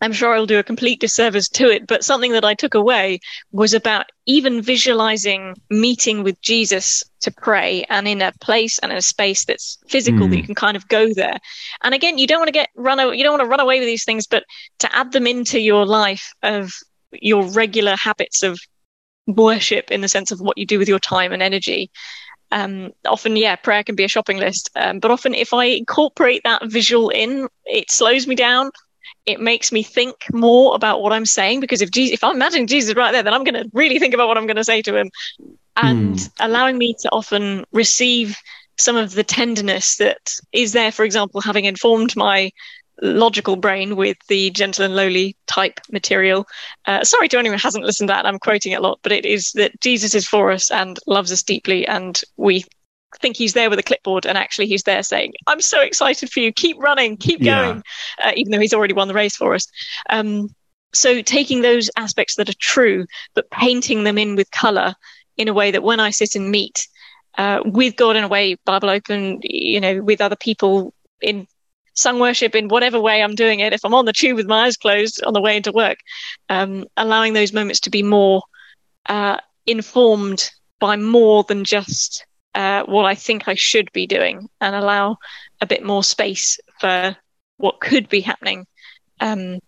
I'm 0.00 0.12
sure 0.12 0.32
I'll 0.32 0.46
do 0.46 0.60
a 0.60 0.64
complete 0.64 1.00
disservice 1.00 1.48
to 1.50 1.70
it, 1.70 1.86
but 1.86 2.04
something 2.04 2.32
that 2.32 2.44
I 2.44 2.54
took 2.54 2.74
away 2.74 3.18
was 3.50 3.74
about 3.74 4.06
even 4.26 4.62
visualizing 4.62 5.56
meeting 5.70 6.22
with 6.22 6.40
Jesus 6.40 7.02
to 7.20 7.32
pray 7.32 7.84
and 7.88 8.06
in 8.06 8.22
a 8.22 8.32
place 8.40 8.78
and 8.78 8.92
in 8.92 8.98
a 8.98 9.02
space 9.02 9.44
that's 9.44 9.76
physical 9.88 10.28
mm. 10.28 10.30
that 10.30 10.36
you 10.36 10.42
hmm. 10.42 10.46
can 10.46 10.54
kind 10.54 10.76
of 10.76 10.86
go 10.86 11.12
there. 11.12 11.38
And 11.82 11.94
again, 11.94 12.16
you 12.16 12.28
don't 12.28 12.38
want 12.38 12.48
to 12.48 12.52
get 12.52 12.68
run 12.76 12.98
you 13.16 13.24
don't 13.24 13.32
want 13.32 13.42
to 13.42 13.48
run 13.48 13.60
away 13.60 13.80
with 13.80 13.88
these 13.88 14.04
things, 14.04 14.28
but 14.28 14.44
to 14.78 14.96
add 14.96 15.10
them 15.10 15.26
into 15.26 15.58
your 15.58 15.84
life 15.84 16.32
of 16.44 16.72
your 17.10 17.44
regular 17.48 17.96
habits 17.96 18.44
of 18.44 18.60
worship 19.26 19.90
in 19.90 20.00
the 20.00 20.08
sense 20.08 20.30
of 20.30 20.40
what 20.40 20.56
you 20.56 20.64
do 20.64 20.78
with 20.78 20.88
your 20.88 21.00
time 21.00 21.32
and 21.32 21.42
energy 21.42 21.90
um, 22.50 22.92
often 23.06 23.36
yeah 23.36 23.56
prayer 23.56 23.82
can 23.84 23.94
be 23.94 24.04
a 24.04 24.08
shopping 24.08 24.38
list. 24.38 24.70
Um, 24.76 25.00
but 25.00 25.10
often 25.10 25.34
if 25.34 25.52
i 25.52 25.64
incorporate 25.64 26.42
that 26.44 26.62
visual 26.66 27.10
in 27.10 27.48
it 27.64 27.90
slows 27.90 28.26
me 28.26 28.34
down. 28.34 28.70
It 29.26 29.40
makes 29.40 29.72
me 29.72 29.82
think 29.82 30.16
more 30.32 30.74
about 30.74 31.02
what 31.02 31.12
i'm 31.12 31.26
saying 31.26 31.60
because 31.60 31.82
if 31.82 31.90
jesus 31.90 32.14
if 32.14 32.24
i'm 32.24 32.36
imagining 32.36 32.66
jesus 32.66 32.94
right 32.94 33.12
there 33.12 33.22
then 33.22 33.34
i'm 33.34 33.44
going 33.44 33.62
to 33.62 33.70
really 33.74 33.98
think 33.98 34.14
about 34.14 34.28
what 34.28 34.38
i'm 34.38 34.46
going 34.46 34.56
to 34.56 34.64
say 34.64 34.82
to 34.82 34.96
him. 34.96 35.10
And 35.76 36.16
mm. 36.16 36.30
allowing 36.40 36.76
me 36.76 36.94
to 37.00 37.10
often 37.10 37.64
receive 37.72 38.36
some 38.78 38.96
of 38.96 39.12
the 39.12 39.24
tenderness 39.24 39.96
that 39.96 40.34
is 40.52 40.72
there 40.72 40.92
for 40.92 41.04
example 41.04 41.40
having 41.40 41.66
informed 41.66 42.16
my 42.16 42.50
logical 43.02 43.56
brain 43.56 43.96
with 43.96 44.16
the 44.28 44.50
gentle 44.50 44.84
and 44.84 44.96
lowly 44.96 45.36
type 45.46 45.80
material. 45.90 46.46
Uh, 46.86 47.04
sorry 47.04 47.28
to 47.28 47.38
anyone 47.38 47.58
who 47.58 47.62
hasn't 47.62 47.84
listened 47.84 48.08
to 48.08 48.12
that. 48.12 48.26
I'm 48.26 48.38
quoting 48.38 48.72
it 48.72 48.80
a 48.80 48.82
lot, 48.82 49.00
but 49.02 49.12
it 49.12 49.24
is 49.24 49.52
that 49.52 49.80
Jesus 49.80 50.14
is 50.14 50.26
for 50.26 50.50
us 50.50 50.70
and 50.70 50.98
loves 51.06 51.32
us 51.32 51.42
deeply, 51.42 51.86
and 51.86 52.20
we 52.36 52.64
think 53.20 53.36
he's 53.36 53.54
there 53.54 53.70
with 53.70 53.78
a 53.78 53.82
clipboard, 53.82 54.26
and 54.26 54.36
actually 54.36 54.66
he's 54.66 54.82
there 54.82 55.02
saying, 55.02 55.32
"I'm 55.46 55.60
so 55.60 55.80
excited 55.80 56.30
for 56.30 56.40
you. 56.40 56.52
Keep 56.52 56.78
running, 56.78 57.16
keep 57.16 57.42
going," 57.42 57.82
yeah. 58.18 58.28
uh, 58.28 58.32
even 58.36 58.52
though 58.52 58.60
he's 58.60 58.74
already 58.74 58.94
won 58.94 59.08
the 59.08 59.14
race 59.14 59.36
for 59.36 59.54
us. 59.54 59.66
Um, 60.10 60.54
so 60.94 61.22
taking 61.22 61.62
those 61.62 61.90
aspects 61.96 62.36
that 62.36 62.48
are 62.48 62.58
true, 62.58 63.06
but 63.34 63.50
painting 63.50 64.04
them 64.04 64.18
in 64.18 64.36
with 64.36 64.50
color 64.50 64.94
in 65.36 65.48
a 65.48 65.54
way 65.54 65.70
that 65.70 65.82
when 65.82 66.00
I 66.00 66.10
sit 66.10 66.34
and 66.34 66.50
meet 66.50 66.88
uh, 67.36 67.60
with 67.64 67.96
God 67.96 68.16
in 68.16 68.24
a 68.24 68.28
way, 68.28 68.56
Bible 68.64 68.90
open, 68.90 69.38
you 69.42 69.80
know, 69.80 70.02
with 70.02 70.20
other 70.20 70.36
people 70.36 70.92
in 71.20 71.46
sung 71.98 72.18
worship 72.18 72.54
in 72.54 72.68
whatever 72.68 73.00
way 73.00 73.22
I'm 73.22 73.34
doing 73.34 73.60
it, 73.60 73.72
if 73.72 73.84
I'm 73.84 73.94
on 73.94 74.04
the 74.04 74.12
tube 74.12 74.36
with 74.36 74.46
my 74.46 74.66
eyes 74.66 74.76
closed 74.76 75.22
on 75.24 75.32
the 75.32 75.40
way 75.40 75.56
into 75.56 75.72
work, 75.72 75.98
um, 76.48 76.84
allowing 76.96 77.32
those 77.32 77.52
moments 77.52 77.80
to 77.80 77.90
be 77.90 78.02
more 78.02 78.42
uh, 79.06 79.38
informed 79.66 80.50
by 80.78 80.96
more 80.96 81.44
than 81.44 81.64
just 81.64 82.24
uh, 82.54 82.84
what 82.84 83.04
I 83.04 83.14
think 83.14 83.48
I 83.48 83.54
should 83.54 83.90
be 83.92 84.06
doing 84.06 84.48
and 84.60 84.74
allow 84.74 85.18
a 85.60 85.66
bit 85.66 85.84
more 85.84 86.04
space 86.04 86.58
for 86.80 87.16
what 87.56 87.80
could 87.80 88.08
be 88.08 88.20
happening. 88.20 88.66
Um, 89.20 89.58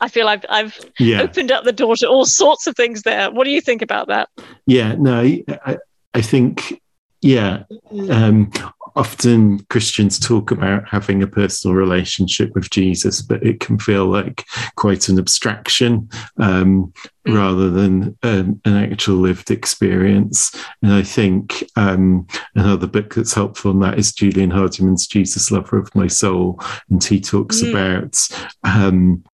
I 0.00 0.08
feel 0.08 0.28
I've 0.28 0.44
I've 0.48 0.78
yeah. 0.98 1.22
opened 1.22 1.50
up 1.50 1.64
the 1.64 1.72
door 1.72 1.96
to 1.96 2.08
all 2.08 2.24
sorts 2.24 2.66
of 2.66 2.74
things 2.76 3.02
there. 3.02 3.30
What 3.30 3.44
do 3.44 3.50
you 3.50 3.60
think 3.60 3.82
about 3.82 4.08
that? 4.08 4.28
Yeah, 4.66 4.94
no, 4.94 5.20
I, 5.20 5.78
I 6.14 6.20
think 6.22 6.80
yeah, 7.20 7.64
um, 8.10 8.50
often 8.94 9.64
Christians 9.66 10.18
talk 10.18 10.50
about 10.50 10.88
having 10.88 11.22
a 11.22 11.26
personal 11.26 11.76
relationship 11.76 12.54
with 12.54 12.70
Jesus, 12.70 13.22
but 13.22 13.42
it 13.42 13.60
can 13.60 13.78
feel 13.78 14.06
like 14.06 14.44
quite 14.76 15.08
an 15.08 15.18
abstraction 15.18 16.08
um, 16.38 16.92
mm. 17.26 17.36
rather 17.36 17.70
than 17.70 18.16
um, 18.22 18.60
an 18.64 18.76
actual 18.76 19.16
lived 19.16 19.50
experience. 19.50 20.54
And 20.82 20.92
I 20.92 21.02
think 21.02 21.64
um, 21.76 22.26
another 22.54 22.86
book 22.86 23.14
that's 23.14 23.34
helpful 23.34 23.70
on 23.70 23.80
that 23.80 23.98
is 23.98 24.12
Julian 24.12 24.50
Hardyman's 24.50 25.06
Jesus, 25.06 25.50
Lover 25.50 25.78
of 25.78 25.94
My 25.94 26.06
Soul. 26.06 26.60
And 26.90 27.02
he 27.02 27.20
talks 27.20 27.62
mm. 27.62 27.70
about 27.70 28.18
um, 28.64 29.24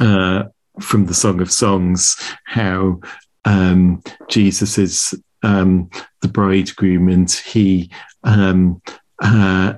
uh, 0.00 0.44
from 0.80 1.06
the 1.06 1.14
Song 1.14 1.40
of 1.40 1.50
Songs 1.50 2.16
how 2.44 3.00
um, 3.44 4.02
Jesus 4.28 4.76
is 4.76 5.14
um, 5.46 5.88
the 6.22 6.28
bridegroom, 6.28 7.08
and 7.08 7.30
he 7.30 7.90
um, 8.24 8.82
uh, 9.22 9.74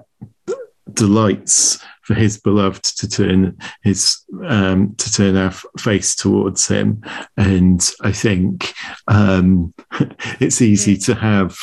delights 0.93 1.85
for 2.03 2.15
his 2.15 2.41
beloved 2.41 2.83
to 2.97 3.09
turn 3.09 3.57
his 3.83 4.25
um, 4.47 4.95
to 4.97 5.13
turn 5.13 5.37
our 5.37 5.53
face 5.79 6.17
towards 6.17 6.67
him, 6.67 7.03
and 7.37 7.87
I 8.03 8.13
think 8.13 8.73
um, 9.09 9.75
it's 10.41 10.63
easy 10.63 10.97
mm. 10.97 11.05
to 11.07 11.15
have. 11.15 11.57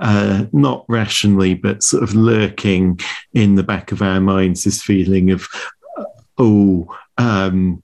Uh, 0.00 0.44
not 0.52 0.84
rationally, 0.88 1.54
but 1.54 1.82
sort 1.82 2.04
of 2.04 2.14
lurking 2.14 3.00
in 3.32 3.56
the 3.56 3.64
back 3.64 3.90
of 3.90 4.00
our 4.00 4.20
minds, 4.20 4.62
this 4.62 4.80
feeling 4.80 5.32
of, 5.32 5.48
oh, 6.38 6.86
um, 7.16 7.82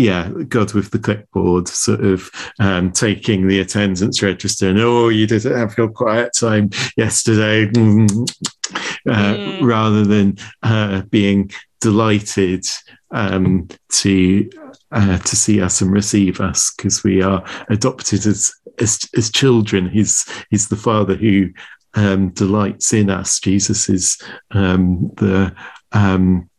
yeah, 0.00 0.30
God 0.48 0.72
with 0.72 0.90
the 0.90 0.98
clipboard, 0.98 1.68
sort 1.68 2.00
of 2.00 2.30
um, 2.58 2.90
taking 2.90 3.46
the 3.46 3.60
attendance 3.60 4.22
register 4.22 4.68
and 4.68 4.78
oh, 4.80 5.08
you 5.08 5.26
didn't 5.26 5.56
have 5.56 5.76
your 5.76 5.90
quiet 5.90 6.32
time 6.38 6.70
yesterday, 6.96 7.64
uh, 7.66 9.34
mm. 9.34 9.62
rather 9.62 10.04
than 10.04 10.38
uh, 10.62 11.02
being 11.10 11.50
delighted 11.80 12.64
um, 13.10 13.68
to 13.90 14.48
uh, 14.92 15.18
to 15.18 15.36
see 15.36 15.60
us 15.60 15.80
and 15.80 15.92
receive 15.92 16.40
us 16.40 16.72
because 16.76 17.04
we 17.04 17.22
are 17.22 17.44
adopted 17.68 18.26
as, 18.26 18.52
as 18.78 19.00
as 19.16 19.30
children. 19.30 19.88
He's 19.88 20.26
he's 20.50 20.68
the 20.68 20.76
Father 20.76 21.14
who 21.14 21.50
um, 21.94 22.30
delights 22.30 22.92
in 22.92 23.10
us. 23.10 23.40
Jesus 23.40 23.88
is 23.88 24.18
um, 24.52 25.10
the 25.16 25.54
um, 25.92 26.49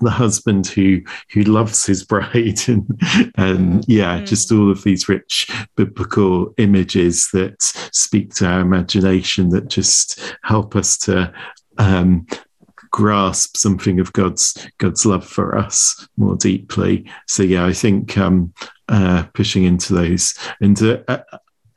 the 0.00 0.10
husband 0.10 0.66
who 0.66 1.00
who 1.32 1.42
loves 1.42 1.86
his 1.86 2.04
bride 2.04 2.60
and 2.68 3.00
and 3.36 3.84
yeah 3.88 4.20
mm. 4.20 4.26
just 4.26 4.52
all 4.52 4.70
of 4.70 4.82
these 4.82 5.08
rich 5.08 5.50
biblical 5.76 6.52
images 6.58 7.28
that 7.32 7.62
speak 7.92 8.34
to 8.34 8.46
our 8.46 8.60
imagination 8.60 9.50
that 9.50 9.68
just 9.68 10.36
help 10.42 10.76
us 10.76 10.96
to 10.96 11.32
um, 11.78 12.26
grasp 12.90 13.56
something 13.56 14.00
of 14.00 14.12
God's 14.12 14.68
God's 14.78 15.04
love 15.04 15.26
for 15.26 15.56
us 15.56 16.08
more 16.16 16.36
deeply. 16.36 17.10
So 17.26 17.42
yeah, 17.42 17.66
I 17.66 17.72
think 17.72 18.16
um, 18.16 18.52
uh, 18.88 19.24
pushing 19.34 19.64
into 19.64 19.94
those 19.94 20.34
into 20.60 21.04
uh, 21.10 21.22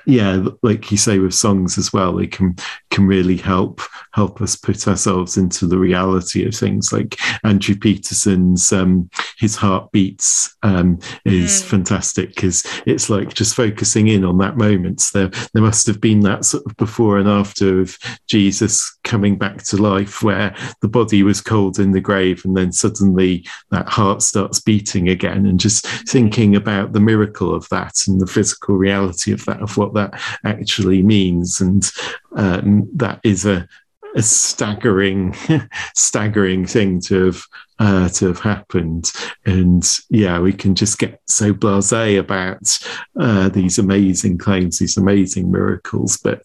yeah, 0.05 0.45
like 0.63 0.91
you 0.91 0.97
say 0.97 1.19
with 1.19 1.33
songs 1.33 1.77
as 1.77 1.91
well, 1.93 2.15
they 2.15 2.27
can 2.27 2.55
can 2.89 3.05
really 3.05 3.37
help 3.37 3.81
help 4.13 4.41
us 4.41 4.55
put 4.55 4.87
ourselves 4.87 5.37
into 5.37 5.67
the 5.67 5.77
reality 5.77 6.45
of 6.45 6.55
things. 6.55 6.91
Like 6.91 7.17
Andrew 7.43 7.75
Peterson's 7.75 8.73
um, 8.73 9.09
"His 9.37 9.55
Heart 9.55 9.91
Beats" 9.91 10.55
um, 10.63 10.99
is 11.25 11.61
mm. 11.61 11.65
fantastic 11.65 12.29
because 12.29 12.65
it's 12.85 13.09
like 13.09 13.33
just 13.33 13.55
focusing 13.55 14.07
in 14.07 14.23
on 14.25 14.37
that 14.39 14.57
moment. 14.57 15.01
So 15.01 15.27
there 15.27 15.47
there 15.53 15.63
must 15.63 15.87
have 15.87 16.01
been 16.01 16.21
that 16.21 16.45
sort 16.45 16.65
of 16.65 16.75
before 16.77 17.17
and 17.17 17.29
after 17.29 17.81
of 17.81 17.97
Jesus 18.27 18.97
coming 19.03 19.37
back 19.37 19.63
to 19.63 19.77
life, 19.77 20.23
where 20.23 20.55
the 20.81 20.87
body 20.87 21.23
was 21.23 21.41
cold 21.41 21.79
in 21.79 21.91
the 21.91 22.01
grave, 22.01 22.43
and 22.45 22.55
then 22.55 22.71
suddenly 22.71 23.45
that 23.71 23.89
heart 23.89 24.21
starts 24.21 24.59
beating 24.59 25.09
again, 25.09 25.45
and 25.45 25.59
just 25.59 25.85
thinking 26.07 26.55
about 26.55 26.93
the 26.93 26.99
miracle 26.99 27.53
of 27.53 27.67
that 27.69 27.95
and 28.07 28.19
the 28.19 28.27
physical 28.27 28.75
reality 28.75 29.31
of 29.31 29.45
that 29.45 29.61
of 29.61 29.77
what 29.77 29.93
that 29.93 30.19
actually 30.43 31.03
means. 31.03 31.61
And 31.61 31.89
um, 32.35 32.89
that 32.95 33.19
is 33.23 33.45
a, 33.45 33.67
a 34.15 34.21
staggering, 34.21 35.35
staggering 35.95 36.65
thing 36.65 36.99
to 37.01 37.25
have 37.25 37.43
uh, 37.79 38.09
to 38.09 38.27
have 38.27 38.39
happened. 38.39 39.11
And 39.45 39.87
yeah, 40.09 40.39
we 40.39 40.51
can 40.51 40.75
just 40.75 40.99
get 40.99 41.21
so 41.27 41.53
blasé 41.53 42.19
about 42.19 42.77
uh, 43.19 43.49
these 43.49 43.79
amazing 43.79 44.37
claims, 44.37 44.79
these 44.79 44.97
amazing 44.97 45.51
miracles, 45.51 46.17
but 46.17 46.43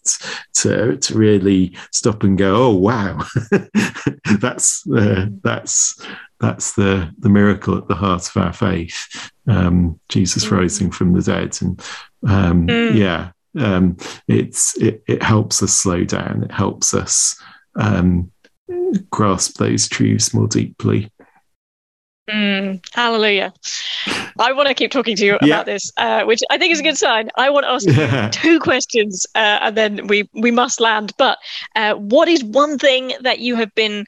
to 0.55 0.97
to 0.97 1.17
really 1.17 1.75
stop 1.91 2.23
and 2.23 2.37
go, 2.37 2.55
oh 2.55 2.75
wow, 2.75 3.19
that's 4.39 4.87
uh, 4.89 5.27
that's 5.43 6.01
that's 6.39 6.73
the 6.73 7.11
the 7.19 7.29
miracle 7.29 7.77
at 7.77 7.87
the 7.87 7.95
heart 7.95 8.27
of 8.27 8.37
our 8.37 8.53
faith. 8.53 9.31
Um, 9.47 9.99
Jesus 10.09 10.45
mm. 10.45 10.51
rising 10.51 10.91
from 10.91 11.13
the 11.13 11.21
dead, 11.21 11.57
and 11.61 11.79
um, 12.27 12.67
mm. 12.67 12.95
yeah, 12.95 13.31
um, 13.57 13.97
it's 14.27 14.77
it, 14.77 15.03
it, 15.07 15.23
helps 15.23 15.63
us 15.63 15.73
slow 15.73 16.03
down. 16.03 16.43
It 16.43 16.51
helps 16.51 16.93
us 16.93 17.39
um, 17.75 18.31
grasp 19.09 19.57
those 19.57 19.87
truths 19.87 20.33
more 20.33 20.47
deeply. 20.47 21.11
Mm, 22.29 22.83
hallelujah. 22.93 23.53
I 24.39 24.51
want 24.53 24.67
to 24.67 24.73
keep 24.73 24.91
talking 24.91 25.15
to 25.15 25.25
you 25.25 25.37
yeah. 25.41 25.47
about 25.47 25.65
this, 25.67 25.91
uh, 25.97 26.23
which 26.23 26.41
I 26.49 26.57
think 26.57 26.73
is 26.73 26.79
a 26.79 26.83
good 26.83 26.97
sign. 26.97 27.29
I 27.35 27.49
want 27.49 27.65
to 27.65 27.71
ask 27.71 27.87
yeah. 27.87 28.29
two 28.31 28.59
questions 28.59 29.25
uh, 29.35 29.59
and 29.61 29.77
then 29.77 30.07
we, 30.07 30.27
we 30.33 30.51
must 30.51 30.79
land. 30.79 31.13
But 31.17 31.37
uh, 31.75 31.93
what 31.93 32.27
is 32.27 32.43
one 32.43 32.79
thing 32.79 33.13
that 33.21 33.39
you 33.39 33.55
have 33.55 33.73
been 33.75 34.05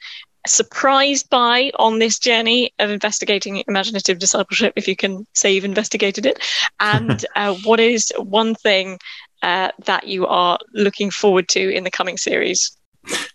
surprised 0.47 1.29
by 1.29 1.71
on 1.77 1.99
this 1.99 2.17
journey 2.17 2.73
of 2.79 2.89
investigating 2.89 3.63
imaginative 3.67 4.17
discipleship, 4.17 4.73
if 4.75 4.87
you 4.87 4.95
can 4.95 5.27
say 5.33 5.53
you've 5.53 5.65
investigated 5.65 6.25
it? 6.25 6.39
And 6.79 7.25
uh, 7.35 7.55
what 7.63 7.79
is 7.79 8.11
one 8.17 8.55
thing 8.55 8.99
uh, 9.43 9.71
that 9.85 10.07
you 10.07 10.27
are 10.27 10.57
looking 10.73 11.11
forward 11.11 11.47
to 11.49 11.73
in 11.73 11.83
the 11.83 11.91
coming 11.91 12.17
series? 12.17 12.71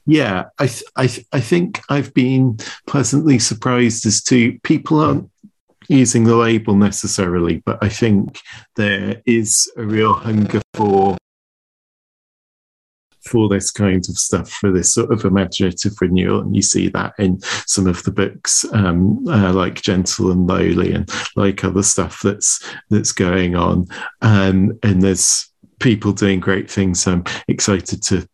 Yeah, 0.06 0.44
I, 0.58 0.66
th- 0.66 0.84
I, 0.96 1.06
th- 1.06 1.26
I 1.32 1.40
think 1.40 1.80
I've 1.88 2.12
been 2.12 2.58
pleasantly 2.86 3.38
surprised 3.38 4.04
as 4.06 4.22
to 4.24 4.58
people 4.60 5.00
aren't 5.00 5.30
using 5.88 6.24
the 6.24 6.36
label 6.36 6.76
necessarily, 6.76 7.62
but 7.64 7.78
I 7.82 7.88
think 7.88 8.40
there 8.76 9.22
is 9.26 9.70
a 9.76 9.84
real 9.84 10.14
hunger 10.14 10.60
for 10.74 11.16
for 13.24 13.48
this 13.48 13.70
kind 13.70 14.04
of 14.08 14.18
stuff, 14.18 14.50
for 14.50 14.72
this 14.72 14.92
sort 14.92 15.12
of 15.12 15.24
imaginative 15.24 15.92
renewal. 16.00 16.40
And 16.40 16.56
you 16.56 16.62
see 16.62 16.88
that 16.88 17.14
in 17.20 17.40
some 17.40 17.86
of 17.86 18.02
the 18.02 18.10
books, 18.10 18.64
um, 18.72 19.26
uh, 19.28 19.52
like 19.52 19.80
Gentle 19.80 20.32
and 20.32 20.46
Lowly, 20.46 20.92
and 20.92 21.08
like 21.36 21.64
other 21.64 21.84
stuff 21.84 22.20
that's 22.20 22.68
that's 22.90 23.12
going 23.12 23.54
on. 23.54 23.86
Um, 24.22 24.78
and 24.82 25.02
there's 25.02 25.51
people 25.82 26.12
doing 26.12 26.40
great 26.40 26.70
things. 26.70 27.06
I'm 27.06 27.24
excited 27.48 28.02
to, 28.04 28.26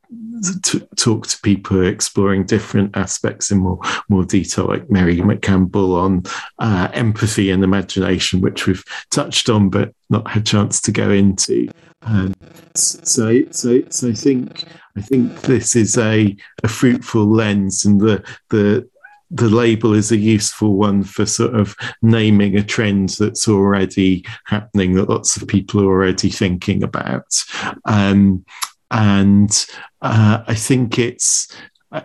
to 0.62 0.80
talk 0.96 1.26
to 1.26 1.40
people 1.40 1.84
exploring 1.84 2.46
different 2.46 2.96
aspects 2.96 3.50
in 3.50 3.58
more 3.58 3.80
more 4.08 4.24
detail, 4.24 4.66
like 4.66 4.90
Mary 4.90 5.16
McCampbell 5.16 5.96
on 5.96 6.22
uh, 6.58 6.88
empathy 6.92 7.50
and 7.50 7.64
imagination, 7.64 8.40
which 8.40 8.66
we've 8.66 8.84
touched 9.10 9.48
on 9.48 9.70
but 9.70 9.92
not 10.10 10.30
had 10.30 10.46
chance 10.46 10.80
to 10.82 10.92
go 10.92 11.10
into. 11.10 11.68
Um, 12.02 12.34
so, 12.74 13.42
so, 13.50 13.82
so 13.90 14.08
I 14.08 14.12
think 14.12 14.64
I 14.96 15.00
think 15.00 15.40
this 15.42 15.74
is 15.74 15.98
a, 15.98 16.36
a 16.62 16.68
fruitful 16.68 17.28
lens, 17.28 17.84
and 17.84 18.00
the 18.00 18.22
the 18.50 18.88
the 19.30 19.48
label 19.48 19.92
is 19.92 20.10
a 20.10 20.16
useful 20.16 20.76
one 20.76 21.02
for 21.02 21.26
sort 21.26 21.54
of 21.54 21.76
naming 22.02 22.56
a 22.56 22.62
trend 22.62 23.10
that's 23.10 23.46
already 23.48 24.24
happening 24.46 24.94
that 24.94 25.10
lots 25.10 25.36
of 25.36 25.46
people 25.46 25.80
are 25.82 25.86
already 25.86 26.30
thinking 26.30 26.82
about. 26.82 27.44
Um, 27.84 28.44
and 28.90 29.66
uh, 30.00 30.42
I 30.46 30.54
think 30.54 30.98
it's 30.98 31.54
I, 31.92 32.04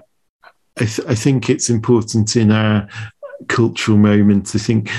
th- 0.85 1.07
I, 1.07 1.15
think 1.15 1.49
it's 1.49 1.69
important 1.69 2.35
in 2.35 2.51
our 2.51 2.87
cultural 3.47 3.97
moment. 3.97 4.55
I 4.55 4.57
think 4.57 4.91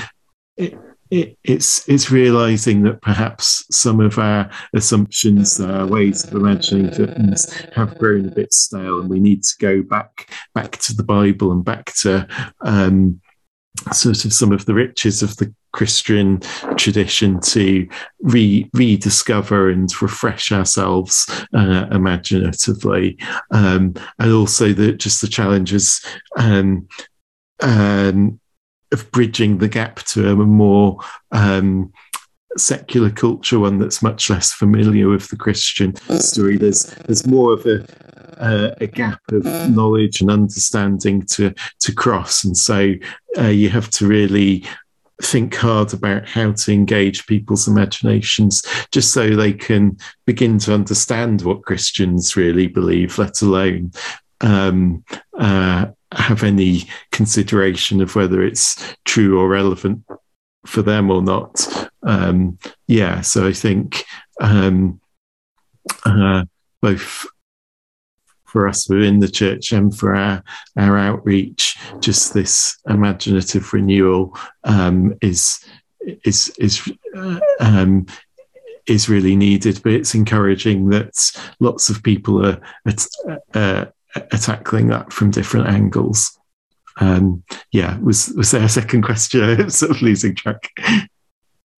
it, 0.57 0.77
it, 1.11 1.37
it's 1.43 1.87
it's 1.87 2.09
realizing 2.09 2.83
that 2.83 3.01
perhaps 3.01 3.65
some 3.71 3.99
of 3.99 4.17
our 4.17 4.49
assumptions, 4.73 5.59
uh, 5.59 5.87
ways 5.89 6.23
of 6.23 6.33
imagining 6.33 6.91
things, 6.91 7.51
have 7.75 7.97
grown 7.99 8.27
a 8.27 8.31
bit 8.31 8.53
stale, 8.53 8.99
and 8.99 9.09
we 9.09 9.19
need 9.19 9.43
to 9.43 9.55
go 9.59 9.83
back 9.83 10.29
back 10.53 10.77
to 10.77 10.95
the 10.95 11.03
Bible 11.03 11.51
and 11.51 11.63
back 11.63 11.93
to 12.01 12.27
um, 12.61 13.21
sort 13.91 14.25
of 14.25 14.33
some 14.33 14.51
of 14.51 14.65
the 14.65 14.73
riches 14.73 15.21
of 15.21 15.35
the 15.37 15.53
Christian 15.73 16.39
tradition 16.77 17.39
to 17.41 17.87
re- 18.21 18.69
rediscover 18.73 19.69
and 19.69 19.89
refresh 20.01 20.51
ourselves 20.51 21.29
uh, 21.53 21.85
imaginatively, 21.91 23.17
um, 23.51 23.93
and 24.17 24.31
also 24.31 24.73
the 24.73 24.93
just 24.93 25.21
the 25.21 25.27
challenges. 25.27 26.03
Um, 26.37 26.87
um, 27.61 28.39
of 28.91 29.11
bridging 29.11 29.57
the 29.57 29.67
gap 29.67 29.97
to 30.03 30.29
a 30.29 30.35
more 30.35 30.99
um, 31.31 31.91
secular 32.57 33.09
culture, 33.09 33.59
one 33.59 33.79
that's 33.79 34.01
much 34.01 34.29
less 34.29 34.53
familiar 34.53 35.07
with 35.07 35.27
the 35.29 35.35
Christian 35.35 35.95
story. 36.19 36.57
There's 36.57 36.85
there's 37.05 37.25
more 37.25 37.53
of 37.53 37.65
a 37.65 37.85
uh, 38.37 38.75
a 38.81 38.87
gap 38.87 39.21
of 39.31 39.45
knowledge 39.69 40.21
and 40.21 40.31
understanding 40.31 41.23
to 41.31 41.53
to 41.79 41.93
cross, 41.93 42.43
and 42.43 42.57
so 42.57 42.93
uh, 43.37 43.47
you 43.47 43.69
have 43.69 43.89
to 43.91 44.07
really 44.07 44.65
think 45.21 45.55
hard 45.55 45.93
about 45.93 46.27
how 46.27 46.51
to 46.51 46.73
engage 46.73 47.25
people's 47.25 47.69
imaginations 47.69 48.61
just 48.91 49.13
so 49.13 49.29
they 49.29 49.53
can 49.53 49.97
begin 50.25 50.59
to 50.59 50.73
understand 50.73 51.41
what 51.41 51.63
Christians 51.63 52.35
really 52.35 52.67
believe, 52.67 53.17
let 53.17 53.41
alone 53.41 53.93
um, 54.41 55.03
uh, 55.39 55.87
have 56.15 56.43
any 56.43 56.89
consideration 57.11 58.01
of 58.01 58.15
whether 58.15 58.43
it's 58.43 58.95
true 59.05 59.39
or 59.39 59.47
relevant 59.49 60.03
for 60.65 60.81
them 60.81 61.11
or 61.11 61.21
not. 61.21 61.89
Um, 62.03 62.57
yeah, 62.87 63.21
so 63.21 63.47
I 63.47 63.53
think 63.53 64.05
um, 64.41 64.99
uh, 66.05 66.45
both 66.81 67.25
for 68.55 68.69
us 68.69 68.87
within 68.87 69.19
the 69.19 69.27
church 69.27 69.73
and 69.73 69.93
for 69.93 70.15
our 70.15 70.41
our 70.77 70.97
outreach. 70.97 71.77
Just 71.99 72.33
this 72.33 72.77
imaginative 72.87 73.73
renewal 73.73 74.37
um, 74.63 75.13
is 75.21 75.59
is 76.23 76.53
is 76.57 76.89
uh, 77.17 77.39
um, 77.59 78.05
is 78.87 79.09
really 79.09 79.35
needed. 79.35 79.81
But 79.83 79.93
it's 79.93 80.15
encouraging 80.15 80.89
that 80.89 81.31
lots 81.59 81.89
of 81.89 82.01
people 82.01 82.45
are, 82.45 82.61
are 83.55 83.93
tackling 84.39 84.87
that 84.87 85.11
from 85.11 85.31
different 85.31 85.67
angles. 85.67 86.37
Um, 86.97 87.43
yeah, 87.71 87.97
was 87.99 88.29
was 88.37 88.51
there 88.51 88.63
a 88.63 88.69
second 88.69 89.01
question? 89.01 89.43
I'm 89.61 89.69
sort 89.69 89.91
of 89.91 90.01
losing 90.01 90.35
track. 90.35 90.71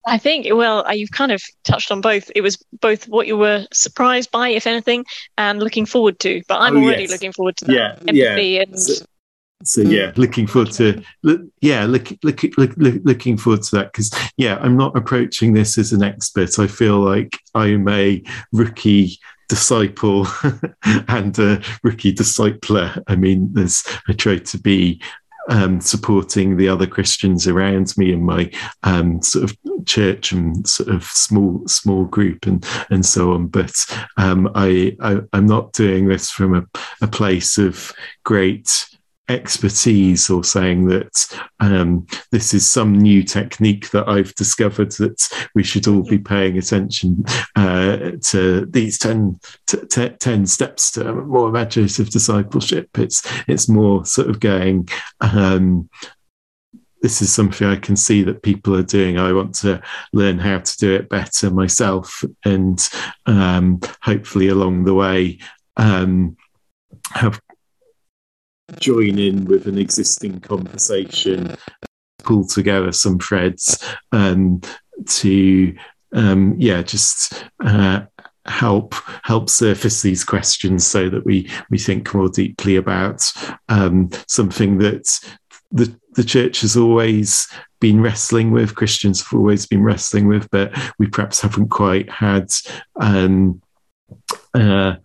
I 0.08 0.18
think, 0.18 0.48
well, 0.50 0.88
uh, 0.88 0.94
you've 0.94 1.12
kind 1.12 1.34
of 1.34 1.42
touched 1.66 1.92
on 1.92 2.00
both. 2.00 2.32
It 2.34 2.42
was 2.42 2.58
both 2.80 3.10
what 3.10 3.28
you 3.28 3.36
were 3.36 3.66
surprised 3.74 4.32
by, 4.32 4.50
if 4.50 4.66
anything, 4.66 5.06
and 5.38 5.60
looking 5.60 5.86
forward 5.86 6.20
to. 6.20 6.42
But 6.48 6.62
I'm 6.62 6.78
oh, 6.78 6.84
already 6.84 7.04
yes. 7.04 7.12
looking 7.12 7.34
forward 7.34 7.58
to 7.58 7.66
that 7.66 7.74
yeah, 7.74 7.96
empathy 8.08 8.48
yeah. 8.48 8.62
and. 8.62 8.80
So, 8.80 9.06
so 9.64 9.82
yeah, 9.82 10.12
looking 10.16 10.46
forward 10.46 10.72
to 10.74 11.04
yeah, 11.62 11.86
look, 11.86 12.10
look, 12.24 12.44
look, 12.58 12.74
looking 12.78 13.38
forward 13.38 13.64
to 13.64 13.78
that 13.78 13.92
because 13.92 14.14
yeah, 14.38 14.60
I'm 14.62 14.78
not 14.78 14.96
approaching 14.96 15.54
this 15.54 15.80
as 15.80 15.94
an 15.94 16.04
expert. 16.04 16.60
I 16.60 16.68
feel 16.68 17.00
like 17.00 17.40
I'm 17.56 17.88
a 17.90 18.22
rookie 18.54 19.18
disciple 19.48 20.28
and 21.08 21.38
a 21.40 21.62
rookie 21.84 22.14
discipler. 22.14 23.02
I 23.08 23.16
mean, 23.16 23.50
there's 23.54 23.84
I 24.08 24.14
try 24.14 24.38
to 24.38 24.58
be 24.58 25.02
um, 25.50 25.80
supporting 25.80 26.58
the 26.58 26.70
other 26.70 26.88
Christians 26.88 27.48
around 27.48 27.98
me 27.98 28.12
in 28.12 28.24
my 28.24 28.52
um, 28.84 29.22
sort 29.22 29.46
of 29.46 29.58
church 29.86 30.32
and 30.32 30.68
sort 30.68 30.90
of 30.90 31.04
small 31.04 31.66
small 31.68 32.06
group 32.06 32.46
and 32.46 32.66
and 32.90 33.06
so 33.06 33.34
on. 33.34 33.48
But 33.48 33.74
um, 34.18 34.50
I, 34.56 34.96
I 35.02 35.22
am 35.34 35.46
not 35.46 35.74
doing 35.74 36.08
this 36.08 36.30
from 36.30 36.56
a, 36.56 36.66
a 37.02 37.08
place 37.08 37.58
of 37.58 37.94
great 38.24 38.88
expertise 39.30 40.30
or 40.30 40.44
saying 40.44 40.88
that 40.88 41.40
um, 41.60 42.06
this 42.32 42.54
is 42.54 42.70
some 42.70 42.94
new 42.94 43.24
technique 43.24 43.90
that 43.92 44.08
I've 44.08 44.34
discovered 44.36 44.92
that 44.94 45.48
we 45.54 45.64
should 45.64 45.88
all 45.88 46.04
be 46.04 46.18
paying 46.18 46.58
attention 46.58 47.26
uh, 47.56 48.12
to 48.24 48.66
these 48.68 48.98
10, 48.98 49.40
t- 49.68 49.86
t- 49.90 50.10
10 50.10 50.46
steps 50.46 50.92
to 50.92 51.14
more 51.14 51.50
imaginative 51.50 52.10
discipleship. 52.10 52.90
It's, 52.98 53.28
it's 53.48 53.68
more 53.68 54.06
sort 54.06 54.30
of 54.30 54.40
going, 54.40 54.88
um, 55.22 55.90
this 57.02 57.22
is 57.22 57.32
something 57.32 57.68
I 57.68 57.76
can 57.76 57.96
see 57.96 58.24
that 58.24 58.44
people 58.44 58.76
are 58.76 58.84
doing. 58.84 59.18
I 59.18 59.34
want 59.34 59.56
to 59.56 59.82
learn 60.14 60.40
how 60.40 60.60
to 60.60 60.78
do 60.78 60.96
it 60.96 61.10
better 61.10 61.52
myself, 61.52 62.24
and 62.44 62.80
um, 63.26 63.80
hopefully 64.02 64.48
along 64.48 64.86
the 64.86 64.96
way 64.96 65.40
um, 65.78 66.38
have 67.12 67.40
join 68.80 69.18
in 69.20 69.46
with 69.46 69.68
an 69.68 69.78
existing 69.78 70.40
conversation, 70.42 71.56
pull 72.24 72.46
together 72.46 72.92
some 72.92 73.20
threads 73.20 73.84
um, 74.12 74.62
to, 75.06 75.76
um, 76.14 76.56
yeah, 76.58 76.82
just 76.82 77.46
uh, 77.64 78.02
help 78.46 78.96
help 79.24 79.50
surface 79.50 80.02
these 80.02 80.24
questions 80.24 80.86
so 80.86 81.10
that 81.10 81.26
we 81.26 81.50
we 81.70 81.78
think 81.78 82.14
more 82.14 82.30
deeply 82.30 82.78
about 82.78 83.32
um, 83.70 84.10
something 84.28 84.78
that 84.78 85.20
the 85.72 85.94
the 86.14 86.24
church 86.24 86.62
has 86.62 86.76
always 86.76 87.48
been 87.80 88.02
wrestling 88.02 88.52
with. 88.52 88.76
Christians 88.76 89.22
have 89.22 89.38
always 89.38 89.66
been 89.66 89.84
wrestling 89.84 90.28
with, 90.28 90.50
but 90.50 90.76
we 90.98 91.08
perhaps 91.08 91.42
haven't 91.42 91.70
quite 91.70 92.10
had. 92.10 92.52
Um, 93.00 93.62
uh, 94.54 94.96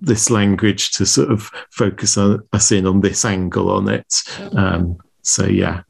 this 0.00 0.30
language 0.30 0.92
to 0.92 1.06
sort 1.06 1.30
of 1.30 1.50
focus 1.70 2.16
on, 2.16 2.42
us 2.52 2.72
in 2.72 2.86
on 2.86 3.00
this 3.00 3.24
angle 3.24 3.70
on 3.70 3.88
it. 3.88 4.22
Um, 4.56 4.98
so 5.22 5.46
yeah. 5.46 5.82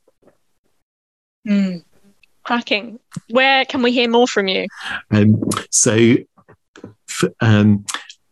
Mm. 1.47 1.85
Cracking. 2.43 2.99
Where 3.31 3.65
can 3.65 3.83
we 3.83 3.93
hear 3.93 4.09
more 4.09 4.27
from 4.27 4.49
you? 4.49 4.67
Um, 5.11 5.43
so 5.71 6.17
um, 7.41 7.85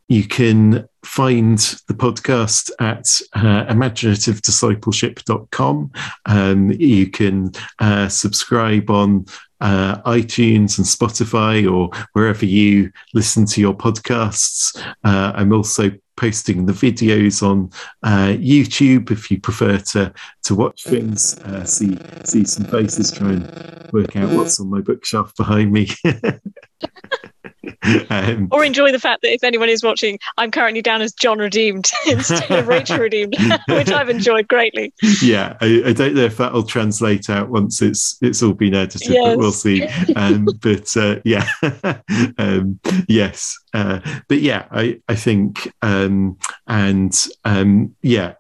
you 0.08 0.24
can 0.24 0.88
find 1.04 1.58
the 1.58 1.94
podcast 1.94 2.70
at 2.80 3.20
uh, 3.34 3.66
imaginativediscipleship.com. 3.72 5.92
Um, 6.26 6.72
you 6.72 7.08
can 7.10 7.52
uh, 7.78 8.08
subscribe 8.08 8.90
on 8.90 9.26
uh, 9.60 10.00
iTunes 10.02 10.78
and 10.78 10.86
Spotify 10.86 11.70
or 11.70 11.90
wherever 12.12 12.44
you 12.44 12.90
listen 13.14 13.46
to 13.46 13.60
your 13.60 13.74
podcasts. 13.74 14.76
Uh, 15.04 15.32
I'm 15.34 15.52
also 15.52 15.90
posting 16.16 16.66
the 16.66 16.72
videos 16.72 17.42
on 17.42 17.70
uh, 18.02 18.34
YouTube 18.36 19.10
if 19.10 19.30
you 19.30 19.40
prefer 19.40 19.78
to 19.78 20.12
to 20.42 20.54
watch 20.54 20.84
things, 20.84 21.38
uh, 21.38 21.64
see 21.64 21.98
see 22.24 22.44
some 22.44 22.64
faces, 22.66 23.12
try 23.12 23.32
and 23.32 23.90
work 23.92 24.16
out 24.16 24.30
what's 24.30 24.60
on 24.60 24.68
my 24.68 24.80
bookshelf 24.80 25.34
behind 25.36 25.72
me. 25.72 25.88
um, 28.10 28.48
or 28.50 28.64
enjoy 28.64 28.92
the 28.92 28.98
fact 28.98 29.22
that 29.22 29.32
if 29.32 29.44
anyone 29.44 29.68
is 29.68 29.82
watching, 29.82 30.18
I'm 30.36 30.50
currently 30.50 30.82
down 30.82 31.02
as 31.02 31.12
John 31.12 31.38
Redeemed 31.38 31.90
instead 32.06 32.50
of 32.50 32.68
Rachel 32.68 32.98
Redeemed, 32.98 33.36
which 33.68 33.90
I've 33.90 34.08
enjoyed 34.08 34.48
greatly. 34.48 34.92
Yeah, 35.22 35.56
I, 35.60 35.82
I, 35.86 35.92
don't 35.92 36.14
know 36.14 36.24
if 36.24 36.36
that'll 36.36 36.62
translate 36.64 37.30
out 37.30 37.48
once 37.48 37.82
it's 37.82 38.16
it's 38.20 38.42
all 38.42 38.54
been 38.54 38.74
edited, 38.74 39.10
yes. 39.10 39.24
but 39.24 39.38
we'll 39.38 39.52
see. 39.52 39.84
Um, 40.16 40.46
but 40.60 40.96
uh, 40.96 41.20
yeah, 41.24 41.48
um, 42.38 42.80
yes, 43.08 43.56
uh, 43.74 44.00
but 44.28 44.40
yeah, 44.40 44.66
I 44.70 45.00
I 45.08 45.14
think 45.14 45.72
um, 45.82 46.38
and 46.66 47.26
um, 47.44 47.94
yeah 48.02 48.34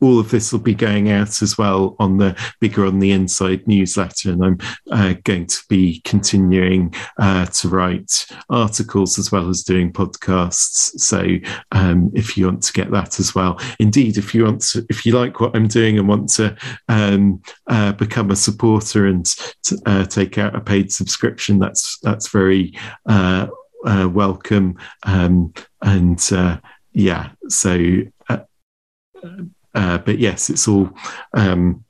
all 0.00 0.18
of 0.18 0.30
this 0.30 0.52
will 0.52 0.60
be 0.60 0.74
going 0.74 1.10
out 1.10 1.42
as 1.42 1.56
well 1.56 1.96
on 1.98 2.18
the 2.18 2.36
bigger 2.60 2.86
on 2.86 2.98
the 2.98 3.12
inside 3.12 3.66
newsletter 3.66 4.30
and 4.30 4.44
i'm 4.44 4.58
uh, 4.90 5.14
going 5.24 5.46
to 5.46 5.58
be 5.68 6.00
continuing 6.04 6.94
uh, 7.18 7.46
to 7.46 7.68
write 7.68 8.26
articles 8.50 9.18
as 9.18 9.32
well 9.32 9.48
as 9.48 9.62
doing 9.62 9.92
podcasts. 9.92 10.98
So 11.00 11.36
um, 11.72 12.10
if 12.14 12.36
you 12.36 12.46
want 12.46 12.62
to 12.64 12.72
get 12.72 12.90
that 12.92 13.18
as 13.18 13.34
well. 13.34 13.60
Indeed 13.78 14.18
if 14.18 14.34
you 14.34 14.44
want 14.44 14.62
to 14.62 14.86
if 14.88 15.04
you 15.04 15.12
like 15.12 15.40
what 15.40 15.56
i'm 15.56 15.68
doing 15.68 15.98
and 15.98 16.08
want 16.08 16.28
to 16.30 16.56
um, 16.88 17.40
uh, 17.66 17.92
become 17.92 18.30
a 18.30 18.36
supporter 18.36 19.06
and 19.06 19.26
uh, 19.86 20.04
take 20.04 20.38
out 20.38 20.56
a 20.56 20.60
paid 20.60 20.92
subscription 20.92 21.58
that's 21.58 21.98
that's 22.00 22.28
very 22.28 22.74
uh, 23.08 23.46
uh, 23.84 24.08
welcome. 24.08 24.76
Um, 25.04 25.52
and 25.82 26.20
yeah 26.92 27.30
so 27.48 28.02
uh, 29.76 29.98
but 29.98 30.18
yes, 30.18 30.50
it's 30.50 30.66
all 30.66 30.90
um, 31.34 31.84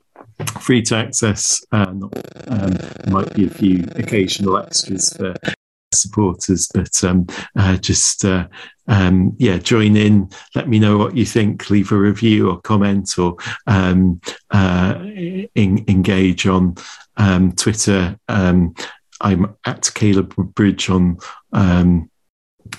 free 0.59 0.81
to 0.83 0.95
access. 0.95 1.63
Um, 1.71 2.11
um, 2.47 2.77
might 3.07 3.33
be 3.33 3.47
a 3.47 3.49
few 3.49 3.85
occasional 3.95 4.57
extras 4.57 5.13
for 5.13 5.33
supporters, 5.93 6.69
but 6.73 7.03
um, 7.03 7.25
uh, 7.55 7.77
just 7.77 8.25
uh, 8.25 8.47
um, 8.87 9.35
yeah, 9.39 9.57
join 9.57 9.95
in. 9.95 10.29
Let 10.53 10.67
me 10.67 10.79
know 10.79 10.97
what 10.97 11.15
you 11.15 11.25
think. 11.25 11.69
Leave 11.69 11.91
a 11.91 11.97
review 11.97 12.49
or 12.49 12.61
comment, 12.61 13.17
or 13.17 13.37
um, 13.67 14.19
uh, 14.51 14.99
in, 15.55 15.85
engage 15.87 16.45
on 16.45 16.75
um, 17.15 17.53
Twitter. 17.53 18.19
Um, 18.27 18.75
I'm 19.21 19.55
at 19.65 19.89
Caleb 19.95 20.35
Bridge 20.53 20.89
on 20.89 21.17
um, 21.53 22.11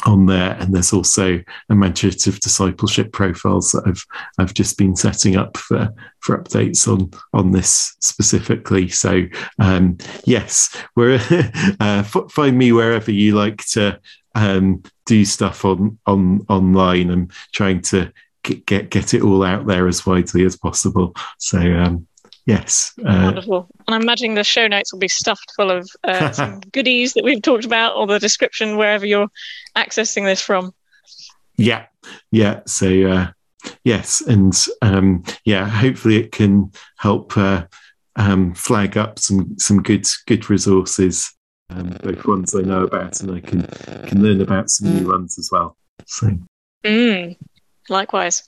on 0.04 0.26
there, 0.26 0.56
and 0.58 0.74
there's 0.74 0.92
also 0.92 1.42
imaginative 1.70 2.40
discipleship 2.40 3.12
profiles 3.12 3.72
that 3.72 3.84
I've 3.86 4.04
I've 4.38 4.54
just 4.54 4.76
been 4.78 4.96
setting 4.96 5.36
up 5.36 5.56
for 5.56 5.92
for 6.20 6.38
updates 6.38 6.88
on 6.88 7.10
on 7.32 7.52
this 7.52 7.96
specifically. 8.00 8.88
So 8.88 9.24
um, 9.58 9.98
yes, 10.24 10.76
where 10.94 11.20
uh, 11.80 12.02
find 12.02 12.58
me 12.58 12.72
wherever 12.72 13.10
you 13.10 13.34
like 13.34 13.64
to 13.68 14.00
um, 14.34 14.82
do 15.06 15.24
stuff 15.24 15.64
on 15.64 15.98
on 16.06 16.44
online. 16.48 17.10
I'm 17.10 17.28
trying 17.52 17.82
to 17.82 18.12
get, 18.42 18.66
get 18.66 18.90
get 18.90 19.14
it 19.14 19.22
all 19.22 19.44
out 19.44 19.66
there 19.66 19.86
as 19.86 20.04
widely 20.04 20.44
as 20.44 20.56
possible. 20.56 21.14
So 21.38 21.58
um, 21.58 22.07
Yes. 22.48 22.94
Uh, 23.00 23.24
Wonderful. 23.24 23.68
And 23.86 23.94
I'm 23.94 24.00
imagining 24.00 24.32
the 24.32 24.42
show 24.42 24.66
notes 24.66 24.90
will 24.90 24.98
be 24.98 25.06
stuffed 25.06 25.52
full 25.54 25.70
of 25.70 25.90
uh, 26.02 26.30
some 26.32 26.60
goodies 26.72 27.12
that 27.12 27.22
we've 27.22 27.42
talked 27.42 27.66
about 27.66 27.94
or 27.94 28.06
the 28.06 28.18
description 28.18 28.78
wherever 28.78 29.04
you're 29.04 29.28
accessing 29.76 30.24
this 30.24 30.40
from. 30.40 30.72
Yeah. 31.58 31.84
Yeah. 32.32 32.60
So, 32.66 32.88
uh, 33.02 33.30
yes. 33.84 34.22
And 34.22 34.54
um, 34.80 35.24
yeah, 35.44 35.68
hopefully 35.68 36.16
it 36.16 36.32
can 36.32 36.72
help 36.96 37.36
uh, 37.36 37.66
um, 38.16 38.54
flag 38.54 38.96
up 38.96 39.18
some, 39.18 39.58
some 39.58 39.82
good, 39.82 40.06
good 40.26 40.48
resources, 40.48 41.30
um, 41.68 41.98
both 42.02 42.24
ones 42.24 42.54
I 42.54 42.62
know 42.62 42.84
about 42.84 43.20
and 43.20 43.30
I 43.30 43.40
can, 43.40 43.66
can 44.06 44.22
learn 44.22 44.40
about 44.40 44.70
some 44.70 44.96
new 44.96 45.06
ones 45.06 45.38
as 45.38 45.50
well. 45.52 45.76
So. 46.06 46.30
Mm, 46.82 47.36
likewise. 47.90 48.42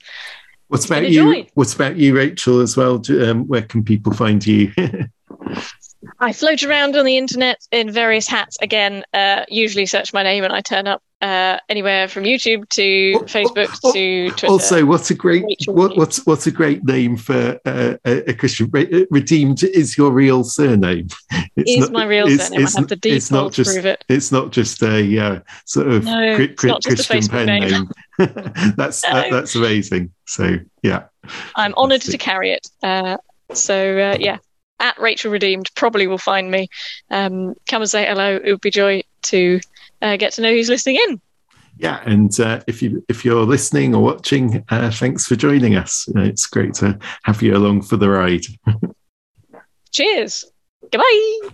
What 0.71 0.85
about 0.85 1.09
you? 1.09 1.45
What's 1.55 1.73
about 1.73 1.97
you, 1.97 2.15
Rachel, 2.15 2.61
as 2.61 2.77
well? 2.77 3.01
Um, 3.09 3.45
where 3.45 3.61
can 3.61 3.83
people 3.83 4.13
find 4.13 4.45
you? 4.47 4.71
I 6.19 6.31
float 6.31 6.63
around 6.63 6.95
on 6.95 7.03
the 7.03 7.17
internet 7.17 7.57
in 7.73 7.91
various 7.91 8.25
hats. 8.25 8.55
Again, 8.61 9.03
uh, 9.13 9.43
usually 9.49 9.85
search 9.85 10.13
my 10.13 10.23
name 10.23 10.45
and 10.45 10.53
I 10.53 10.61
turn 10.61 10.87
up 10.87 11.03
uh, 11.21 11.59
anywhere 11.69 12.07
from 12.07 12.23
YouTube 12.23 12.67
to 12.69 13.13
Facebook 13.25 13.71
to 13.93 14.29
Twitter. 14.29 14.47
Also, 14.47 14.85
what 14.85 15.09
a 15.09 15.13
great 15.13 15.45
what, 15.67 15.95
what's 15.95 16.25
what's 16.25 16.47
a 16.47 16.51
great 16.51 16.83
name 16.83 17.15
for 17.15 17.59
uh, 17.65 17.95
a, 18.05 18.33
Christian. 18.33 18.69
Redeemed 19.11 19.63
is 19.63 19.97
your 19.97 20.11
real 20.11 20.43
surname. 20.43 21.07
It's 21.57 21.71
is 21.71 21.79
not, 21.79 21.91
my 21.91 22.05
real 22.05 22.27
it's, 22.27 22.47
surname. 22.47 22.61
It's, 22.63 22.77
I 22.77 22.79
have 22.79 22.87
the 22.87 22.95
details 22.95 23.23
it's 23.23 23.31
not 23.31 23.51
just, 23.51 23.69
to 23.69 23.73
prove 23.75 23.85
it. 23.85 24.05
It's 24.07 24.31
not 24.31 24.51
just 24.51 24.81
a 24.83 25.19
uh, 25.19 25.39
sort 25.65 25.87
of 25.89 26.05
no, 26.05 26.47
Christian 26.55 27.27
pen 27.27 27.45
name. 27.45 27.69
name. 27.69 27.89
that's 28.77 29.03
no. 29.07 29.13
that, 29.13 29.27
that's 29.31 29.55
amazing. 29.55 30.13
So 30.25 30.57
yeah, 30.81 31.03
I'm 31.55 31.73
honoured 31.73 32.01
to 32.03 32.17
carry 32.17 32.51
it. 32.51 32.67
Uh, 32.81 33.17
so 33.53 33.97
uh, 33.97 34.17
yeah, 34.19 34.37
at 34.79 34.97
Rachel 34.99 35.31
Redeemed 35.31 35.69
probably 35.75 36.07
will 36.07 36.17
find 36.17 36.49
me. 36.49 36.69
Um, 37.09 37.53
come 37.67 37.81
and 37.81 37.89
say 37.91 38.05
hello. 38.05 38.39
It 38.43 38.49
would 38.49 38.61
be 38.61 38.71
joy 38.71 39.03
to 39.23 39.59
uh, 40.01 40.17
get 40.17 40.33
to 40.33 40.41
know 40.41 40.51
who's 40.51 40.69
listening 40.69 40.97
in. 41.07 41.21
Yeah, 41.77 42.01
and 42.05 42.37
uh, 42.39 42.61
if 42.67 42.81
you 42.81 43.03
if 43.09 43.25
you're 43.25 43.45
listening 43.45 43.95
or 43.95 44.03
watching, 44.03 44.63
uh, 44.69 44.91
thanks 44.91 45.25
for 45.25 45.35
joining 45.35 45.75
us. 45.75 46.07
It's 46.15 46.45
great 46.45 46.73
to 46.75 46.99
have 47.23 47.41
you 47.41 47.55
along 47.55 47.83
for 47.83 47.97
the 47.97 48.09
ride. 48.09 48.45
Cheers. 49.91 50.45
Goodbye. 50.91 51.51